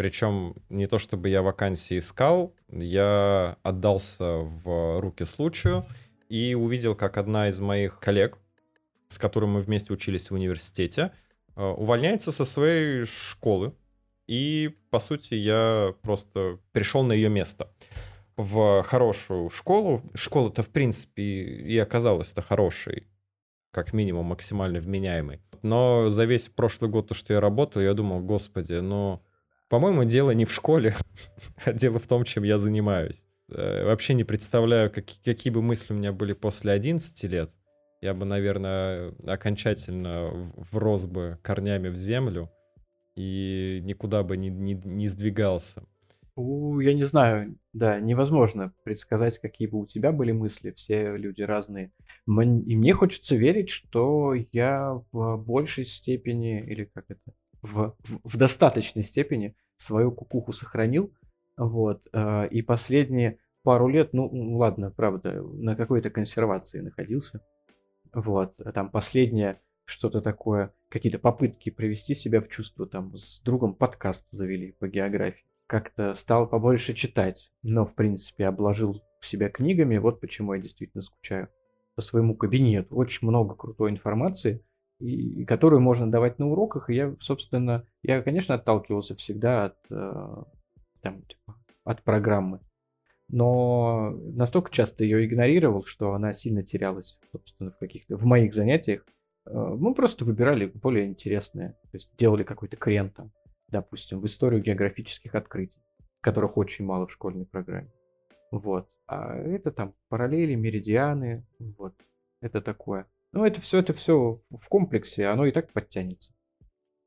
Причем 0.00 0.54
не 0.70 0.86
то 0.86 0.96
чтобы 0.96 1.28
я 1.28 1.42
вакансии 1.42 1.98
искал, 1.98 2.54
я 2.70 3.58
отдался 3.62 4.38
в 4.38 4.98
руки 4.98 5.26
случаю 5.26 5.84
и 6.30 6.54
увидел, 6.54 6.94
как 6.94 7.18
одна 7.18 7.50
из 7.50 7.60
моих 7.60 8.00
коллег, 8.00 8.38
с 9.08 9.18
которой 9.18 9.44
мы 9.44 9.60
вместе 9.60 9.92
учились 9.92 10.30
в 10.30 10.34
университете, 10.34 11.12
э, 11.54 11.62
увольняется 11.62 12.32
со 12.32 12.46
своей 12.46 13.04
школы, 13.04 13.74
и, 14.26 14.74
по 14.88 15.00
сути, 15.00 15.34
я 15.34 15.94
просто 16.00 16.58
пришел 16.72 17.02
на 17.02 17.12
ее 17.12 17.28
место 17.28 17.70
в 18.38 18.82
хорошую 18.84 19.50
школу. 19.50 20.02
Школа-то, 20.14 20.62
в 20.62 20.70
принципе, 20.70 21.22
и 21.22 21.76
оказалась-то 21.76 22.40
хорошей, 22.40 23.06
как 23.70 23.92
минимум 23.92 24.24
максимально 24.24 24.80
вменяемой. 24.80 25.42
Но 25.60 26.08
за 26.08 26.24
весь 26.24 26.48
прошлый 26.48 26.90
год, 26.90 27.08
то, 27.08 27.14
что 27.14 27.34
я 27.34 27.40
работал, 27.42 27.82
я 27.82 27.92
думал, 27.92 28.20
господи, 28.20 28.80
ну, 28.80 29.20
по-моему, 29.70 30.04
дело 30.04 30.32
не 30.32 30.44
в 30.44 30.52
школе, 30.52 30.94
а 31.64 31.72
дело 31.72 31.98
в 31.98 32.06
том, 32.06 32.24
чем 32.24 32.42
я 32.42 32.58
занимаюсь. 32.58 33.26
Э, 33.48 33.84
вообще 33.84 34.14
не 34.14 34.24
представляю, 34.24 34.90
как, 34.90 35.06
какие 35.24 35.52
бы 35.52 35.62
мысли 35.62 35.94
у 35.94 35.96
меня 35.96 36.12
были 36.12 36.32
после 36.32 36.72
11 36.72 37.22
лет. 37.24 37.50
Я 38.02 38.12
бы, 38.12 38.26
наверное, 38.26 39.14
окончательно 39.24 40.52
врос 40.72 41.04
бы 41.04 41.38
корнями 41.42 41.88
в 41.88 41.96
землю 41.96 42.50
и 43.14 43.80
никуда 43.84 44.22
бы 44.24 44.36
не, 44.36 44.48
не, 44.48 44.74
не 44.74 45.08
сдвигался. 45.08 45.84
Я 46.36 46.94
не 46.94 47.04
знаю, 47.04 47.56
да, 47.72 48.00
невозможно 48.00 48.72
предсказать, 48.82 49.38
какие 49.38 49.68
бы 49.68 49.78
у 49.78 49.86
тебя 49.86 50.10
были 50.10 50.32
мысли, 50.32 50.72
все 50.72 51.16
люди 51.16 51.42
разные. 51.42 51.92
И 52.26 52.76
мне 52.76 52.94
хочется 52.94 53.36
верить, 53.36 53.68
что 53.68 54.34
я 54.50 54.98
в 55.12 55.36
большей 55.36 55.84
степени, 55.84 56.64
или 56.66 56.84
как 56.84 57.04
это, 57.08 57.34
в, 57.62 57.94
в, 58.04 58.20
в 58.24 58.36
достаточной 58.36 59.02
степени 59.02 59.56
свою 59.76 60.12
кукуху 60.12 60.52
сохранил, 60.52 61.12
вот, 61.56 62.06
э, 62.12 62.48
и 62.48 62.62
последние 62.62 63.38
пару 63.62 63.88
лет, 63.88 64.12
ну, 64.12 64.28
ладно, 64.56 64.90
правда, 64.90 65.42
на 65.42 65.76
какой-то 65.76 66.10
консервации 66.10 66.80
находился, 66.80 67.40
вот, 68.12 68.56
там 68.74 68.90
последняя 68.90 69.60
что-то 69.84 70.20
такое, 70.20 70.72
какие-то 70.88 71.18
попытки 71.18 71.70
привести 71.70 72.14
себя 72.14 72.40
в 72.40 72.48
чувство, 72.48 72.86
там, 72.86 73.16
с 73.16 73.40
другом 73.40 73.74
подкаст 73.74 74.26
завели 74.30 74.72
по 74.72 74.88
географии. 74.88 75.44
Как-то 75.66 76.14
стал 76.14 76.48
побольше 76.48 76.94
читать, 76.94 77.52
но, 77.62 77.84
в 77.84 77.94
принципе, 77.94 78.44
обложил 78.44 79.02
себя 79.20 79.50
книгами, 79.50 79.98
вот 79.98 80.20
почему 80.20 80.54
я 80.54 80.60
действительно 80.60 81.02
скучаю 81.02 81.48
по 81.94 82.02
своему 82.02 82.34
кабинету. 82.34 82.96
Очень 82.96 83.28
много 83.28 83.54
крутой 83.54 83.90
информации, 83.90 84.64
и, 85.00 85.44
которую 85.44 85.80
можно 85.80 86.10
давать 86.10 86.38
на 86.38 86.48
уроках, 86.48 86.90
и 86.90 86.94
я, 86.94 87.14
собственно, 87.18 87.84
я, 88.02 88.22
конечно, 88.22 88.54
отталкивался 88.54 89.14
всегда 89.16 89.66
от, 89.66 89.76
э, 89.90 90.42
там, 91.02 91.22
типа, 91.22 91.56
от 91.84 92.02
программы, 92.02 92.60
но 93.28 94.10
настолько 94.10 94.70
часто 94.70 95.04
ее 95.04 95.24
игнорировал, 95.24 95.84
что 95.84 96.12
она 96.12 96.32
сильно 96.32 96.62
терялась, 96.62 97.18
собственно, 97.32 97.70
в 97.70 97.78
каких-то, 97.78 98.16
в 98.16 98.24
моих 98.24 98.54
занятиях, 98.54 99.04
Э, 99.46 99.74
мы 99.78 99.94
просто 99.94 100.24
выбирали 100.24 100.66
более 100.66 101.06
интересные, 101.06 101.70
то 101.70 101.94
есть 101.94 102.16
делали 102.16 102.42
какой-то 102.42 102.76
крен 102.76 103.10
там, 103.10 103.32
допустим, 103.68 104.20
в 104.20 104.26
историю 104.26 104.62
географических 104.62 105.34
открытий, 105.34 105.80
которых 106.20 106.56
очень 106.56 106.84
мало 106.84 107.06
в 107.06 107.12
школьной 107.12 107.46
программе. 107.46 107.92
Вот. 108.50 108.88
А 109.06 109.34
это 109.34 109.70
там 109.70 109.94
параллели, 110.08 110.54
меридианы, 110.54 111.46
вот. 111.58 111.94
Это 112.40 112.60
такое. 112.62 113.06
Ну, 113.32 113.44
это 113.44 113.60
все, 113.60 113.78
это 113.78 113.92
все 113.92 114.40
в 114.50 114.68
комплексе, 114.68 115.26
оно 115.26 115.46
и 115.46 115.52
так 115.52 115.72
подтянется. 115.72 116.32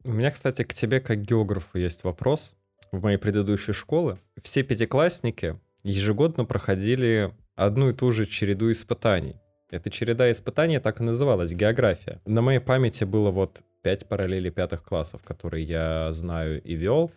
У 0.03 0.11
меня, 0.11 0.32
кстати, 0.32 0.63
к 0.63 0.74
тебе 0.74 0.99
как 0.99 1.21
географу 1.21 1.78
есть 1.78 2.03
вопрос. 2.03 2.55
В 2.91 3.01
моей 3.01 3.17
предыдущей 3.17 3.74
школе 3.74 4.17
все 4.41 4.63
пятиклассники 4.63 5.59
ежегодно 5.84 6.45
проходили 6.45 7.34
одну 7.55 7.89
и 7.89 7.93
ту 7.93 8.11
же 8.11 8.26
череду 8.26 8.71
испытаний. 8.71 9.36
Эта 9.69 9.89
череда 9.89 10.32
испытаний 10.32 10.80
так 10.80 10.99
и 10.99 11.03
называлась— 11.03 11.51
география. 11.53 12.21
На 12.26 12.41
моей 12.41 12.59
памяти 12.59 13.05
было 13.05 13.32
вот 13.32 13.63
пять 13.82 14.07
параллелей 14.07 14.51
пятых 14.51 14.84
классов, 14.84 15.24
которые 15.24 15.65
я 15.65 16.11
знаю 16.11 16.61
и 16.61 16.76
вел. 16.76 17.11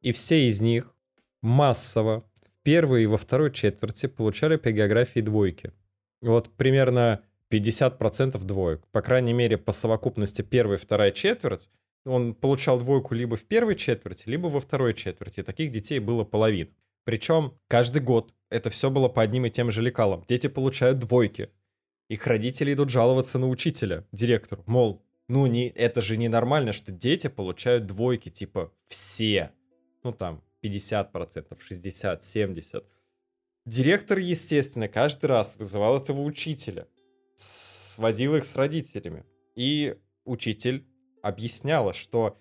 И 0.00 0.12
все 0.12 0.46
из 0.46 0.60
них 0.60 0.94
массово 1.42 2.24
в 2.40 2.62
первой 2.62 3.02
и 3.02 3.06
во 3.06 3.18
второй 3.18 3.52
четверти 3.52 4.06
получали 4.06 4.56
по 4.56 4.70
географии 4.70 5.20
двойки. 5.20 5.72
Вот 6.20 6.50
примерно 6.56 7.22
50% 7.50 8.42
двоек. 8.44 8.86
По 8.92 9.02
крайней 9.02 9.32
мере, 9.32 9.58
по 9.58 9.72
совокупности 9.72 10.42
первая 10.42 10.78
и 10.78 10.80
вторая 10.80 11.12
четверть 11.12 11.70
он 12.04 12.34
получал 12.34 12.78
двойку 12.78 13.14
либо 13.14 13.36
в 13.36 13.44
первой 13.44 13.76
четверти, 13.76 14.28
либо 14.28 14.46
во 14.46 14.60
второй 14.60 14.94
четверти. 14.94 15.42
Таких 15.42 15.70
детей 15.70 15.98
было 15.98 16.24
половина. 16.24 16.70
Причем 17.04 17.58
каждый 17.68 18.02
год 18.02 18.34
это 18.50 18.70
все 18.70 18.90
было 18.90 19.08
по 19.08 19.22
одним 19.22 19.46
и 19.46 19.50
тем 19.50 19.70
же 19.70 19.82
лекалам. 19.82 20.24
Дети 20.28 20.46
получают 20.46 20.98
двойки. 20.98 21.50
Их 22.08 22.26
родители 22.26 22.72
идут 22.72 22.90
жаловаться 22.90 23.38
на 23.38 23.48
учителя, 23.48 24.06
директору. 24.12 24.62
Мол, 24.66 25.02
ну 25.28 25.46
не, 25.46 25.68
это 25.68 26.00
же 26.00 26.16
ненормально, 26.16 26.72
что 26.72 26.90
дети 26.90 27.28
получают 27.28 27.86
двойки, 27.86 28.30
типа 28.30 28.72
все. 28.88 29.52
Ну 30.02 30.12
там 30.12 30.42
50%, 30.62 31.58
60, 31.60 32.24
70. 32.24 32.84
Директор, 33.66 34.18
естественно, 34.18 34.88
каждый 34.88 35.26
раз 35.26 35.56
вызывал 35.56 35.98
этого 35.98 36.22
учителя, 36.22 36.86
сводил 37.38 38.34
их 38.34 38.44
с 38.44 38.56
родителями. 38.56 39.24
И 39.54 39.96
учитель 40.24 40.86
объясняла, 41.22 41.92
что 41.92 42.38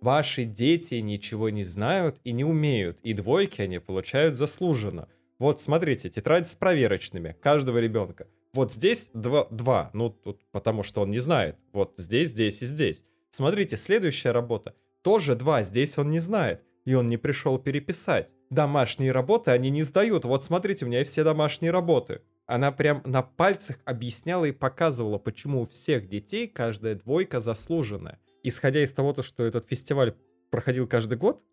ваши 0.00 0.44
дети 0.44 0.94
ничего 0.96 1.50
не 1.50 1.64
знают 1.64 2.18
и 2.24 2.32
не 2.32 2.44
умеют, 2.44 2.98
и 3.02 3.12
двойки 3.12 3.60
они 3.60 3.78
получают 3.78 4.34
заслуженно. 4.34 5.08
Вот 5.38 5.60
смотрите, 5.60 6.10
тетрадь 6.10 6.48
с 6.48 6.54
проверочными 6.54 7.36
каждого 7.40 7.78
ребенка. 7.78 8.26
Вот 8.52 8.72
здесь 8.72 9.10
два, 9.14 9.46
два, 9.50 9.90
ну 9.92 10.10
тут 10.10 10.42
потому 10.50 10.82
что 10.82 11.02
он 11.02 11.10
не 11.10 11.20
знает. 11.20 11.56
Вот 11.72 11.94
здесь, 11.96 12.30
здесь 12.30 12.62
и 12.62 12.66
здесь. 12.66 13.04
Смотрите, 13.30 13.76
следующая 13.76 14.32
работа. 14.32 14.74
Тоже 15.02 15.34
два, 15.34 15.62
здесь 15.62 15.96
он 15.98 16.10
не 16.10 16.18
знает. 16.18 16.62
И 16.84 16.94
он 16.94 17.08
не 17.08 17.16
пришел 17.16 17.58
переписать. 17.58 18.34
Домашние 18.48 19.12
работы 19.12 19.50
они 19.50 19.70
не 19.70 19.82
сдают. 19.82 20.24
Вот 20.24 20.44
смотрите, 20.44 20.84
у 20.84 20.88
меня 20.88 21.04
все 21.04 21.22
домашние 21.24 21.70
работы. 21.70 22.22
Она 22.50 22.72
прям 22.72 23.00
на 23.04 23.22
пальцах 23.22 23.78
объясняла 23.84 24.44
и 24.46 24.50
показывала, 24.50 25.18
почему 25.18 25.62
у 25.62 25.66
всех 25.66 26.08
детей 26.08 26.48
каждая 26.48 26.96
двойка 26.96 27.38
заслуженная. 27.38 28.18
Исходя 28.42 28.82
из 28.82 28.92
того, 28.92 29.14
что 29.22 29.44
этот 29.44 29.68
фестиваль 29.68 30.16
проходил 30.50 30.88
каждый 30.88 31.16
год, 31.16 31.44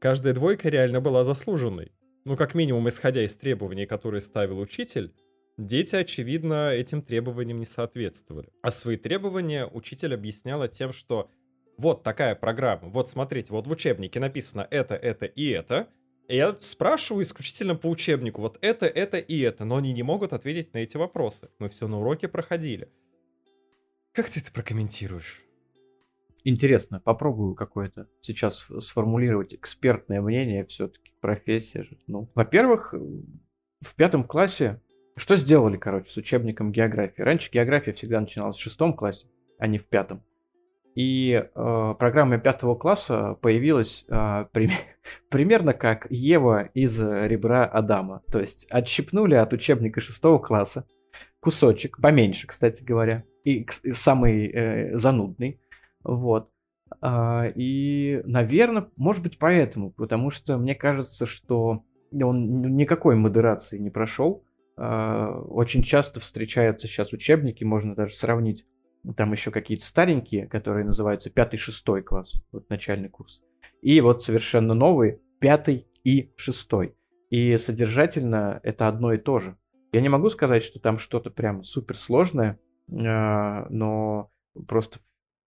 каждая 0.00 0.34
двойка 0.34 0.68
реально 0.68 1.00
была 1.00 1.22
заслуженной. 1.22 1.92
Ну, 2.24 2.36
как 2.36 2.56
минимум, 2.56 2.88
исходя 2.88 3.22
из 3.24 3.36
требований, 3.36 3.86
которые 3.86 4.20
ставил 4.20 4.58
учитель, 4.58 5.14
дети, 5.58 5.94
очевидно, 5.94 6.72
этим 6.72 7.02
требованиям 7.02 7.60
не 7.60 7.66
соответствовали. 7.66 8.48
А 8.62 8.72
свои 8.72 8.96
требования 8.96 9.64
учитель 9.64 10.12
объясняла 10.12 10.66
тем, 10.66 10.92
что 10.92 11.30
вот 11.78 12.02
такая 12.02 12.34
программа, 12.34 12.88
вот 12.88 13.08
смотрите, 13.08 13.52
вот 13.52 13.68
в 13.68 13.70
учебнике 13.70 14.18
написано 14.18 14.66
это, 14.72 14.96
это 14.96 15.26
и 15.26 15.50
это, 15.50 15.86
я 16.28 16.56
спрашиваю 16.60 17.24
исключительно 17.24 17.74
по 17.74 17.88
учебнику, 17.88 18.40
вот 18.40 18.58
это, 18.60 18.86
это 18.86 19.18
и 19.18 19.40
это, 19.40 19.64
но 19.64 19.76
они 19.76 19.92
не 19.92 20.02
могут 20.02 20.32
ответить 20.32 20.72
на 20.74 20.78
эти 20.78 20.96
вопросы. 20.96 21.50
Мы 21.58 21.68
все 21.68 21.88
на 21.88 22.00
уроке 22.00 22.28
проходили. 22.28 22.88
Как 24.12 24.28
ты 24.28 24.40
это 24.40 24.50
прокомментируешь? 24.52 25.42
Интересно, 26.44 27.00
попробую 27.00 27.54
какое-то 27.54 28.08
сейчас 28.20 28.70
сформулировать 28.80 29.54
экспертное 29.54 30.20
мнение, 30.20 30.64
все-таки 30.64 31.12
профессия 31.20 31.82
же. 31.82 31.98
Ну, 32.06 32.30
во-первых, 32.34 32.94
в 32.94 33.94
пятом 33.96 34.24
классе 34.24 34.80
что 35.16 35.34
сделали, 35.36 35.78
короче, 35.78 36.10
с 36.10 36.16
учебником 36.18 36.72
географии? 36.72 37.22
Раньше 37.22 37.50
география 37.50 37.94
всегда 37.94 38.20
начиналась 38.20 38.56
в 38.56 38.60
шестом 38.60 38.92
классе, 38.92 39.26
а 39.58 39.66
не 39.66 39.78
в 39.78 39.88
пятом. 39.88 40.22
И 40.96 41.30
э, 41.32 41.94
программа 41.98 42.38
пятого 42.38 42.74
класса 42.74 43.36
появилась 43.42 44.06
э, 44.08 44.46
при, 44.50 44.70
примерно 45.30 45.74
как 45.74 46.06
Ева 46.08 46.70
из 46.72 46.98
ребра 46.98 47.66
Адама. 47.66 48.22
То 48.32 48.40
есть 48.40 48.66
отщипнули 48.70 49.34
от 49.34 49.52
учебника 49.52 50.00
шестого 50.00 50.38
класса 50.38 50.88
кусочек, 51.40 52.00
поменьше, 52.00 52.46
кстати 52.46 52.82
говоря, 52.82 53.24
и, 53.44 53.66
и 53.84 53.92
самый 53.92 54.50
э, 54.50 54.96
занудный. 54.96 55.60
Вот. 56.02 56.50
А, 57.00 57.46
и, 57.54 58.22
наверное, 58.24 58.88
может 58.96 59.22
быть 59.22 59.38
поэтому, 59.38 59.90
потому 59.92 60.30
что 60.30 60.56
мне 60.56 60.74
кажется, 60.74 61.26
что 61.26 61.84
он 62.10 62.74
никакой 62.74 63.16
модерации 63.16 63.78
не 63.78 63.90
прошел. 63.90 64.44
А, 64.76 65.40
очень 65.40 65.82
часто 65.82 66.20
встречаются 66.20 66.86
сейчас 66.88 67.12
учебники, 67.12 67.64
можно 67.64 67.94
даже 67.94 68.14
сравнить 68.14 68.64
там 69.14 69.32
еще 69.32 69.50
какие-то 69.50 69.84
старенькие, 69.84 70.46
которые 70.46 70.84
называются 70.84 71.30
пятый-шестой 71.30 72.02
класс, 72.02 72.42
вот 72.52 72.68
начальный 72.70 73.08
курс. 73.08 73.42
И 73.82 74.00
вот 74.00 74.22
совершенно 74.22 74.74
новые, 74.74 75.20
пятый 75.40 75.86
и 76.04 76.32
шестой. 76.36 76.96
И 77.30 77.56
содержательно 77.56 78.60
это 78.62 78.88
одно 78.88 79.12
и 79.12 79.18
то 79.18 79.38
же. 79.38 79.56
Я 79.92 80.00
не 80.00 80.08
могу 80.08 80.28
сказать, 80.28 80.62
что 80.62 80.80
там 80.80 80.98
что-то 80.98 81.30
прям 81.30 81.62
суперсложное, 81.62 82.58
а, 83.02 83.66
но 83.70 84.30
просто 84.68 84.98
в 84.98 85.02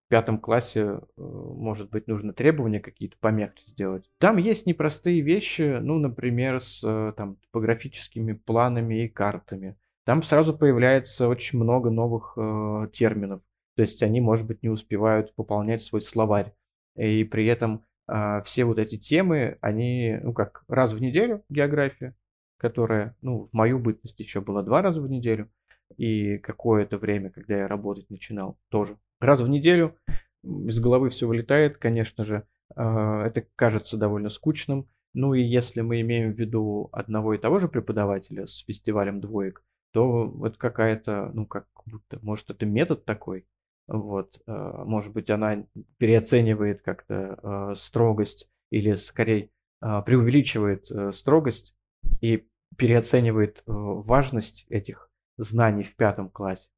пятом 0.09 0.39
классе, 0.39 0.81
э, 0.81 1.01
может 1.17 1.91
быть, 1.91 2.07
нужно 2.07 2.33
требования 2.33 2.81
какие-то 2.81 3.17
помягче 3.21 3.65
сделать. 3.69 4.09
Там 4.19 4.39
есть 4.39 4.67
непростые 4.67 5.21
вещи, 5.21 5.79
ну, 5.81 5.99
например, 5.99 6.61
с 6.61 6.83
э, 6.83 7.13
там, 7.15 7.37
топографическими 7.37 8.33
планами 8.33 9.05
и 9.05 9.09
картами. 9.09 9.77
Там 10.07 10.23
сразу 10.23 10.57
появляется 10.57 11.29
очень 11.29 11.59
много 11.59 11.91
новых 11.91 12.33
э, 12.39 12.89
терминов. 12.91 13.43
То 13.79 13.83
есть 13.83 14.03
они, 14.03 14.21
может 14.21 14.45
быть, 14.45 14.65
не 14.65 14.71
успевают 14.71 15.33
пополнять 15.37 15.81
свой 15.81 16.01
словарь. 16.01 16.53
И 16.97 17.23
при 17.23 17.47
этом 17.47 17.87
э, 18.09 18.41
все 18.45 18.65
вот 18.65 18.77
эти 18.77 18.99
темы, 18.99 19.57
они, 19.61 20.19
ну 20.21 20.33
как, 20.33 20.65
раз 20.67 20.95
в 20.95 21.01
неделю 21.01 21.45
география, 21.49 22.17
которая, 22.57 23.17
ну, 23.23 23.45
в 23.45 23.53
мою 23.53 23.79
бытность 23.79 24.19
еще 24.19 24.41
была 24.41 24.65
два 24.65 24.83
раза 24.83 25.01
в 25.01 25.09
неделю. 25.09 25.49
И 25.97 26.39
какое-то 26.39 26.99
время, 26.99 27.31
когда 27.31 27.57
я 27.57 27.69
работать 27.69 28.11
начинал, 28.11 28.59
тоже 28.69 28.99
раз 29.21 29.43
в 29.43 29.49
неделю. 29.49 29.97
Из 30.43 30.81
головы 30.81 31.09
все 31.09 31.29
вылетает, 31.29 31.79
конечно 31.79 32.25
же. 32.25 32.49
Э, 32.75 33.23
это 33.27 33.47
кажется 33.55 33.97
довольно 33.97 34.29
скучным. 34.29 34.89
Ну 35.15 35.35
и 35.35 35.41
если 35.41 35.83
мы 35.83 36.01
имеем 36.01 36.33
в 36.33 36.37
виду 36.37 36.89
одного 36.91 37.33
и 37.33 37.39
того 37.39 37.61
же 37.61 37.69
преподавателя 37.69 38.49
с 38.49 38.57
фестивалем 38.65 39.21
двоек, 39.21 39.63
то 39.93 40.35
это 40.45 40.59
какая-то, 40.59 41.31
ну 41.33 41.47
как 41.47 41.69
будто, 41.87 42.19
может 42.23 42.51
это 42.51 42.67
метод 42.67 43.05
такой, 43.05 43.47
вот, 43.89 44.43
э, 44.47 44.83
может 44.85 45.15
быть, 45.15 45.31
она 45.31 45.65
переоценивает 45.97 46.83
как-то 46.83 47.39
э, 47.43 47.75
строгость 47.75 48.51
или 48.71 48.95
скорее 48.95 49.51
э, 49.81 50.03
преувеличивает 50.05 50.91
строгость 51.15 51.75
и 52.21 52.47
переоценивает 52.77 53.63
важность 53.67 54.67
этих 54.69 55.11
знаний 55.39 55.83
в 55.83 55.97
пятом 55.97 56.29
классе. 56.29 56.69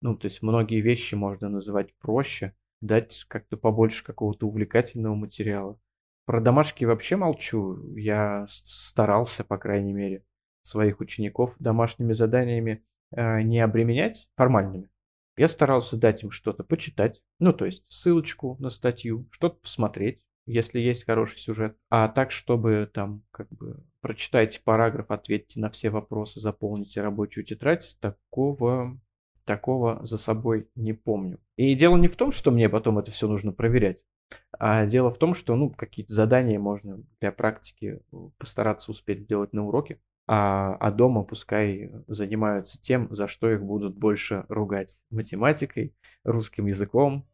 Ну, 0.00 0.16
то 0.16 0.26
есть 0.26 0.42
многие 0.42 0.80
вещи 0.80 1.16
можно 1.16 1.48
называть 1.48 1.92
проще, 1.98 2.54
дать 2.80 3.24
как-то 3.28 3.56
побольше 3.56 4.04
какого-то 4.04 4.46
увлекательного 4.46 5.16
материала. 5.16 5.78
Про 6.24 6.40
домашки 6.40 6.84
вообще 6.84 7.16
молчу. 7.16 7.94
Я 7.96 8.46
старался, 8.48 9.42
по 9.42 9.58
крайней 9.58 9.92
мере, 9.92 10.24
своих 10.62 11.00
учеников 11.00 11.56
домашними 11.58 12.12
заданиями 12.12 12.84
не 13.10 13.58
обременять 13.58 14.30
формальными. 14.36 14.88
Я 15.36 15.48
старался 15.48 15.96
дать 15.96 16.22
им 16.22 16.30
что-то 16.30 16.64
почитать, 16.64 17.22
ну, 17.38 17.52
то 17.52 17.64
есть 17.64 17.84
ссылочку 17.88 18.56
на 18.58 18.70
статью, 18.70 19.28
что-то 19.30 19.56
посмотреть, 19.56 20.24
если 20.46 20.80
есть 20.80 21.06
хороший 21.06 21.38
сюжет. 21.38 21.76
А 21.88 22.08
так, 22.08 22.30
чтобы 22.30 22.90
там, 22.92 23.22
как 23.30 23.48
бы, 23.50 23.84
прочитайте 24.00 24.60
параграф, 24.62 25.10
ответьте 25.10 25.60
на 25.60 25.70
все 25.70 25.90
вопросы, 25.90 26.40
заполните 26.40 27.00
рабочую 27.00 27.44
тетрадь, 27.44 27.96
такого, 28.00 29.00
такого 29.44 30.04
за 30.04 30.18
собой 30.18 30.68
не 30.74 30.92
помню. 30.92 31.38
И 31.56 31.74
дело 31.74 31.96
не 31.96 32.08
в 32.08 32.16
том, 32.16 32.32
что 32.32 32.50
мне 32.50 32.68
потом 32.68 32.98
это 32.98 33.10
все 33.10 33.28
нужно 33.28 33.52
проверять, 33.52 34.04
а 34.52 34.86
дело 34.86 35.10
в 35.10 35.18
том, 35.18 35.34
что, 35.34 35.54
ну, 35.56 35.70
какие-то 35.70 36.14
задания 36.14 36.58
можно 36.58 37.02
для 37.20 37.32
практики 37.32 38.00
постараться 38.38 38.90
успеть 38.90 39.20
сделать 39.20 39.52
на 39.52 39.66
уроке 39.66 40.00
а, 40.32 40.76
а 40.78 40.92
дома 40.92 41.24
пускай 41.24 41.90
занимаются 42.06 42.80
тем, 42.80 43.12
за 43.12 43.26
что 43.26 43.50
их 43.50 43.64
будут 43.64 43.96
больше 43.96 44.44
ругать. 44.48 45.02
Математикой, 45.10 45.92
русским 46.22 46.66
языком 46.66 47.28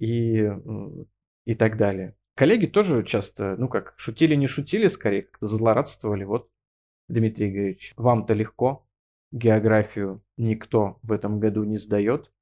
и, 0.00 0.50
и 1.44 1.54
так 1.54 1.76
далее. 1.76 2.16
Коллеги 2.34 2.66
тоже 2.66 3.04
часто, 3.04 3.54
ну 3.58 3.68
как, 3.68 3.94
шутили, 3.96 4.34
не 4.34 4.48
шутили, 4.48 4.88
скорее 4.88 5.22
как-то 5.22 5.46
злорадствовали. 5.46 6.24
Вот, 6.24 6.50
Дмитрий 7.08 7.50
Игоревич, 7.50 7.92
вам-то 7.96 8.34
легко, 8.34 8.84
географию 9.30 10.20
никто 10.36 10.98
в 11.04 11.12
этом 11.12 11.38
году 11.38 11.62
не 11.62 11.76
сдает. 11.76 12.32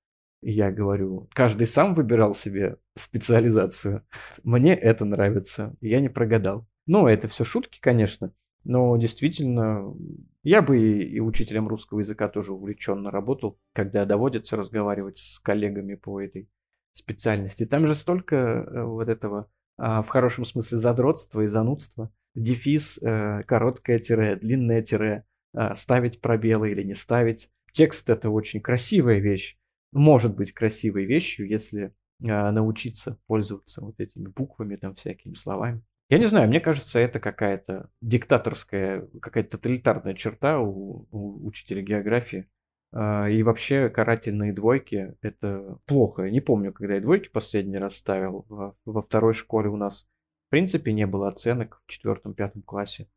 Я 0.42 0.70
говорю, 0.70 1.28
каждый 1.34 1.66
сам 1.66 1.92
выбирал 1.92 2.34
себе 2.34 2.78
специализацию. 2.96 4.06
Мне 4.42 4.74
это 4.74 5.04
нравится, 5.04 5.76
я 5.80 6.00
не 6.00 6.08
прогадал. 6.08 6.66
Ну, 6.86 7.06
это 7.06 7.28
все 7.28 7.44
шутки, 7.44 7.78
конечно. 7.80 8.32
Но 8.64 8.96
действительно, 8.96 9.94
я 10.42 10.62
бы 10.62 10.78
и, 10.78 11.16
и 11.16 11.20
учителем 11.20 11.68
русского 11.68 12.00
языка 12.00 12.28
тоже 12.28 12.52
увлеченно 12.52 13.10
работал, 13.10 13.58
когда 13.74 14.04
доводится 14.04 14.56
разговаривать 14.56 15.18
с 15.18 15.38
коллегами 15.38 15.94
по 15.94 16.20
этой 16.20 16.50
специальности. 16.92 17.64
Там 17.64 17.86
же 17.86 17.94
столько 17.94 18.36
э, 18.36 18.84
вот 18.84 19.08
этого 19.08 19.50
а, 19.78 20.02
в 20.02 20.08
хорошем 20.08 20.44
смысле 20.44 20.78
задротства 20.78 21.42
и 21.42 21.46
занудства. 21.46 22.12
Дефис, 22.34 22.98
э, 23.02 23.42
короткое 23.46 23.98
тире, 23.98 24.36
длинное 24.36 24.82
тире, 24.82 25.24
а, 25.54 25.74
ставить 25.74 26.20
пробелы 26.20 26.70
или 26.70 26.82
не 26.82 26.94
ставить. 26.94 27.50
Текст 27.72 28.10
это 28.10 28.30
очень 28.30 28.60
красивая 28.60 29.20
вещь. 29.20 29.56
Может 29.92 30.36
быть 30.36 30.52
красивой 30.52 31.04
вещью, 31.04 31.48
если 31.48 31.94
а, 32.28 32.52
научиться 32.52 33.18
пользоваться 33.26 33.80
вот 33.80 33.98
этими 33.98 34.28
буквами, 34.28 34.76
там 34.76 34.94
всякими 34.94 35.34
словами. 35.34 35.82
Я 36.10 36.18
не 36.18 36.26
знаю, 36.26 36.48
мне 36.48 36.60
кажется, 36.60 36.98
это 36.98 37.20
какая-то 37.20 37.88
диктаторская, 38.00 39.08
какая-то 39.22 39.58
тоталитарная 39.58 40.14
черта 40.14 40.58
у, 40.58 41.06
у 41.10 41.46
учителя 41.46 41.82
географии. 41.82 42.48
А, 42.92 43.28
и 43.28 43.42
вообще 43.42 43.88
карательные 43.88 44.52
двойки– 44.52 45.14
это 45.22 45.78
плохо. 45.86 46.28
Не 46.28 46.40
помню, 46.40 46.72
когда 46.72 46.94
я 46.94 47.00
двойки 47.00 47.28
последний 47.28 47.78
раз 47.78 47.96
ставил. 47.96 48.44
Во, 48.48 48.74
во 48.84 49.02
второй 49.02 49.34
школе 49.34 49.68
у 49.68 49.76
нас 49.76 50.08
в 50.48 50.50
принципе 50.50 50.92
не 50.92 51.06
было 51.06 51.28
оценок 51.28 51.80
в 51.86 51.90
четвертом-пятом 51.90 52.62
классе. 52.62 53.08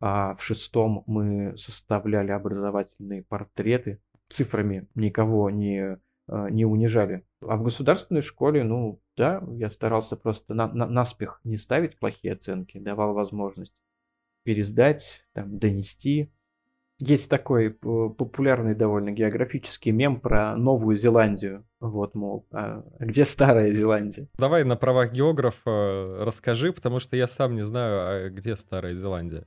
А 0.00 0.34
в 0.34 0.42
шестом 0.42 1.04
мы 1.06 1.56
составляли 1.56 2.30
образовательные 2.30 3.22
портреты. 3.22 4.00
Цифрами 4.30 4.88
никого 4.94 5.50
не, 5.50 5.98
не 6.28 6.64
унижали. 6.64 7.24
А 7.40 7.56
в 7.56 7.62
государственной 7.62 8.20
школе, 8.20 8.64
ну 8.64 9.00
да, 9.16 9.42
я 9.52 9.70
старался 9.70 10.16
просто 10.16 10.54
на, 10.54 10.68
на, 10.68 10.86
наспех 10.86 11.40
не 11.44 11.56
ставить 11.56 11.98
плохие 11.98 12.34
оценки, 12.34 12.78
давал 12.78 13.14
возможность 13.14 13.74
пересдать, 14.44 15.24
там, 15.32 15.58
донести, 15.58 16.30
есть 17.00 17.30
такой 17.30 17.70
популярный 17.70 18.74
довольно 18.74 19.12
географический 19.12 19.92
мем 19.92 20.20
про 20.20 20.56
Новую 20.56 20.96
Зеландию. 20.96 21.64
Вот, 21.78 22.16
мол, 22.16 22.46
а 22.50 22.82
где 22.98 23.24
Старая 23.24 23.70
Зеландия? 23.70 24.28
Давай 24.36 24.64
на 24.64 24.74
правах 24.74 25.12
географа 25.12 26.16
расскажи, 26.24 26.72
потому 26.72 26.98
что 26.98 27.16
я 27.16 27.28
сам 27.28 27.54
не 27.54 27.62
знаю, 27.62 28.26
а 28.26 28.30
где 28.30 28.56
Старая 28.56 28.96
Зеландия. 28.96 29.46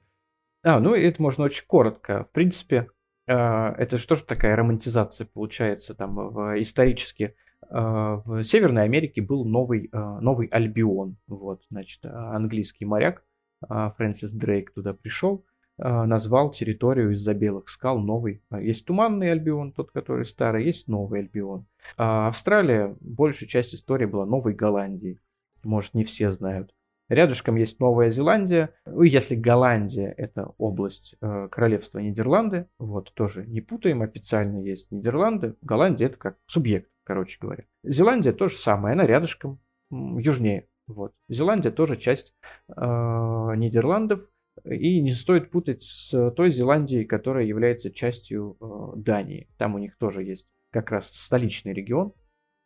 А, 0.63 0.79
ну 0.79 0.95
это 0.95 1.21
можно 1.21 1.43
очень 1.43 1.65
коротко. 1.65 2.23
В 2.23 2.32
принципе, 2.32 2.88
а, 3.28 3.74
это 3.78 3.97
же 3.97 4.07
тоже 4.07 4.24
такая 4.26 4.55
романтизация 4.55 5.28
получается 5.28 5.93
там 5.93 6.15
в, 6.15 6.61
исторически. 6.61 7.36
А, 7.69 8.17
в 8.26 8.43
Северной 8.43 8.84
Америке 8.84 9.22
был 9.22 9.45
новый, 9.45 9.89
а, 9.91 10.19
новый 10.19 10.47
Альбион. 10.47 11.17
Вот, 11.28 11.63
значит, 11.69 12.05
английский 12.05 12.86
моряк 12.86 13.24
Фрэнсис 13.67 14.32
Дрейк 14.32 14.74
туда 14.74 14.93
пришел 14.93 15.45
назвал 15.78 16.51
территорию 16.51 17.11
из-за 17.11 17.34
белых 17.34 17.67
скал 17.67 17.99
новый. 17.99 18.43
Есть 18.59 18.86
туманный 18.86 19.32
Альбион, 19.32 19.72
тот, 19.72 19.89
который 19.89 20.26
старый, 20.26 20.65
есть 20.65 20.88
новый 20.88 21.22
Альбион. 21.22 21.65
Австралия, 21.97 22.95
большая 22.99 23.49
часть 23.49 23.74
истории 23.74 24.05
была 24.05 24.28
Новой 24.28 24.53
Голландией. 24.53 25.19
Может, 25.63 25.95
не 25.95 26.03
все 26.03 26.34
знают. 26.34 26.76
Рядышком 27.12 27.57
есть 27.57 27.82
Новая 27.82 28.09
Зеландия. 28.09 28.74
Ну, 28.86 29.01
если 29.01 29.36
Голландия– 29.36 30.14
это 30.18 30.53
область 30.57 31.16
э, 31.22 31.49
королевства 31.51 31.99
Нидерланды, 31.99 32.68
вот, 32.80 33.14
тоже 33.14 33.45
не 33.45 33.59
путаем, 33.59 34.01
официально 34.01 34.64
есть 34.64 34.91
Нидерланды. 34.91 35.55
Голландия– 35.62 36.05
это 36.07 36.16
как 36.16 36.38
субъект, 36.45 36.89
короче 37.03 37.38
говоря. 37.41 37.66
Зеландия– 37.84 38.32
то 38.34 38.47
же 38.47 38.55
самое, 38.55 38.93
она 38.93 39.05
рядышком, 39.05 39.59
южнее. 39.89 40.70
Вот. 40.88 41.14
Зеландия 41.28 41.72
тоже 41.72 41.97
часть 41.97 42.34
э, 42.70 42.74
Нидерландов– 42.78 44.30
и 44.66 45.01
не 45.01 45.12
стоит 45.12 45.49
путать 45.49 45.84
с 45.84 46.32
той 46.32 46.49
Зеландией, 46.49 47.05
которая 47.05 47.45
является 47.45 47.91
частью 47.91 48.57
э, 48.59 48.97
Дании. 48.97 49.49
Там 49.57 49.76
у 49.76 49.80
них 49.80 49.97
тоже 49.97 50.24
есть 50.24 50.51
как 50.72 50.91
раз 50.91 51.09
столичный 51.12 51.74
регион, 51.74 52.14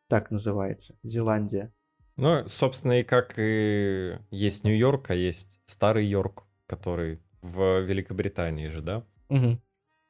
так 0.10 0.30
называется, 0.32 0.98
Зеландия. 1.04 1.74
Ну, 2.18 2.48
собственно, 2.48 3.00
и 3.00 3.04
как 3.04 3.34
и 3.38 4.18
есть 4.32 4.64
Нью-Йорк, 4.64 5.12
а 5.12 5.16
есть 5.16 5.60
Старый 5.66 6.06
Йорк, 6.06 6.44
который 6.66 7.20
в 7.42 7.82
Великобритании 7.82 8.70
же, 8.70 8.82
да? 8.82 9.04
Угу. 9.30 9.60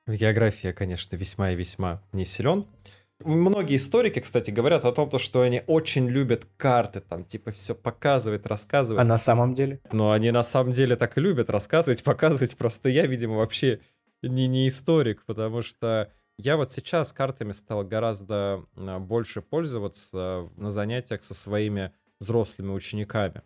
В 0.07 0.13
географии 0.13 0.67
я, 0.67 0.73
конечно, 0.73 1.15
весьма 1.15 1.51
и 1.51 1.55
весьма 1.55 2.03
не 2.11 2.25
силен. 2.25 2.67
Многие 3.23 3.77
историки, 3.77 4.19
кстати, 4.19 4.51
говорят 4.51 4.83
о 4.83 4.91
том, 4.91 5.09
что 5.17 5.41
они 5.41 5.63
очень 5.67 6.07
любят 6.07 6.45
карты, 6.57 6.99
там, 6.99 7.23
типа, 7.23 7.51
все 7.53 7.73
показывать, 7.73 8.45
рассказывать. 8.45 9.01
А 9.01 9.05
на 9.05 9.17
самом 9.17 9.53
деле? 9.53 9.79
Но 9.91 10.11
они 10.11 10.31
на 10.31 10.43
самом 10.43 10.73
деле 10.73 10.95
так 10.95 11.17
и 11.17 11.21
любят 11.21 11.49
рассказывать, 11.49 12.03
показывать. 12.03 12.57
Просто 12.57 12.89
я, 12.89 13.07
видимо, 13.07 13.37
вообще 13.37 13.79
не, 14.21 14.47
не 14.47 14.67
историк, 14.67 15.23
потому 15.25 15.61
что 15.61 16.11
я 16.37 16.57
вот 16.57 16.71
сейчас 16.71 17.11
картами 17.11 17.51
стал 17.51 17.83
гораздо 17.83 18.65
а, 18.75 18.99
больше 18.99 19.41
пользоваться 19.41 20.49
на 20.57 20.71
занятиях 20.71 21.23
со 21.23 21.33
своими 21.33 21.93
взрослыми 22.19 22.71
учениками 22.71 23.41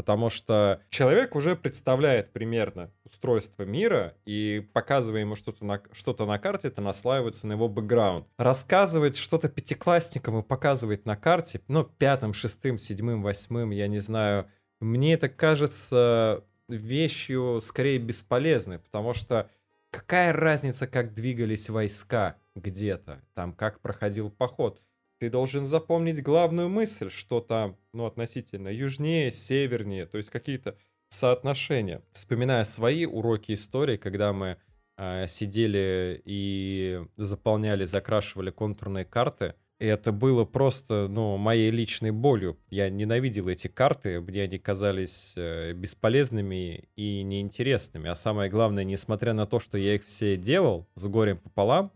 потому 0.00 0.30
что 0.30 0.80
человек 0.88 1.36
уже 1.36 1.56
представляет 1.56 2.32
примерно 2.32 2.90
устройство 3.04 3.64
мира, 3.64 4.16
и 4.24 4.66
показывая 4.72 5.20
ему 5.20 5.34
что-то 5.34 5.62
на, 5.66 5.82
что 5.92 6.16
на 6.24 6.38
карте, 6.38 6.68
это 6.68 6.80
наслаивается 6.80 7.46
на 7.46 7.52
его 7.52 7.68
бэкграунд. 7.68 8.26
Рассказывать 8.38 9.18
что-то 9.18 9.50
пятиклассникам 9.50 10.38
и 10.38 10.42
показывать 10.42 11.04
на 11.04 11.16
карте, 11.16 11.60
ну, 11.68 11.84
пятым, 11.84 12.32
шестым, 12.32 12.78
седьмым, 12.78 13.22
восьмым, 13.22 13.72
я 13.72 13.88
не 13.88 13.98
знаю, 13.98 14.46
мне 14.80 15.12
это 15.12 15.28
кажется 15.28 16.44
вещью 16.66 17.60
скорее 17.62 17.98
бесполезной, 17.98 18.78
потому 18.78 19.12
что 19.12 19.50
какая 19.90 20.32
разница, 20.32 20.86
как 20.86 21.14
двигались 21.14 21.68
войска 21.68 22.36
где-то, 22.54 23.22
там, 23.34 23.52
как 23.52 23.80
проходил 23.80 24.30
поход— 24.30 24.80
ты 25.20 25.28
должен 25.28 25.66
запомнить 25.66 26.22
главную 26.22 26.70
мысль, 26.70 27.10
что 27.10 27.42
там, 27.42 27.76
ну, 27.92 28.06
относительно 28.06 28.68
южнее, 28.68 29.30
севернее, 29.30 30.06
то 30.06 30.16
есть 30.16 30.30
какие-то 30.30 30.78
соотношения. 31.10 32.02
Вспоминая 32.12 32.64
свои 32.64 33.04
уроки 33.04 33.52
истории, 33.52 33.98
когда 33.98 34.32
мы 34.32 34.56
э, 34.96 35.28
сидели 35.28 36.22
и 36.24 37.04
заполняли, 37.18 37.84
закрашивали 37.84 38.50
контурные 38.50 39.04
карты, 39.04 39.56
и 39.80 39.86
это 39.86 40.12
было 40.12 40.44
просто, 40.44 41.08
ну, 41.08 41.38
моей 41.38 41.70
личной 41.70 42.10
болью. 42.10 42.58
Я 42.68 42.90
ненавидел 42.90 43.48
эти 43.48 43.66
карты, 43.66 44.20
мне 44.20 44.42
они 44.42 44.58
казались 44.58 45.32
э, 45.36 45.72
бесполезными 45.72 46.90
и 46.96 47.22
неинтересными. 47.22 48.10
А 48.10 48.14
самое 48.14 48.50
главное, 48.50 48.84
несмотря 48.84 49.32
на 49.32 49.46
то, 49.46 49.58
что 49.58 49.78
я 49.78 49.94
их 49.94 50.04
все 50.04 50.36
делал 50.36 50.86
с 50.96 51.06
горем 51.06 51.38
пополам, 51.38 51.92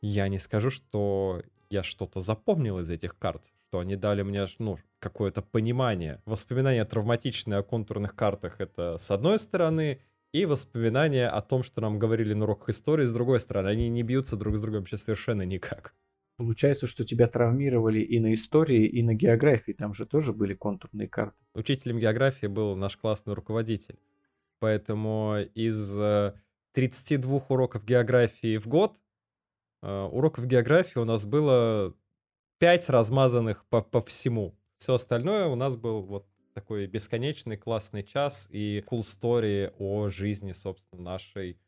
я 0.00 0.28
не 0.28 0.38
скажу, 0.38 0.70
что 0.70 1.42
я 1.70 1.82
что-то 1.82 2.20
запомнил 2.20 2.78
из 2.78 2.88
этих 2.88 3.18
карт, 3.18 3.42
что 3.66 3.80
они 3.80 3.96
дали 3.96 4.22
мне, 4.22 4.46
ну, 4.60 4.78
какое-то 5.00 5.42
понимание. 5.42 6.22
Воспоминания 6.24 6.84
травматичные 6.84 7.58
о 7.58 7.62
контурных 7.64 8.14
картах— 8.14 8.56
это 8.60 8.96
с 8.98 9.10
одной 9.10 9.40
стороны, 9.40 10.00
и 10.32 10.46
воспоминания 10.46 11.28
о 11.28 11.42
том, 11.42 11.64
что 11.64 11.80
нам 11.80 11.98
говорили 11.98 12.32
на 12.32 12.44
уроках 12.44 12.68
истории, 12.68 13.06
с 13.06 13.12
другой 13.12 13.40
стороны. 13.40 13.68
Они 13.68 13.88
не 13.88 14.04
бьются 14.04 14.36
друг 14.36 14.56
с 14.56 14.60
другом 14.60 14.82
вообще 14.82 14.96
совершенно 14.96 15.42
никак. 15.42 15.94
Получается, 16.36 16.86
что 16.86 17.04
тебя 17.04 17.26
травмировали 17.26 18.00
и 18.00 18.18
на 18.18 18.34
истории, 18.34 18.86
и 18.86 19.02
на 19.02 19.14
географии. 19.14 19.72
Там 19.72 19.94
же 19.94 20.06
тоже 20.06 20.32
были 20.32 20.54
контурные 20.54 21.08
карты. 21.08 21.36
Учителем 21.54 21.98
географии 21.98 22.46
был 22.46 22.74
наш 22.76 22.96
классный 22.96 23.34
руководитель. 23.34 23.98
Поэтому 24.58 25.36
из 25.54 25.98
32 26.72 27.36
э, 27.38 27.40
уроков 27.48 27.84
географии 27.84 28.56
в 28.56 28.66
год 28.66 28.96
Э, 29.82 30.08
уроков 30.10 30.46
географии 30.46 30.98
у 30.98 31.04
нас 31.04 31.26
было 31.26 31.94
5 32.58 32.88
размазанных 32.88 33.66
по, 33.66 33.82
по 33.82 34.00
всему. 34.02 34.56
Все 34.78 34.94
остальное 34.94 35.46
у 35.46 35.56
нас 35.56 35.76
был 35.76 36.02
вот 36.02 36.26
такой 36.54 36.86
бесконечный 36.86 37.56
классный 37.56 38.04
час 38.04 38.48
и 38.50 38.84
cool 38.86 39.00
story 39.00 39.72
о 39.78 40.08
жизни, 40.08 40.52
собственно, 40.52 41.02
нашей 41.02 41.58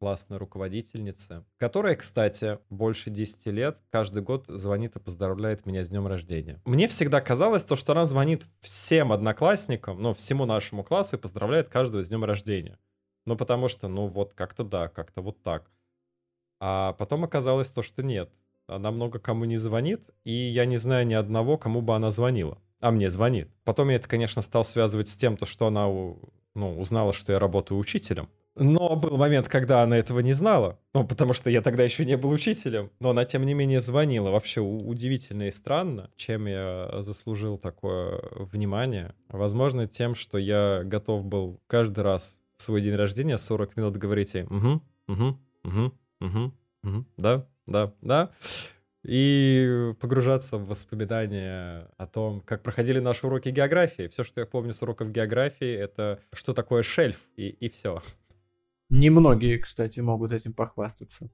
классной 0.00 0.38
руководительницы, 0.38 1.44
которая, 1.58 1.94
кстати, 1.94 2.58
больше 2.70 3.10
10 3.10 3.46
лет 3.46 3.78
каждый 3.90 4.22
год 4.22 4.46
звонит 4.48 4.96
и 4.96 4.98
поздравляет 4.98 5.66
меня 5.66 5.84
с 5.84 5.90
днем 5.90 6.06
рождения. 6.06 6.60
Мне 6.64 6.88
всегда 6.88 7.20
казалось 7.20 7.64
то, 7.64 7.76
что 7.76 7.92
она 7.92 8.06
звонит 8.06 8.46
всем 8.60 9.12
одноклассникам, 9.12 10.00
ну, 10.02 10.14
всему 10.14 10.46
нашему 10.46 10.82
классу 10.84 11.16
и 11.16 11.18
поздравляет 11.18 11.68
каждого 11.68 12.02
с 12.02 12.08
днем 12.08 12.24
рождения. 12.24 12.78
Ну, 13.26 13.36
потому 13.36 13.68
что, 13.68 13.88
ну, 13.88 14.06
вот 14.06 14.32
как-то 14.32 14.64
да, 14.64 14.88
как-то 14.88 15.20
вот 15.20 15.42
так. 15.42 15.70
А 16.60 16.94
потом 16.94 17.24
оказалось 17.24 17.68
то, 17.70 17.82
что 17.82 18.02
нет. 18.02 18.30
Она 18.66 18.90
много 18.90 19.18
кому 19.18 19.44
не 19.44 19.58
звонит, 19.58 20.08
и 20.24 20.32
я 20.32 20.64
не 20.64 20.78
знаю 20.78 21.06
ни 21.06 21.14
одного, 21.14 21.58
кому 21.58 21.82
бы 21.82 21.94
она 21.94 22.10
звонила. 22.10 22.58
А 22.80 22.90
мне 22.90 23.10
звонит. 23.10 23.50
Потом 23.64 23.90
я 23.90 23.96
это, 23.96 24.08
конечно, 24.08 24.40
стал 24.40 24.64
связывать 24.64 25.08
с 25.10 25.16
тем, 25.16 25.36
то, 25.36 25.44
что 25.44 25.66
она 25.66 25.86
ну, 26.54 26.80
узнала, 26.80 27.12
что 27.12 27.32
я 27.32 27.38
работаю 27.38 27.78
учителем. 27.78 28.30
Но 28.56 28.96
был 28.96 29.16
момент, 29.16 29.48
когда 29.48 29.82
она 29.82 29.96
этого 29.96 30.20
не 30.20 30.32
знала, 30.32 30.78
ну, 30.92 31.06
потому 31.06 31.32
что 31.32 31.50
я 31.50 31.62
тогда 31.62 31.84
еще 31.84 32.04
не 32.04 32.16
был 32.16 32.30
учителем, 32.30 32.90
но 32.98 33.10
она, 33.10 33.24
тем 33.24 33.46
не 33.46 33.54
менее, 33.54 33.80
звонила. 33.80 34.30
Вообще 34.30 34.60
удивительно 34.60 35.44
и 35.44 35.50
странно, 35.50 36.10
чем 36.16 36.46
я 36.46 36.90
заслужил 36.98 37.58
такое 37.58 38.20
внимание. 38.34 39.14
Возможно, 39.28 39.86
тем, 39.86 40.14
что 40.14 40.36
я 40.36 40.82
готов 40.84 41.24
был 41.24 41.60
каждый 41.68 42.00
раз 42.00 42.40
в 42.58 42.62
свой 42.62 42.82
день 42.82 42.96
рождения 42.96 43.38
40 43.38 43.76
минут 43.76 43.96
говорить 43.96 44.34
ей 44.34 44.44
«Угу, 44.44 44.82
угу, 45.08 45.38
угу, 45.64 45.92
Угу, 46.20 46.52
угу, 46.84 47.04
да, 47.16 47.46
да, 47.66 47.92
да. 48.02 48.30
И 49.02 49.94
погружаться 49.98 50.58
в 50.58 50.66
воспоминания 50.66 51.88
о 51.96 52.06
том, 52.06 52.42
как 52.42 52.62
проходили 52.62 52.98
наши 52.98 53.26
уроки 53.26 53.48
географии. 53.48 54.08
Все, 54.08 54.22
что 54.22 54.40
я 54.40 54.46
помню 54.46 54.74
с 54.74 54.82
уроков 54.82 55.10
географии, 55.10 55.72
это 55.72 56.20
что 56.34 56.52
такое 56.52 56.82
шельф, 56.82 57.18
и, 57.36 57.48
и 57.48 57.70
все. 57.70 58.02
Немногие, 58.90 59.58
кстати, 59.58 60.00
могут 60.00 60.32
этим 60.32 60.52
похвастаться. 60.52 61.30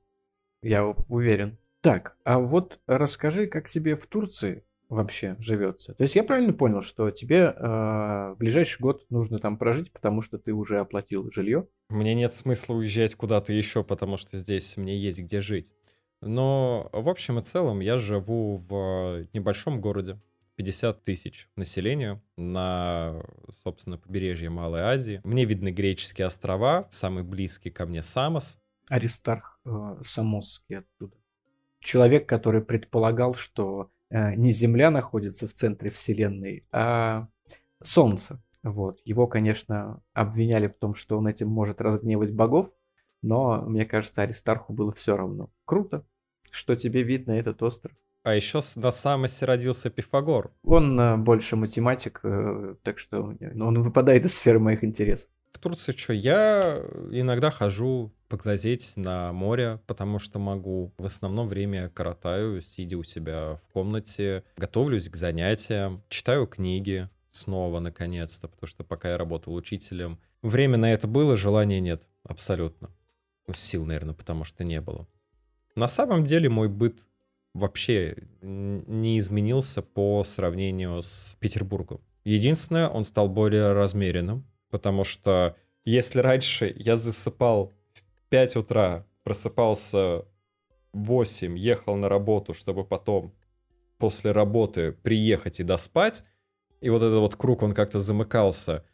Я 0.62 0.86
уверен. 0.86 1.58
Так, 1.80 2.16
а 2.24 2.38
вот 2.38 2.80
расскажи, 2.86 3.46
как 3.46 3.68
тебе 3.68 3.94
в 3.94 4.06
Турции 4.06 4.64
вообще 4.88 5.36
живется? 5.38 5.94
То 5.94 6.02
есть 6.02 6.14
я 6.14 6.24
правильно 6.24 6.52
понял, 6.52 6.82
что 6.82 7.10
тебе 7.10 7.38
э, 7.38 8.32
в 8.32 8.36
ближайший 8.38 8.80
год 8.80 9.06
нужно 9.08 9.38
там 9.38 9.56
прожить, 9.56 9.92
потому 9.92 10.22
что 10.22 10.38
ты 10.38 10.52
уже 10.52 10.78
оплатил 10.78 11.30
жилье? 11.32 11.66
Мне 11.88 12.14
нет 12.14 12.34
смысла 12.34 12.74
уезжать 12.74 13.14
куда-то 13.14 13.52
еще, 13.52 13.84
потому 13.84 14.16
что 14.16 14.36
здесь 14.36 14.76
мне 14.76 14.98
есть 14.98 15.20
где 15.20 15.40
жить. 15.40 15.72
Но 16.20 16.90
в 16.92 17.08
общем 17.08 17.38
и 17.38 17.42
целом 17.42 17.80
я 17.80 17.98
живу 17.98 18.56
в 18.68 19.26
небольшом 19.32 19.80
городе, 19.80 20.18
50 20.56 21.04
тысяч 21.04 21.48
населения 21.56 22.22
на, 22.36 23.22
собственно, 23.62 23.98
побережье 23.98 24.50
Малой 24.50 24.80
Азии. 24.80 25.20
Мне 25.22 25.44
видны 25.44 25.70
греческие 25.70 26.26
острова, 26.26 26.88
самый 26.90 27.22
близкий 27.22 27.70
ко 27.70 27.86
мне 27.86 28.02
Самос. 28.02 28.58
Аристарх 28.88 29.60
э, 29.64 29.96
Самосский 30.04 30.78
оттуда. 30.78 31.16
Человек, 31.80 32.28
который 32.28 32.62
предполагал, 32.62 33.34
что 33.34 33.90
э, 34.10 34.34
не 34.34 34.50
Земля 34.50 34.90
находится 34.90 35.46
в 35.46 35.52
центре 35.52 35.90
Вселенной, 35.90 36.62
а 36.72 37.28
Солнце. 37.82 38.42
Вот. 38.62 39.00
Его, 39.04 39.26
конечно, 39.26 40.02
обвиняли 40.12 40.68
в 40.68 40.76
том, 40.76 40.94
что 40.94 41.18
он 41.18 41.26
этим 41.26 41.48
может 41.48 41.80
разгневать 41.80 42.32
богов, 42.32 42.74
но, 43.22 43.62
мне 43.62 43.84
кажется, 43.84 44.22
Аристарху 44.22 44.72
было 44.72 44.92
все 44.92 45.16
равно. 45.16 45.50
Круто, 45.64 46.04
что 46.50 46.76
тебе 46.76 47.02
видно 47.02 47.32
этот 47.32 47.62
остров. 47.62 47.96
А 48.26 48.34
еще 48.34 48.60
на 48.74 48.90
Самосе 48.90 49.44
родился 49.44 49.88
Пифагор. 49.88 50.50
Он 50.64 50.98
э, 50.98 51.16
больше 51.16 51.54
математик, 51.54 52.18
э, 52.24 52.74
так 52.82 52.98
что 52.98 53.22
он 53.22 53.80
выпадает 53.80 54.24
из 54.24 54.34
сферы 54.34 54.58
моих 54.58 54.82
интересов. 54.82 55.30
В 55.52 55.60
Турции 55.60 55.92
что, 55.92 56.12
я 56.12 56.82
иногда 57.12 57.52
хожу 57.52 58.12
поглазеть 58.28 58.94
на 58.96 59.32
море, 59.32 59.80
потому 59.86 60.18
что 60.18 60.40
могу. 60.40 60.92
В 60.98 61.06
основном 61.06 61.46
время 61.46 61.88
коротаю, 61.88 62.62
сидя 62.62 62.98
у 62.98 63.04
себя 63.04 63.60
в 63.62 63.72
комнате, 63.72 64.42
готовлюсь 64.56 65.08
к 65.08 65.14
занятиям, 65.14 66.02
читаю 66.08 66.48
книги 66.48 67.08
снова, 67.30 67.78
наконец-то, 67.78 68.48
потому 68.48 68.66
что 68.66 68.82
пока 68.82 69.10
я 69.10 69.18
работал 69.18 69.54
учителем, 69.54 70.18
время 70.42 70.78
на 70.78 70.92
это 70.92 71.06
было, 71.06 71.36
желания 71.36 71.78
нет, 71.78 72.02
абсолютно. 72.24 72.90
Сил, 73.54 73.84
наверное, 73.84 74.14
потому 74.14 74.42
что 74.42 74.64
не 74.64 74.80
было. 74.80 75.06
На 75.76 75.86
самом 75.86 76.26
деле 76.26 76.48
мой 76.48 76.68
быт 76.68 77.06
вообще 77.56 78.16
не 78.40 79.18
изменился 79.18 79.82
по 79.82 80.24
сравнению 80.24 81.02
с 81.02 81.36
Петербургом. 81.40 82.00
Единственное, 82.24 82.88
он 82.88 83.04
стал 83.04 83.28
более 83.28 83.72
размеренным, 83.72 84.46
потому 84.70 85.04
что 85.04 85.56
если 85.84 86.20
раньше 86.20 86.72
я 86.76 86.96
засыпал 86.96 87.72
в 87.92 88.28
5 88.28 88.56
утра, 88.56 89.06
просыпался 89.22 90.24
в 90.92 91.04
8, 91.04 91.56
ехал 91.56 91.96
на 91.96 92.08
работу, 92.08 92.54
чтобы 92.54 92.84
потом 92.84 93.34
после 93.98 94.32
работы 94.32 94.92
приехать 94.92 95.60
и 95.60 95.64
доспать, 95.64 96.24
и 96.80 96.90
вот 96.90 97.02
этот 97.02 97.18
вот 97.20 97.36
круг, 97.36 97.62
он 97.62 97.74
как-то 97.74 98.00
замыкался, 98.00 98.84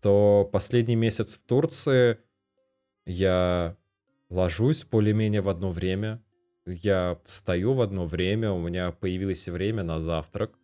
то 0.00 0.48
последний 0.52 0.96
месяц 0.96 1.34
в 1.34 1.40
Турции 1.40 2.18
я 3.06 3.76
ложусь 4.30 4.84
более-менее 4.84 5.40
в 5.40 5.48
одно 5.48 5.70
время, 5.70 6.22
я 6.68 7.18
встаю 7.24 7.74
в 7.74 7.80
одно 7.80 8.06
время, 8.06 8.52
у 8.52 8.60
меня 8.60 8.92
появилось 8.92 9.48
время 9.48 9.82
на 9.82 10.00
завтрак, 10.00 10.58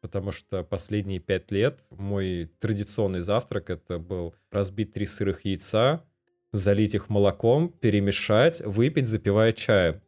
потому 0.00 0.32
что 0.32 0.64
последние 0.64 1.20
пять 1.20 1.50
лет 1.50 1.80
мой 1.90 2.50
традиционный 2.60 3.20
завтрак 3.20 3.70
это 3.70 3.98
был 3.98 4.34
разбить 4.50 4.92
три 4.92 5.06
сырых 5.06 5.44
яйца, 5.44 6.04
залить 6.52 6.94
их 6.94 7.08
молоком, 7.08 7.68
перемешать, 7.68 8.60
выпить, 8.60 9.06
запивая 9.06 9.52
чаем. 9.52 10.00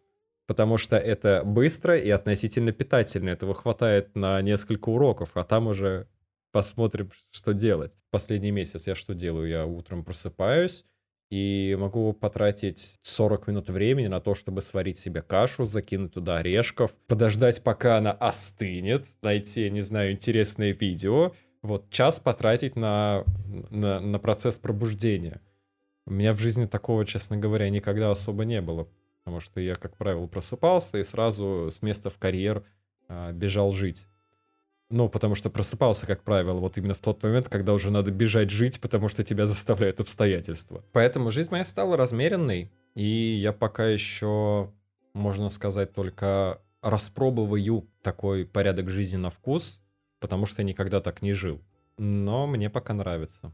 Потому 0.47 0.79
что 0.79 0.97
это 0.97 1.43
быстро 1.45 1.97
и 1.97 2.11
относительно 2.11 2.73
питательно. 2.73 3.31
Этого 3.31 3.55
хватает 3.55 4.17
на 4.17 4.43
несколько 4.43 4.89
уроков, 4.89 5.31
а 5.35 5.45
там 5.45 5.69
уже 5.69 6.09
посмотрим, 6.51 7.13
что 7.31 7.53
делать. 7.53 7.93
Последний 8.11 8.51
месяц 8.51 8.89
я 8.89 8.97
что 8.97 9.15
делаю? 9.15 9.49
Я 9.49 9.65
утром 9.65 10.05
просыпаюсь, 10.05 10.85
и 11.31 11.77
могу 11.79 12.13
потратить 12.13 12.99
40 13.03 13.47
минут 13.47 13.71
времени 13.71 14.09
на 14.09 14.21
то, 14.21 14.35
чтобы 14.35 14.63
сварить 14.63 14.99
себе 14.99 15.23
кашу, 15.23 15.65
закинуть 15.65 16.15
туда 16.15 16.39
орешков, 16.39 16.93
подождать, 17.07 17.63
пока 17.63 17.99
она 17.99 18.11
остынет, 18.11 19.07
найти, 19.23 19.71
не 19.71 19.83
знаю, 19.83 20.13
интересное 20.13 20.73
видео, 20.73 21.33
вот 21.63 21.89
час 21.91 22.19
потратить 22.19 22.75
на, 22.75 23.25
на, 23.71 24.01
на 24.01 24.19
процесс 24.19 24.59
пробуждения. 24.59 25.41
У 26.05 26.13
меня 26.13 26.33
в 26.33 26.41
жизни 26.41 26.67
такого, 26.67 27.07
честно 27.07 27.37
говоря, 27.37 27.71
никогда 27.71 28.11
особо 28.11 28.45
не 28.45 28.61
было, 28.61 28.89
потому 29.23 29.39
что 29.39 29.61
я, 29.61 29.77
как 29.77 29.97
правило, 29.97 30.27
просыпался 30.27 30.99
и 30.99 31.05
сразу 31.05 31.71
с 31.71 31.81
места 31.83 32.11
в 32.11 32.19
карьер 32.19 32.65
а, 33.07 33.31
бежал 33.31 33.71
жить. 33.71 34.07
Ну, 34.91 35.09
потому 35.09 35.37
что 35.37 35.51
просыпался, 35.51 36.05
как 36.07 36.25
правило, 36.25 36.59
вот 36.59 36.77
именно 36.77 36.95
в 36.95 36.99
тот 36.99 37.23
момент, 37.23 37.49
когда 37.49 37.73
уже 37.73 37.93
надо 37.93 38.11
бежать 38.11 38.51
жить, 38.51 38.81
потому 38.81 39.09
что 39.09 39.23
тебя 39.23 39.47
заставляют 39.47 40.01
обстоятельства. 40.01 40.85
Поэтому 40.93 41.31
жизнь 41.31 41.51
моя 41.53 41.65
стала 41.65 41.97
размеренной, 41.97 42.73
и 42.95 43.05
я 43.05 43.53
пока 43.53 43.87
еще, 43.87 44.73
можно 45.15 45.49
сказать, 45.49 45.93
только 45.93 46.61
распробую 46.83 47.89
такой 48.03 48.45
порядок 48.45 48.91
жизни 48.91 49.17
на 49.17 49.31
вкус, 49.31 49.81
потому 50.19 50.47
что 50.47 50.63
я 50.63 50.69
никогда 50.69 51.01
так 51.01 51.23
не 51.23 51.33
жил. 51.35 51.61
Но 51.97 52.47
мне 52.47 52.69
пока 52.69 52.93
нравится. 52.93 53.53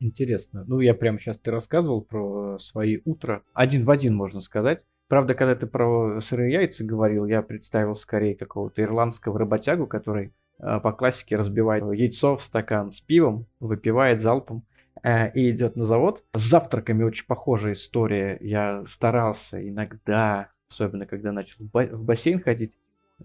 Интересно. 0.00 0.64
Ну, 0.66 0.80
я 0.80 0.94
прямо 0.94 1.18
сейчас 1.18 1.38
ты 1.38 1.50
рассказывал 1.50 2.02
про 2.02 2.58
свои 2.58 3.00
утра. 3.04 3.42
Один 3.52 3.84
в 3.84 3.90
один, 3.90 4.14
можно 4.14 4.40
сказать. 4.40 4.84
Правда, 5.08 5.34
когда 5.34 5.54
ты 5.54 5.66
про 5.66 6.20
сырые 6.20 6.52
яйца 6.52 6.84
говорил, 6.84 7.26
я 7.26 7.42
представил 7.42 7.94
скорее 7.94 8.34
какого-то 8.34 8.82
ирландского 8.82 9.38
работягу, 9.38 9.86
который 9.86 10.32
по 10.80 10.92
классике 10.92 11.36
разбивает 11.36 11.84
яйцо 11.92 12.36
в 12.36 12.42
стакан 12.42 12.90
с 12.90 13.00
пивом, 13.00 13.46
выпивает 13.60 14.20
залпом 14.20 14.64
э, 15.02 15.30
и 15.32 15.50
идет 15.50 15.76
на 15.76 15.84
завод. 15.84 16.24
С 16.34 16.42
завтраками 16.42 17.02
очень 17.02 17.26
похожая 17.26 17.74
история. 17.74 18.38
Я 18.40 18.84
старался 18.86 19.66
иногда, 19.66 20.50
особенно 20.68 21.06
когда 21.06 21.32
начал 21.32 21.64
в 21.64 22.04
бассейн 22.04 22.40
ходить, 22.40 22.76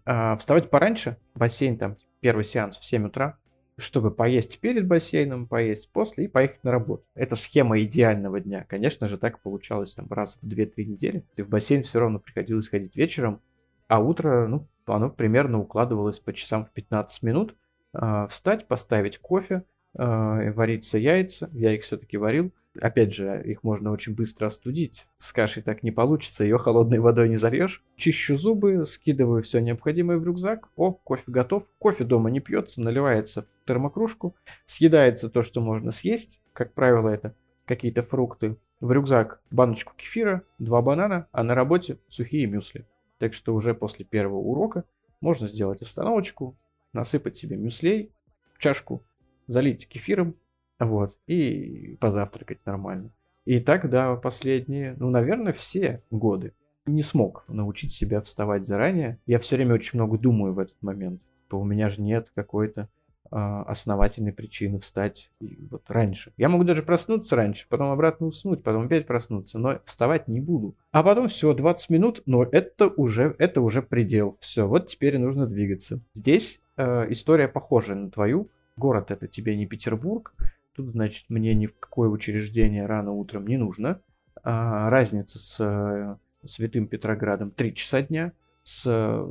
э, 0.06 0.36
вставать 0.38 0.70
пораньше. 0.70 1.18
Бассейн 1.36 1.78
там 1.78 1.98
первый 2.20 2.44
сеанс 2.44 2.78
в 2.78 2.84
7 2.84 3.08
утра, 3.08 3.38
чтобы 3.78 4.12
поесть 4.12 4.60
перед 4.60 4.88
бассейном, 4.88 5.48
поесть 5.48 5.92
после 5.92 6.26
и 6.26 6.28
поехать 6.28 6.64
на 6.64 6.72
работу. 6.72 7.06
Это 7.16 7.36
схема 7.36 7.80
идеального 7.80 8.40
дня. 8.40 8.66
Конечно 8.68 9.08
же, 9.08 9.18
так 9.18 9.42
получалось 9.42 9.96
там 9.96 10.08
раз 10.10 10.38
в 10.42 10.48
2-3 10.48 10.86
недели. 10.86 11.26
И 11.38 11.42
в 11.42 11.50
бассейн 11.50 11.84
все 11.84 12.00
равно 12.00 12.20
приходилось 12.20 12.68
ходить 12.68 12.96
вечером, 12.96 13.42
а 13.88 14.00
утро, 14.00 14.48
ну, 14.48 14.68
оно 14.94 15.10
примерно 15.10 15.60
укладывалось 15.60 16.20
по 16.20 16.34
часам 16.34 16.66
в 16.66 16.72
15 16.72 17.24
минут. 17.24 17.56
Э, 17.94 18.28
встать, 18.30 18.68
поставить 18.68 19.20
кофе, 19.20 19.64
э, 19.98 20.52
вариться 20.52 20.98
яйца. 20.98 21.50
Я 21.54 21.74
их 21.74 21.84
все-таки 21.84 22.18
варил. 22.18 22.52
Опять 22.80 23.14
же, 23.14 23.42
их 23.44 23.64
можно 23.64 23.92
очень 23.92 24.16
быстро 24.16 24.46
остудить. 24.46 25.08
С 25.18 25.34
кашей 25.34 25.64
так 25.64 25.82
не 25.82 25.92
получится, 25.92 26.44
ее 26.44 26.58
холодной 26.58 27.00
водой 27.00 27.28
не 27.28 27.38
зальешь. 27.38 27.84
Чищу 27.96 28.36
зубы, 28.36 28.86
скидываю 28.86 29.42
все 29.42 29.60
необходимое 29.60 30.18
в 30.18 30.24
рюкзак. 30.24 30.70
О, 30.76 30.92
кофе 30.92 31.32
готов. 31.32 31.70
Кофе 31.80 32.04
дома 32.04 32.30
не 32.30 32.40
пьется, 32.40 32.82
наливается 32.82 33.42
в 33.44 33.48
термокружку. 33.66 34.36
Съедается 34.66 35.30
то, 35.30 35.42
что 35.42 35.62
можно 35.62 35.92
съесть. 35.92 36.40
Как 36.54 36.74
правило, 36.74 37.10
это 37.10 37.34
какие-то 37.66 38.04
фрукты. 38.04 38.56
В 38.80 38.92
рюкзак 38.92 39.42
баночку 39.52 39.94
кефира, 39.98 40.44
два 40.58 40.82
банана, 40.82 41.28
а 41.32 41.44
на 41.44 41.56
работе 41.56 41.98
сухие 42.08 42.46
мюсли. 42.46 42.86
Так 43.20 43.34
что 43.34 43.54
уже 43.54 43.76
после 43.76 44.06
первого 44.06 44.40
урока 44.40 44.86
можно 45.22 45.48
сделать 45.48 45.82
остановочку, 45.82 46.58
насыпать 46.94 47.38
себе 47.38 47.58
мюслей 47.58 48.12
в 48.56 48.60
чашку, 48.60 49.04
залить 49.46 49.88
кефиром, 49.88 50.36
вот, 50.80 51.16
и 51.28 51.98
позавтракать 52.00 52.66
нормально. 52.66 53.12
И 53.46 53.60
так, 53.60 53.90
да, 53.90 54.16
последние, 54.16 54.96
ну, 54.98 55.10
наверное, 55.10 55.54
все 55.54 56.02
годы 56.10 56.54
не 56.86 57.02
смог 57.02 57.44
научить 57.48 57.94
себя 57.94 58.22
вставать 58.22 58.66
заранее. 58.66 59.20
Я 59.26 59.40
все 59.40 59.56
время 59.56 59.76
очень 59.76 60.00
много 60.00 60.18
думаю 60.18 60.54
в 60.54 60.60
этот 60.60 60.82
момент. 60.82 61.22
У 61.52 61.64
меня 61.64 61.90
же 61.90 62.02
нет 62.02 62.32
какой-то 62.36 62.90
основательной 63.32 64.34
причины 64.34 64.80
встать 64.80 65.32
вот 65.40 65.84
раньше. 65.88 66.34
Я 66.38 66.50
могу 66.50 66.64
даже 66.64 66.84
проснуться 66.84 67.36
раньше, 67.36 67.68
потом 67.70 67.92
обратно 67.92 68.28
уснуть, 68.28 68.64
потом 68.64 68.86
опять 68.86 69.08
проснуться, 69.08 69.60
но 69.60 69.80
вставать 69.86 70.28
не 70.28 70.40
буду. 70.40 70.76
А 70.92 71.04
потом 71.04 71.28
все, 71.28 71.54
20 71.54 71.90
минут, 71.90 72.24
но 72.26 72.44
это 72.44 72.88
уже, 72.88 73.36
это 73.38 73.62
уже 73.62 73.82
предел. 73.82 74.38
Все, 74.40 74.68
вот 74.68 74.88
теперь 74.88 75.18
нужно 75.18 75.46
двигаться. 75.46 76.02
Здесь 76.14 76.60
э, 76.78 77.06
история 77.10 77.48
похожая 77.48 77.98
на 77.98 78.10
твою. 78.12 78.50
Город 78.78 79.12
это 79.12 79.28
тебе 79.28 79.56
не 79.58 79.66
Петербург. 79.66 80.34
Тут, 80.76 80.90
значит, 80.90 81.26
мне 81.30 81.54
ни 81.54 81.66
в 81.66 81.78
какое 81.78 82.10
учреждение 82.10 82.86
рано 82.86 83.12
утром 83.12 83.46
не 83.46 83.58
нужно. 83.58 84.02
А, 84.44 84.90
разница 84.90 85.38
с 85.38 85.58
э, 85.60 86.18
Святым 86.48 86.88
Петроградом 86.88 87.52
3 87.52 87.76
часа 87.76 88.02
дня. 88.02 88.32
С, 88.64 88.90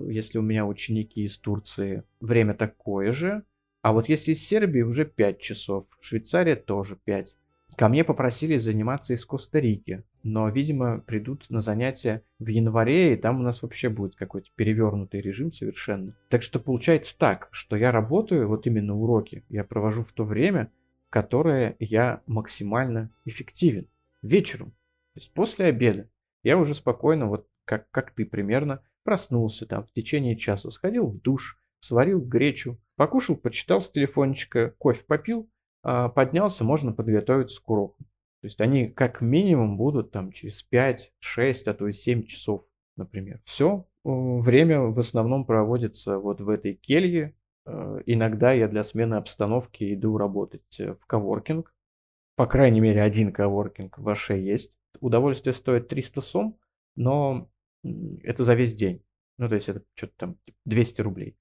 если 0.08 0.38
у 0.38 0.42
меня 0.42 0.66
ученики 0.66 1.24
из 1.24 1.38
Турции, 1.38 2.02
время 2.20 2.54
такое 2.54 3.12
же. 3.12 3.44
А 3.82 3.92
вот 3.92 4.08
если 4.08 4.32
из 4.32 4.46
Сербии 4.46 4.82
уже 4.82 5.04
5 5.04 5.38
часов, 5.38 5.86
Швейцария 6.00 6.56
тоже 6.56 6.96
5. 7.04 7.36
Ко 7.76 7.88
мне 7.88 8.02
попросили 8.02 8.56
заниматься 8.56 9.14
из 9.14 9.24
Коста-Рики. 9.24 10.02
но, 10.24 10.48
видимо, 10.48 11.00
придут 11.00 11.48
на 11.48 11.60
занятия 11.60 12.22
в 12.38 12.48
январе, 12.48 13.14
и 13.14 13.16
там 13.16 13.40
у 13.40 13.42
нас 13.42 13.62
вообще 13.62 13.88
будет 13.88 14.16
какой-то 14.16 14.48
перевернутый 14.56 15.20
режим 15.20 15.52
совершенно. 15.52 16.16
Так 16.28 16.42
что 16.42 16.58
получается 16.58 17.16
так, 17.16 17.48
что 17.52 17.76
я 17.76 17.92
работаю, 17.92 18.48
вот 18.48 18.66
именно 18.66 18.96
уроки, 18.96 19.44
я 19.48 19.64
провожу 19.64 20.02
в 20.02 20.12
то 20.12 20.24
время, 20.24 20.72
которое 21.08 21.76
я 21.78 22.22
максимально 22.26 23.10
эффективен. 23.24 23.86
Вечером, 24.22 24.70
то 24.70 25.20
есть 25.20 25.32
после 25.32 25.66
обеда. 25.66 26.10
Я 26.42 26.58
уже 26.58 26.74
спокойно, 26.74 27.26
вот 27.26 27.46
как, 27.64 27.88
как 27.90 28.10
ты 28.10 28.26
примерно, 28.26 28.82
проснулся 29.04 29.66
там 29.66 29.84
в 29.84 29.92
течение 29.92 30.36
часа, 30.36 30.70
сходил 30.70 31.06
в 31.06 31.20
душ, 31.20 31.58
сварил 31.80 32.20
гречу, 32.20 32.78
покушал, 32.98 33.36
почитал 33.36 33.80
с 33.80 33.88
телефончика, 33.88 34.74
кофе 34.76 35.04
попил, 35.06 35.48
а, 35.82 36.08
поднялся, 36.08 36.64
можно 36.64 36.92
подготовиться 36.92 37.62
к 37.62 37.70
уроку. 37.70 38.04
То 38.40 38.46
есть 38.46 38.60
они 38.60 38.88
как 38.88 39.20
минимум 39.20 39.78
будут 39.78 40.10
там 40.10 40.32
через 40.32 40.62
5, 40.62 41.12
6, 41.18 41.68
а 41.68 41.74
то 41.74 41.86
и 41.86 41.92
7 41.92 42.24
часов, 42.24 42.64
например. 42.96 43.40
Все, 43.44 43.86
время 44.04 44.80
в 44.80 44.98
основном 44.98 45.44
проводится 45.44 46.18
вот 46.18 46.40
в 46.40 46.48
этой 46.48 46.74
келье. 46.74 47.34
Э, 47.66 48.00
иногда 48.06 48.52
я 48.52 48.68
для 48.68 48.82
смены 48.84 49.14
обстановки 49.14 49.94
иду 49.94 50.18
работать 50.18 50.80
э, 50.80 50.94
в 50.94 51.06
коворкинг. 51.06 51.72
По 52.36 52.46
крайней 52.46 52.80
мере, 52.80 53.00
один 53.00 53.32
коворкинг 53.32 53.98
в 53.98 54.08
Аше 54.08 54.34
есть. 54.34 54.76
Удовольствие 55.00 55.54
стоит 55.54 55.88
300 55.88 56.20
сом, 56.20 56.58
но 56.96 57.48
это 58.22 58.44
за 58.44 58.54
весь 58.54 58.74
день. 58.74 59.04
Ну, 59.38 59.48
то 59.48 59.54
есть 59.54 59.68
это 59.68 59.84
что-то 59.94 60.14
там 60.16 60.38
200 60.64 61.00
рублей. 61.00 61.36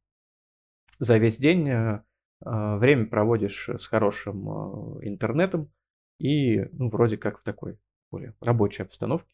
За 0.99 1.17
весь 1.17 1.37
день 1.37 1.69
э, 1.69 2.01
время 2.41 3.05
проводишь 3.05 3.69
с 3.69 3.87
хорошим 3.87 4.99
интернетом, 5.03 5.71
и, 6.19 6.65
ну, 6.71 6.89
вроде 6.89 7.17
как 7.17 7.39
в 7.39 7.43
такой 7.43 7.77
более 8.11 8.33
рабочей 8.41 8.83
обстановке. 8.83 9.29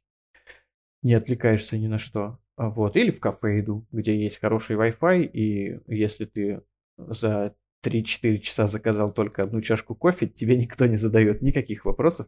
Не 1.02 1.16
отвлекаешься 1.16 1.78
ни 1.78 1.88
на 1.88 1.98
что. 1.98 2.40
А 2.56 2.70
вот. 2.70 2.96
Или 2.96 3.12
в 3.12 3.20
кафе 3.20 3.60
иду, 3.60 3.86
где 3.92 4.18
есть 4.22 4.40
хороший 4.40 4.76
Wi-Fi, 4.76 5.24
и 5.24 5.80
если 5.88 6.26
ты 6.26 6.62
за 6.98 7.56
3-4 7.84 8.38
часа 8.38 8.68
заказал 8.68 9.12
только 9.14 9.44
одну 9.44 9.62
чашку 9.62 9.96
кофе, 9.96 10.28
тебе 10.28 10.58
никто 10.58 10.86
не 10.86 10.96
задает 10.96 11.42
никаких 11.42 11.86
вопросов, 11.86 12.28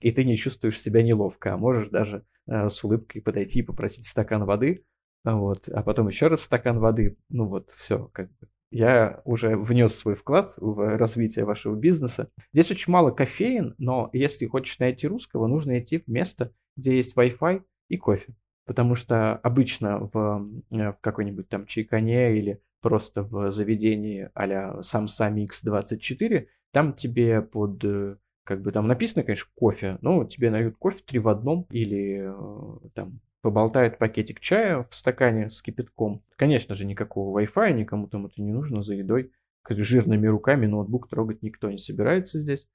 и 0.00 0.10
ты 0.10 0.24
не 0.24 0.36
чувствуешь 0.36 0.80
себя 0.80 1.02
неловко, 1.02 1.54
а 1.54 1.56
можешь 1.56 1.90
даже 1.90 2.24
э, 2.46 2.68
с 2.68 2.82
улыбкой 2.82 3.22
подойти 3.22 3.60
и 3.60 3.62
попросить 3.62 4.06
стакан 4.06 4.44
воды, 4.44 4.84
вот, 5.24 5.68
а 5.68 5.82
потом 5.82 6.08
еще 6.08 6.26
раз 6.26 6.42
стакан 6.42 6.80
воды, 6.80 7.16
ну 7.28 7.46
вот, 7.46 7.70
все, 7.70 8.08
как 8.12 8.30
бы 8.38 8.48
я 8.76 9.22
уже 9.24 9.56
внес 9.56 9.94
свой 9.94 10.14
вклад 10.14 10.54
в 10.58 10.98
развитие 10.98 11.46
вашего 11.46 11.74
бизнеса. 11.74 12.28
Здесь 12.52 12.70
очень 12.70 12.92
мало 12.92 13.10
кофеин, 13.10 13.74
но 13.78 14.10
если 14.12 14.46
хочешь 14.46 14.78
найти 14.78 15.06
русского, 15.06 15.46
нужно 15.46 15.78
идти 15.78 15.98
в 15.98 16.08
место, 16.08 16.52
где 16.76 16.96
есть 16.96 17.16
Wi-Fi 17.16 17.62
и 17.88 17.96
кофе. 17.96 18.34
Потому 18.66 18.94
что 18.94 19.36
обычно 19.36 20.10
в, 20.12 20.46
э, 20.70 20.92
в 20.92 20.96
какой-нибудь 21.00 21.48
там 21.48 21.64
чайкане 21.64 22.36
или 22.36 22.60
просто 22.82 23.22
в 23.22 23.50
заведении 23.50 24.28
а-ля 24.34 24.76
Samsung 24.80 25.46
X24, 25.46 26.46
там 26.72 26.92
тебе 26.92 27.40
под 27.40 27.82
э, 27.82 28.16
как 28.44 28.60
бы 28.60 28.72
там 28.72 28.86
написано, 28.86 29.22
конечно, 29.22 29.50
кофе, 29.54 29.96
но 30.02 30.24
тебе 30.24 30.50
нальют 30.50 30.76
кофе 30.76 31.02
три 31.06 31.18
в 31.18 31.28
одном 31.28 31.66
или 31.70 32.30
э, 32.30 32.88
там 32.94 33.20
поболтают 33.46 33.98
пакетик 33.98 34.40
чая 34.40 34.82
в 34.82 34.92
стакане 34.92 35.50
с 35.50 35.62
кипятком. 35.62 36.24
Конечно 36.34 36.74
же, 36.74 36.84
никакого 36.84 37.40
Wi-Fi, 37.40 37.74
никому 37.74 38.08
там 38.08 38.26
это 38.26 38.42
не 38.42 38.50
нужно 38.50 38.82
за 38.82 38.96
едой. 38.96 39.30
Жирными 39.70 40.26
руками 40.26 40.66
ноутбук 40.66 41.08
трогать 41.08 41.42
никто 41.42 41.70
не 41.70 41.78
собирается 41.78 42.40
здесь. 42.40 42.66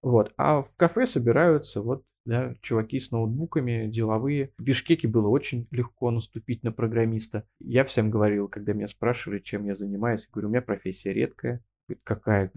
Вот. 0.00 0.32
А 0.38 0.62
в 0.62 0.74
кафе 0.76 1.04
собираются 1.04 1.82
вот 1.82 2.04
да, 2.24 2.54
чуваки 2.62 3.00
с 3.00 3.10
ноутбуками, 3.10 3.86
деловые. 3.86 4.54
В 4.56 4.62
Бишкеке 4.62 5.08
было 5.08 5.28
очень 5.28 5.68
легко 5.70 6.10
наступить 6.10 6.62
на 6.62 6.72
программиста. 6.72 7.46
Я 7.60 7.84
всем 7.84 8.08
говорил, 8.08 8.48
когда 8.48 8.72
меня 8.72 8.86
спрашивали, 8.86 9.40
чем 9.40 9.66
я 9.66 9.76
занимаюсь, 9.76 10.26
говорю, 10.32 10.48
у 10.48 10.52
меня 10.52 10.62
профессия 10.62 11.12
редкая. 11.12 11.62
Какая? 12.02 12.50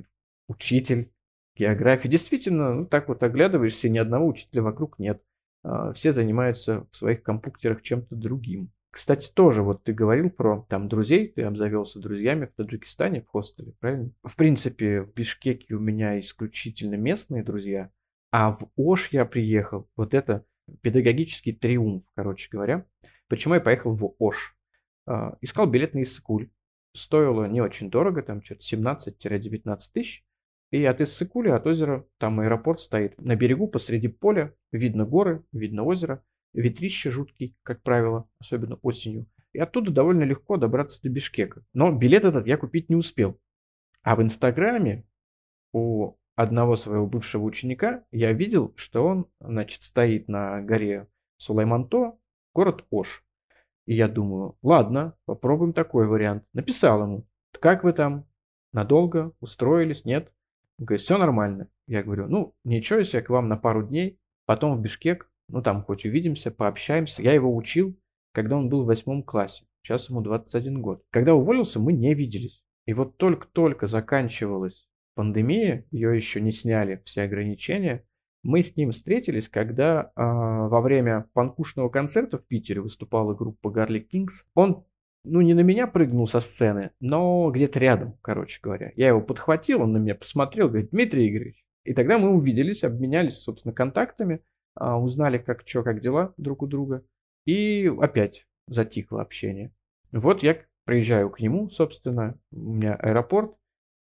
Учитель 0.47 1.11
географии. 1.57 2.07
Действительно, 2.07 2.73
ну 2.75 2.85
так 2.85 3.09
вот 3.09 3.23
оглядываешься, 3.23 3.89
ни 3.89 3.97
одного 3.97 4.25
учителя 4.25 4.61
вокруг 4.63 4.99
нет. 4.99 5.21
А, 5.67 5.91
все 5.91 6.13
занимаются 6.13 6.87
в 6.91 6.95
своих 6.95 7.23
компьютерах 7.23 7.81
чем-то 7.81 8.15
другим. 8.15 8.71
Кстати, 8.89 9.29
тоже 9.31 9.61
вот 9.61 9.83
ты 9.83 9.93
говорил 9.93 10.29
про 10.29 10.65
там 10.69 10.87
друзей, 10.87 11.27
ты 11.27 11.43
обзавелся 11.43 11.99
друзьями 11.99 12.45
в 12.45 12.53
Таджикистане, 12.53 13.21
в 13.21 13.27
хостеле, 13.27 13.73
правильно? 13.79 14.11
В 14.23 14.35
принципе, 14.37 15.01
в 15.01 15.13
Бишкеке 15.13 15.75
у 15.75 15.79
меня 15.79 16.19
исключительно 16.19 16.95
местные 16.95 17.43
друзья, 17.43 17.91
а 18.31 18.51
в 18.51 18.69
Ош 18.77 19.09
я 19.11 19.25
приехал. 19.25 19.89
Вот 19.97 20.13
это 20.13 20.45
педагогический 20.81 21.51
триумф, 21.51 22.03
короче 22.15 22.49
говоря. 22.49 22.85
Почему 23.27 23.55
я 23.55 23.59
поехал 23.59 23.91
в 23.91 24.15
Ош? 24.19 24.55
А, 25.05 25.37
искал 25.41 25.67
билет 25.67 25.93
на 25.93 26.01
Иссыкуль. 26.01 26.49
Стоило 26.93 27.45
не 27.45 27.59
очень 27.59 27.91
дорого, 27.91 28.23
там 28.23 28.41
что-то 28.41 28.61
17-19 28.61 29.77
тысяч. 29.93 30.25
И 30.71 30.83
от 30.83 30.99
Иссыкули, 30.99 31.49
от 31.49 31.65
озера, 31.65 32.05
там 32.17 32.39
аэропорт 32.39 32.79
стоит. 32.79 33.19
На 33.21 33.35
берегу 33.35 33.67
посреди 33.67 34.09
поля 34.09 34.53
видно 34.71 35.05
горы, 35.05 35.43
видно 35.51 35.83
озеро. 35.83 36.23
Ветрище 36.53 37.09
жуткий, 37.09 37.55
как 37.63 37.83
правило, 37.83 38.27
особенно 38.39 38.75
осенью. 38.81 39.27
И 39.53 39.59
оттуда 39.59 39.91
довольно 39.91 40.23
легко 40.23 40.57
добраться 40.57 41.01
до 41.01 41.09
Бишкека. 41.09 41.63
Но 41.73 41.91
билет 41.91 42.25
этот 42.25 42.47
я 42.47 42.57
купить 42.57 42.89
не 42.89 42.95
успел. 42.95 43.39
А 44.03 44.15
в 44.15 44.21
Инстаграме 44.21 45.05
у 45.73 46.15
одного 46.35 46.75
своего 46.75 47.07
бывшего 47.07 47.43
ученика 47.43 48.05
я 48.11 48.33
видел, 48.33 48.73
что 48.75 49.05
он, 49.05 49.27
значит, 49.39 49.83
стоит 49.83 50.27
на 50.27 50.61
горе 50.61 51.07
Сулайманто, 51.37 52.17
город 52.53 52.85
Ош. 52.89 53.23
И 53.85 53.95
я 53.95 54.07
думаю, 54.07 54.57
ладно, 54.61 55.15
попробуем 55.25 55.73
такой 55.73 56.07
вариант. 56.07 56.43
Написал 56.53 57.03
ему, 57.03 57.27
как 57.59 57.83
вы 57.83 57.93
там, 57.93 58.27
надолго, 58.73 59.33
устроились, 59.39 60.03
нет? 60.03 60.31
Он 60.79 60.85
говорит, 60.85 61.01
все 61.01 61.17
нормально. 61.17 61.69
Я 61.87 62.03
говорю, 62.03 62.27
ну, 62.27 62.55
ничего, 62.63 62.99
если 62.99 63.17
я 63.17 63.23
к 63.23 63.29
вам 63.29 63.47
на 63.47 63.57
пару 63.57 63.87
дней, 63.87 64.19
потом 64.45 64.77
в 64.77 64.81
Бишкек, 64.81 65.29
ну, 65.49 65.61
там 65.61 65.83
хоть 65.83 66.05
увидимся, 66.05 66.51
пообщаемся. 66.51 67.23
Я 67.23 67.33
его 67.33 67.55
учил, 67.55 67.97
когда 68.33 68.57
он 68.57 68.69
был 68.69 68.83
в 68.83 68.87
восьмом 68.87 69.23
классе. 69.23 69.65
Сейчас 69.81 70.09
ему 70.09 70.21
21 70.21 70.81
год. 70.81 71.03
Когда 71.11 71.33
уволился, 71.33 71.79
мы 71.79 71.93
не 71.93 72.13
виделись. 72.13 72.61
И 72.85 72.93
вот 72.93 73.17
только-только 73.17 73.87
заканчивалась 73.87 74.87
пандемия, 75.15 75.85
ее 75.91 76.15
еще 76.15 76.39
не 76.41 76.51
сняли, 76.51 77.01
все 77.05 77.23
ограничения. 77.23 78.05
Мы 78.43 78.61
с 78.61 78.75
ним 78.77 78.91
встретились, 78.91 79.49
когда 79.49 80.11
э, 80.15 80.21
во 80.21 80.79
время 80.79 81.25
панкушного 81.33 81.89
концерта 81.89 82.37
в 82.37 82.45
Питере 82.47 82.81
выступала 82.81 83.33
группа 83.33 83.69
Garlic 83.69 84.07
Kings. 84.13 84.43
Он 84.53 84.85
ну, 85.23 85.41
не 85.41 85.53
на 85.53 85.61
меня 85.61 85.87
прыгнул 85.87 86.27
со 86.27 86.41
сцены, 86.41 86.91
но 86.99 87.51
где-то 87.51 87.79
рядом, 87.79 88.17
короче 88.21 88.59
говоря. 88.61 88.91
Я 88.95 89.09
его 89.09 89.21
подхватил, 89.21 89.81
он 89.81 89.93
на 89.93 89.97
меня 89.97 90.15
посмотрел, 90.15 90.69
говорит, 90.69 90.91
Дмитрий 90.91 91.29
Игоревич. 91.29 91.65
И 91.83 91.93
тогда 91.93 92.17
мы 92.17 92.31
увиделись, 92.31 92.83
обменялись, 92.83 93.37
собственно, 93.37 93.73
контактами, 93.73 94.41
а, 94.75 94.99
узнали, 94.99 95.37
как 95.37 95.63
что, 95.65 95.83
как 95.83 95.99
дела 95.99 96.33
друг 96.37 96.61
у 96.63 96.67
друга. 96.67 97.03
И 97.45 97.91
опять 97.99 98.45
затихло 98.67 99.21
общение. 99.21 99.73
Вот 100.11 100.43
я 100.43 100.57
приезжаю 100.85 101.29
к 101.29 101.39
нему, 101.39 101.69
собственно, 101.69 102.39
у 102.51 102.73
меня 102.73 102.93
аэропорт, 102.93 103.56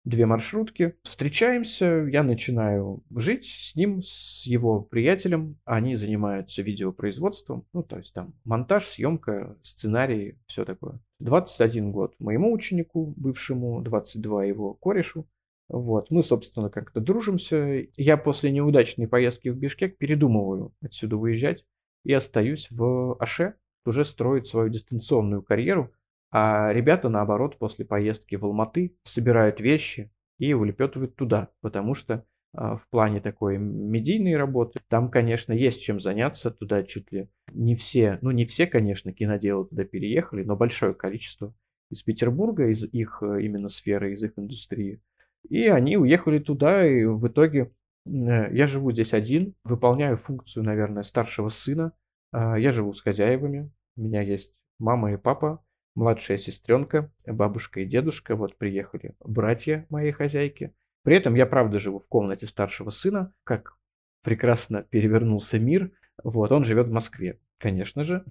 две 0.04 0.26
маршрутки. 0.26 0.96
Встречаемся, 1.02 1.86
я 2.10 2.22
начинаю 2.22 3.02
жить 3.14 3.44
с 3.44 3.74
ним, 3.74 4.00
с 4.02 4.44
его 4.46 4.80
приятелем. 4.80 5.58
Они 5.64 5.96
занимаются 5.96 6.62
видеопроизводством, 6.62 7.66
ну, 7.72 7.82
то 7.82 7.98
есть 7.98 8.14
там 8.14 8.34
монтаж, 8.44 8.84
съемка, 8.84 9.56
сценарий, 9.62 10.38
все 10.46 10.64
такое. 10.64 11.00
21 11.20 11.92
год 11.92 12.14
моему 12.18 12.52
ученику, 12.52 13.14
бывшему, 13.16 13.80
22 13.82 14.44
его 14.44 14.74
корешу. 14.74 15.26
Вот, 15.68 16.10
мы, 16.10 16.22
собственно, 16.22 16.68
как-то 16.68 17.00
дружимся. 17.00 17.86
Я 17.96 18.18
после 18.18 18.50
неудачной 18.50 19.08
поездки 19.08 19.48
в 19.48 19.56
Бишкек 19.56 19.96
передумываю 19.96 20.74
отсюда 20.82 21.16
выезжать 21.16 21.64
и 22.04 22.12
остаюсь 22.12 22.68
в 22.70 23.16
Аше, 23.18 23.54
уже 23.86 24.04
строить 24.04 24.46
свою 24.46 24.68
дистанционную 24.68 25.42
карьеру, 25.42 25.92
а 26.36 26.72
ребята, 26.72 27.08
наоборот, 27.08 27.58
после 27.58 27.84
поездки 27.84 28.34
в 28.34 28.44
Алматы 28.44 28.96
собирают 29.04 29.60
вещи 29.60 30.10
и 30.40 30.52
улепетывают 30.52 31.14
туда, 31.14 31.50
потому 31.60 31.94
что 31.94 32.26
а, 32.52 32.74
в 32.74 32.88
плане 32.88 33.20
такой 33.20 33.56
медийной 33.56 34.34
работы, 34.34 34.80
там, 34.88 35.12
конечно, 35.12 35.52
есть 35.52 35.84
чем 35.84 36.00
заняться, 36.00 36.50
туда 36.50 36.82
чуть 36.82 37.12
ли 37.12 37.28
не 37.52 37.76
все, 37.76 38.18
ну 38.20 38.32
не 38.32 38.46
все, 38.46 38.66
конечно, 38.66 39.12
киноделы 39.12 39.66
туда 39.66 39.84
переехали, 39.84 40.42
но 40.42 40.56
большое 40.56 40.92
количество 40.92 41.54
из 41.92 42.02
Петербурга, 42.02 42.66
из 42.66 42.82
их 42.82 43.22
э, 43.22 43.42
именно 43.42 43.68
сферы, 43.68 44.12
из 44.12 44.24
их 44.24 44.32
индустрии. 44.36 45.00
И 45.48 45.68
они 45.68 45.96
уехали 45.96 46.40
туда, 46.40 46.84
и 46.84 47.04
в 47.04 47.28
итоге 47.28 47.70
э, 48.06 48.52
я 48.52 48.66
живу 48.66 48.90
здесь 48.90 49.12
один, 49.12 49.54
выполняю 49.62 50.16
функцию, 50.16 50.64
наверное, 50.64 51.04
старшего 51.04 51.48
сына. 51.48 51.92
А, 52.32 52.58
я 52.58 52.72
живу 52.72 52.92
с 52.92 53.00
хозяевами, 53.02 53.70
у 53.96 54.02
меня 54.02 54.20
есть 54.20 54.52
мама 54.80 55.12
и 55.12 55.16
папа, 55.16 55.64
младшая 55.94 56.38
сестренка, 56.38 57.12
бабушка 57.26 57.80
и 57.80 57.86
дедушка, 57.86 58.36
вот 58.36 58.56
приехали 58.56 59.14
братья 59.20 59.86
моей 59.90 60.10
хозяйки. 60.10 60.74
При 61.02 61.16
этом 61.16 61.34
я 61.34 61.46
правда 61.46 61.78
живу 61.78 61.98
в 61.98 62.08
комнате 62.08 62.46
старшего 62.46 62.90
сына, 62.90 63.32
как 63.44 63.76
прекрасно 64.22 64.82
перевернулся 64.82 65.58
мир. 65.58 65.92
Вот, 66.22 66.50
он 66.50 66.64
живет 66.64 66.88
в 66.88 66.92
Москве, 66.92 67.38
конечно 67.58 68.04
же, 68.04 68.24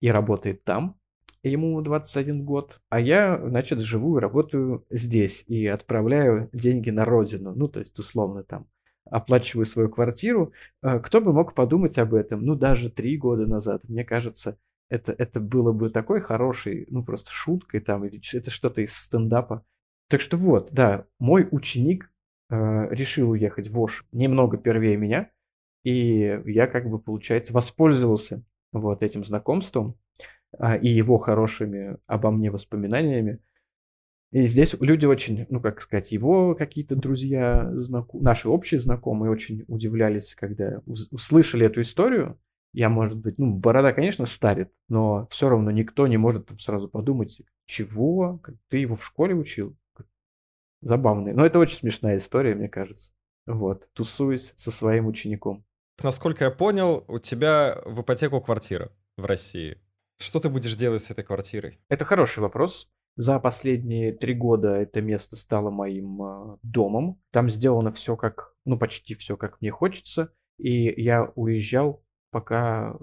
и 0.00 0.10
работает 0.10 0.64
там. 0.64 0.98
Ему 1.42 1.80
21 1.80 2.44
год, 2.44 2.80
а 2.88 2.98
я, 2.98 3.38
значит, 3.38 3.78
живу 3.78 4.18
и 4.18 4.20
работаю 4.20 4.84
здесь 4.90 5.44
и 5.46 5.66
отправляю 5.66 6.50
деньги 6.52 6.90
на 6.90 7.04
родину. 7.04 7.54
Ну, 7.54 7.68
то 7.68 7.78
есть, 7.78 7.96
условно, 8.00 8.42
там, 8.42 8.66
оплачиваю 9.04 9.64
свою 9.64 9.88
квартиру. 9.88 10.52
Э, 10.82 10.98
кто 10.98 11.20
бы 11.20 11.32
мог 11.32 11.54
подумать 11.54 11.98
об 11.98 12.14
этом? 12.14 12.44
Ну, 12.44 12.56
даже 12.56 12.90
три 12.90 13.16
года 13.16 13.46
назад, 13.46 13.84
мне 13.88 14.04
кажется, 14.04 14.58
это, 14.88 15.12
это 15.12 15.40
было 15.40 15.72
бы 15.72 15.90
такой 15.90 16.20
хороший, 16.20 16.86
ну, 16.90 17.04
просто 17.04 17.30
шуткой 17.30 17.80
там, 17.80 18.04
или 18.04 18.20
это 18.36 18.50
что-то 18.50 18.80
из 18.80 18.94
стендапа. 18.96 19.64
Так 20.08 20.20
что 20.20 20.36
вот, 20.36 20.70
да, 20.72 21.06
мой 21.18 21.48
ученик 21.50 22.10
э, 22.50 22.88
решил 22.90 23.30
уехать 23.30 23.68
в 23.68 23.80
Ош 23.80 24.06
немного 24.12 24.56
первее 24.56 24.96
меня, 24.96 25.30
и 25.82 26.40
я 26.46 26.66
как 26.66 26.88
бы, 26.88 26.98
получается, 26.98 27.52
воспользовался 27.52 28.44
вот 28.72 29.02
этим 29.02 29.24
знакомством 29.24 29.98
э, 30.58 30.78
и 30.80 30.88
его 30.88 31.18
хорошими 31.18 31.98
обо 32.06 32.30
мне 32.30 32.50
воспоминаниями. 32.50 33.40
И 34.32 34.46
здесь 34.46 34.76
люди 34.80 35.06
очень, 35.06 35.46
ну, 35.48 35.60
как 35.60 35.80
сказать, 35.80 36.12
его 36.12 36.54
какие-то 36.54 36.94
друзья, 36.94 37.70
знаком... 37.74 38.22
наши 38.22 38.48
общие 38.48 38.78
знакомые 38.78 39.30
очень 39.30 39.64
удивлялись, 39.68 40.34
когда 40.34 40.82
услышали 40.84 41.66
эту 41.66 41.80
историю, 41.80 42.38
я, 42.72 42.88
может 42.88 43.18
быть, 43.18 43.38
ну, 43.38 43.54
борода, 43.54 43.92
конечно, 43.92 44.26
старит, 44.26 44.70
но 44.88 45.26
все 45.30 45.48
равно 45.48 45.70
никто 45.70 46.06
не 46.06 46.16
может 46.16 46.46
там 46.46 46.58
сразу 46.58 46.88
подумать, 46.88 47.40
чего, 47.66 48.40
ты 48.68 48.78
его 48.78 48.94
в 48.94 49.04
школе 49.04 49.34
учил. 49.34 49.76
Забавный. 50.82 51.32
Но 51.32 51.44
это 51.44 51.58
очень 51.58 51.78
смешная 51.78 52.18
история, 52.18 52.54
мне 52.54 52.68
кажется. 52.68 53.12
Вот, 53.46 53.88
тусуюсь 53.92 54.52
со 54.56 54.70
своим 54.70 55.06
учеником. 55.06 55.64
Насколько 56.02 56.44
я 56.44 56.50
понял, 56.50 57.04
у 57.08 57.18
тебя 57.18 57.80
в 57.86 58.02
ипотеку 58.02 58.40
квартира 58.40 58.92
в 59.16 59.24
России. 59.24 59.80
Что 60.18 60.40
ты 60.40 60.48
будешь 60.48 60.76
делать 60.76 61.02
с 61.02 61.10
этой 61.10 61.24
квартирой? 61.24 61.80
Это 61.88 62.04
хороший 62.04 62.40
вопрос. 62.40 62.90
За 63.16 63.38
последние 63.38 64.12
три 64.12 64.34
года 64.34 64.74
это 64.74 65.00
место 65.00 65.36
стало 65.36 65.70
моим 65.70 66.22
э, 66.22 66.56
домом. 66.62 67.22
Там 67.30 67.48
сделано 67.48 67.90
все 67.90 68.14
как, 68.16 68.54
ну 68.66 68.78
почти 68.78 69.14
все 69.14 69.38
как 69.38 69.60
мне 69.60 69.70
хочется. 69.70 70.34
И 70.58 71.02
я 71.02 71.32
уезжал 71.34 72.04
пока 72.36 72.94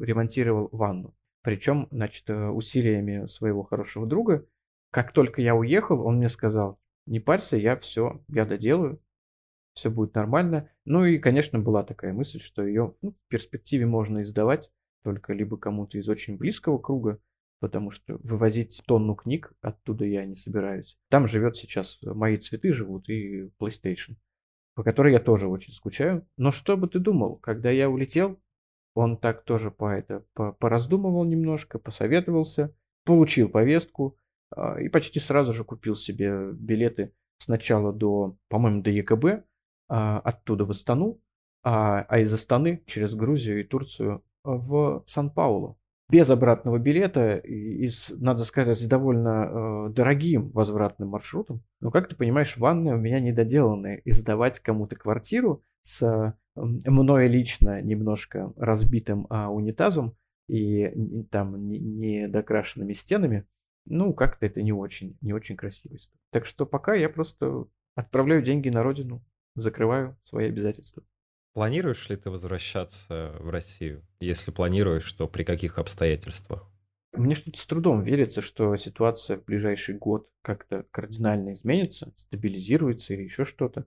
ремонтировал 0.00 0.70
ванну. 0.72 1.14
Причем, 1.42 1.88
значит, 1.90 2.30
э, 2.30 2.48
усилиями 2.48 3.26
своего 3.26 3.62
хорошего 3.62 4.06
друга. 4.06 4.46
Как 4.90 5.12
только 5.12 5.42
я 5.42 5.54
уехал, 5.54 6.06
он 6.06 6.16
мне 6.16 6.30
сказал, 6.30 6.80
не 7.04 7.20
парься, 7.20 7.58
я 7.58 7.76
все, 7.76 8.24
я 8.28 8.46
доделаю, 8.46 8.98
все 9.74 9.90
будет 9.90 10.14
нормально. 10.14 10.70
Ну 10.86 11.04
и, 11.04 11.18
конечно, 11.18 11.58
была 11.58 11.82
такая 11.82 12.14
мысль, 12.14 12.40
что 12.40 12.66
ее 12.66 12.94
ну, 13.02 13.10
в 13.10 13.28
перспективе 13.28 13.84
можно 13.84 14.22
издавать 14.22 14.70
только 15.04 15.34
либо 15.34 15.58
кому-то 15.58 15.98
из 15.98 16.08
очень 16.08 16.38
близкого 16.38 16.78
круга, 16.78 17.20
потому 17.60 17.90
что 17.90 18.16
вывозить 18.22 18.82
тонну 18.86 19.16
книг 19.16 19.52
оттуда 19.60 20.06
я 20.06 20.24
не 20.24 20.34
собираюсь. 20.34 20.96
Там 21.10 21.26
живет 21.26 21.56
сейчас, 21.56 21.98
мои 22.00 22.38
цветы 22.38 22.72
живут 22.72 23.10
и 23.10 23.50
PlayStation, 23.60 24.16
по 24.74 24.82
которой 24.82 25.12
я 25.12 25.18
тоже 25.18 25.46
очень 25.46 25.74
скучаю. 25.74 26.26
Но 26.38 26.52
что 26.52 26.78
бы 26.78 26.88
ты 26.88 26.98
думал, 26.98 27.36
когда 27.36 27.68
я 27.70 27.90
улетел, 27.90 28.40
он 28.98 29.16
так 29.16 29.44
тоже 29.44 29.70
по 29.70 29.90
это 29.90 30.24
по, 30.34 30.52
пораздумывал 30.52 31.24
немножко, 31.24 31.78
посоветовался, 31.78 32.74
получил 33.04 33.48
повестку 33.48 34.16
э, 34.56 34.82
и 34.82 34.88
почти 34.88 35.20
сразу 35.20 35.52
же 35.52 35.62
купил 35.62 35.94
себе 35.94 36.50
билеты 36.52 37.14
сначала 37.38 37.92
до, 37.92 38.36
по-моему, 38.48 38.82
до 38.82 38.90
ЕКБ, 38.90 39.24
э, 39.24 39.40
оттуда 39.88 40.64
в 40.64 40.70
Астану, 40.70 41.20
а, 41.62 42.00
а 42.08 42.18
из 42.18 42.34
Астаны 42.34 42.82
через 42.86 43.14
Грузию 43.14 43.60
и 43.60 43.62
Турцию 43.62 44.24
в 44.42 45.04
Сан-Паулу. 45.06 45.78
Без 46.10 46.28
обратного 46.30 46.78
билета 46.78 47.36
и, 47.36 47.86
с, 47.88 48.12
надо 48.18 48.42
сказать, 48.44 48.80
с 48.80 48.86
довольно 48.88 49.28
э, 49.28 49.90
дорогим 49.90 50.50
возвратным 50.50 51.10
маршрутом. 51.10 51.62
Но, 51.80 51.92
как 51.92 52.08
ты 52.08 52.16
понимаешь, 52.16 52.56
ванная 52.56 52.94
у 52.94 52.98
меня 52.98 53.20
недоделанная. 53.20 53.96
И 53.98 54.10
сдавать 54.10 54.58
кому-то 54.58 54.96
квартиру 54.96 55.62
с 55.82 56.34
мной 56.64 57.28
лично 57.28 57.80
немножко 57.80 58.52
разбитым 58.56 59.26
а, 59.30 59.50
унитазом 59.50 60.16
и 60.48 61.24
там 61.30 61.68
недокрашенными 61.68 62.92
стенами, 62.92 63.46
ну, 63.86 64.12
как-то 64.12 64.46
это 64.46 64.62
не 64.62 64.72
очень, 64.72 65.16
не 65.20 65.32
очень 65.32 65.56
красиво. 65.56 65.96
Так 66.30 66.46
что 66.46 66.66
пока 66.66 66.94
я 66.94 67.08
просто 67.08 67.66
отправляю 67.94 68.42
деньги 68.42 68.68
на 68.68 68.82
родину, 68.82 69.24
закрываю 69.54 70.16
свои 70.24 70.48
обязательства. 70.48 71.02
Планируешь 71.54 72.08
ли 72.08 72.16
ты 72.16 72.30
возвращаться 72.30 73.34
в 73.40 73.50
Россию? 73.50 74.06
Если 74.20 74.50
планируешь, 74.50 75.12
то 75.12 75.26
при 75.26 75.42
каких 75.42 75.78
обстоятельствах? 75.78 76.70
Мне 77.12 77.34
что-то 77.34 77.58
с 77.58 77.66
трудом 77.66 78.02
верится, 78.02 78.42
что 78.42 78.76
ситуация 78.76 79.38
в 79.38 79.44
ближайший 79.44 79.96
год 79.96 80.30
как-то 80.42 80.84
кардинально 80.90 81.54
изменится, 81.54 82.12
стабилизируется 82.16 83.14
или 83.14 83.22
еще 83.22 83.44
что-то. 83.44 83.86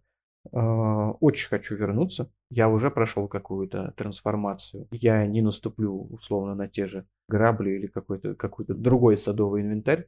А, 0.52 1.12
очень 1.20 1.50
хочу 1.50 1.76
вернуться. 1.76 2.32
Я 2.50 2.70
уже 2.70 2.89
прошел 2.89 3.28
какую-то 3.28 3.94
трансформацию. 3.96 4.88
Я 4.92 5.26
не 5.26 5.42
наступлю 5.42 6.08
условно 6.10 6.56
на 6.56 6.68
те 6.68 6.88
же 6.88 7.06
грабли 7.28 7.72
или 7.72 7.88
какой-то 7.88 8.36
какой-то 8.36 8.74
другой 8.74 9.18
садовый 9.18 9.62
инвентарь. 9.62 10.08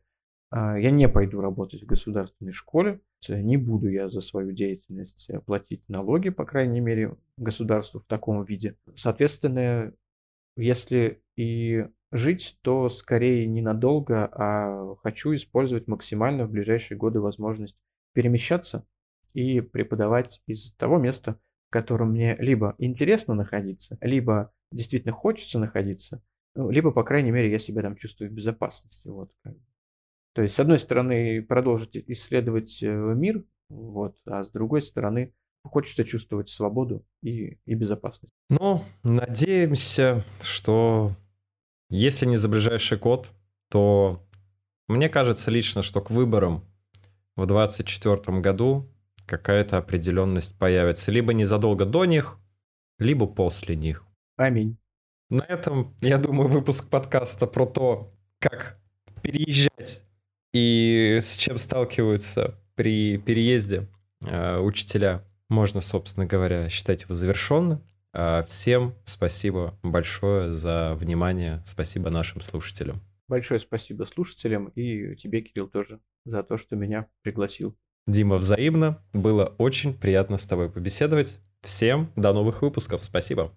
А, 0.50 0.78
я 0.78 0.92
не 0.92 1.08
пойду 1.08 1.42
работать 1.42 1.84
в 1.84 1.86
государственной 1.86 2.52
школе. 2.52 3.02
Не 3.30 3.58
буду 3.58 3.88
я 3.90 4.10
за 4.10 4.22
свою 4.22 4.52
деятельность 4.52 5.30
платить 5.46 5.88
налоги, 5.88 6.30
по 6.30 6.46
крайней 6.46 6.82
мере, 6.82 7.16
государству 7.38 8.00
в 8.00 8.06
таком 8.06 8.44
виде. 8.44 8.76
Соответственно, 8.96 9.94
если 10.58 11.24
и 11.38 11.88
жить, 12.12 12.60
то 12.62 12.90
скорее 12.90 13.48
ненадолго, 13.48 14.26
а 14.26 14.96
хочу 15.04 15.34
использовать 15.34 15.88
максимально 15.88 16.46
в 16.46 16.52
ближайшие 16.52 16.98
годы 16.98 17.22
возможность 17.22 17.78
перемещаться 18.14 18.86
и 19.34 19.62
преподавать 19.62 20.42
из 20.48 20.74
того 20.74 20.98
места, 20.98 21.40
в 21.70 21.74
котором 21.74 22.12
мне 22.12 22.36
либо 22.40 22.76
интересно 22.78 23.34
находиться, 23.34 23.98
либо 24.02 24.54
действительно 24.72 25.14
хочется 25.14 25.60
находиться, 25.60 26.22
ну, 26.56 26.70
либо, 26.70 26.92
по 26.92 27.04
крайней 27.04 27.32
мере, 27.32 27.52
я 27.52 27.60
себя 27.60 27.82
там 27.82 27.96
чувствую 27.96 28.30
в 28.30 28.34
безопасности. 28.34 29.08
Вот. 29.08 29.32
То 30.34 30.42
есть, 30.42 30.56
с 30.56 30.60
одной 30.60 30.80
стороны, 30.80 31.42
продолжить 31.42 31.96
исследовать 31.96 32.82
э, 32.84 32.92
мир, 32.92 33.44
вот, 33.70 34.16
а 34.26 34.44
с 34.44 34.52
другой 34.52 34.82
стороны, 34.82 35.34
хочется 35.64 36.04
чувствовать 36.04 36.50
свободу 36.50 37.06
и, 37.22 37.60
и 37.66 37.74
безопасность. 37.74 38.36
Ну, 38.50 38.84
надеемся, 39.04 40.26
что 40.42 41.16
если 41.90 42.26
не 42.26 42.38
за 42.38 42.50
ближайший 42.50 42.98
год, 42.98 43.32
то 43.70 44.24
мне 44.88 45.10
кажется 45.10 45.50
лично, 45.50 45.82
что 45.82 46.02
к 46.02 46.12
выборам 46.12 46.64
в 47.36 47.46
2024 47.48 48.40
году 48.42 48.93
какая-то 49.26 49.78
определенность 49.78 50.58
появится. 50.58 51.12
Либо 51.12 51.34
незадолго 51.34 51.86
до 51.86 52.06
них, 52.06 52.40
либо 53.00 53.28
после 53.28 53.76
них. 53.76 54.06
Аминь. 54.36 54.78
На 55.30 55.44
этом, 55.44 55.96
я 56.02 56.18
думаю, 56.18 56.50
выпуск 56.50 56.90
подкаста 56.90 57.48
про 57.48 57.66
то, 57.66 58.14
как 58.40 58.80
переезжать 59.22 60.04
и 60.54 61.20
с 61.22 61.38
чем 61.38 61.58
сталкиваются 61.58 62.60
при 62.76 63.18
переезде 63.18 63.88
э, 64.26 64.60
учителя, 64.60 65.26
можно, 65.50 65.82
собственно 65.82 66.26
говоря, 66.26 66.70
считать 66.70 67.04
его 67.04 67.16
завершенным. 67.16 67.84
Э, 68.14 68.44
всем 68.48 68.96
спасибо 69.06 69.78
большое 69.82 70.52
за 70.52 70.94
внимание. 70.94 71.62
Спасибо 71.66 72.10
нашим 72.10 72.42
слушателям. 72.42 73.02
Большое 73.28 73.60
спасибо 73.60 74.04
слушателям 74.04 74.68
и 74.76 75.16
тебе, 75.16 75.42
Кирилл, 75.42 75.68
тоже 75.68 76.00
за 76.26 76.44
то, 76.44 76.58
что 76.58 76.76
меня 76.76 77.08
пригласил. 77.22 77.76
Дима, 78.08 78.38
взаимно. 78.38 79.02
Было 79.14 79.54
очень 79.58 79.94
приятно 79.94 80.38
с 80.38 80.46
тобой 80.46 80.70
побеседовать. 80.70 81.40
Всем 81.62 82.12
до 82.16 82.34
новых 82.34 82.62
выпусков. 82.62 83.04
Спасибо. 83.04 83.54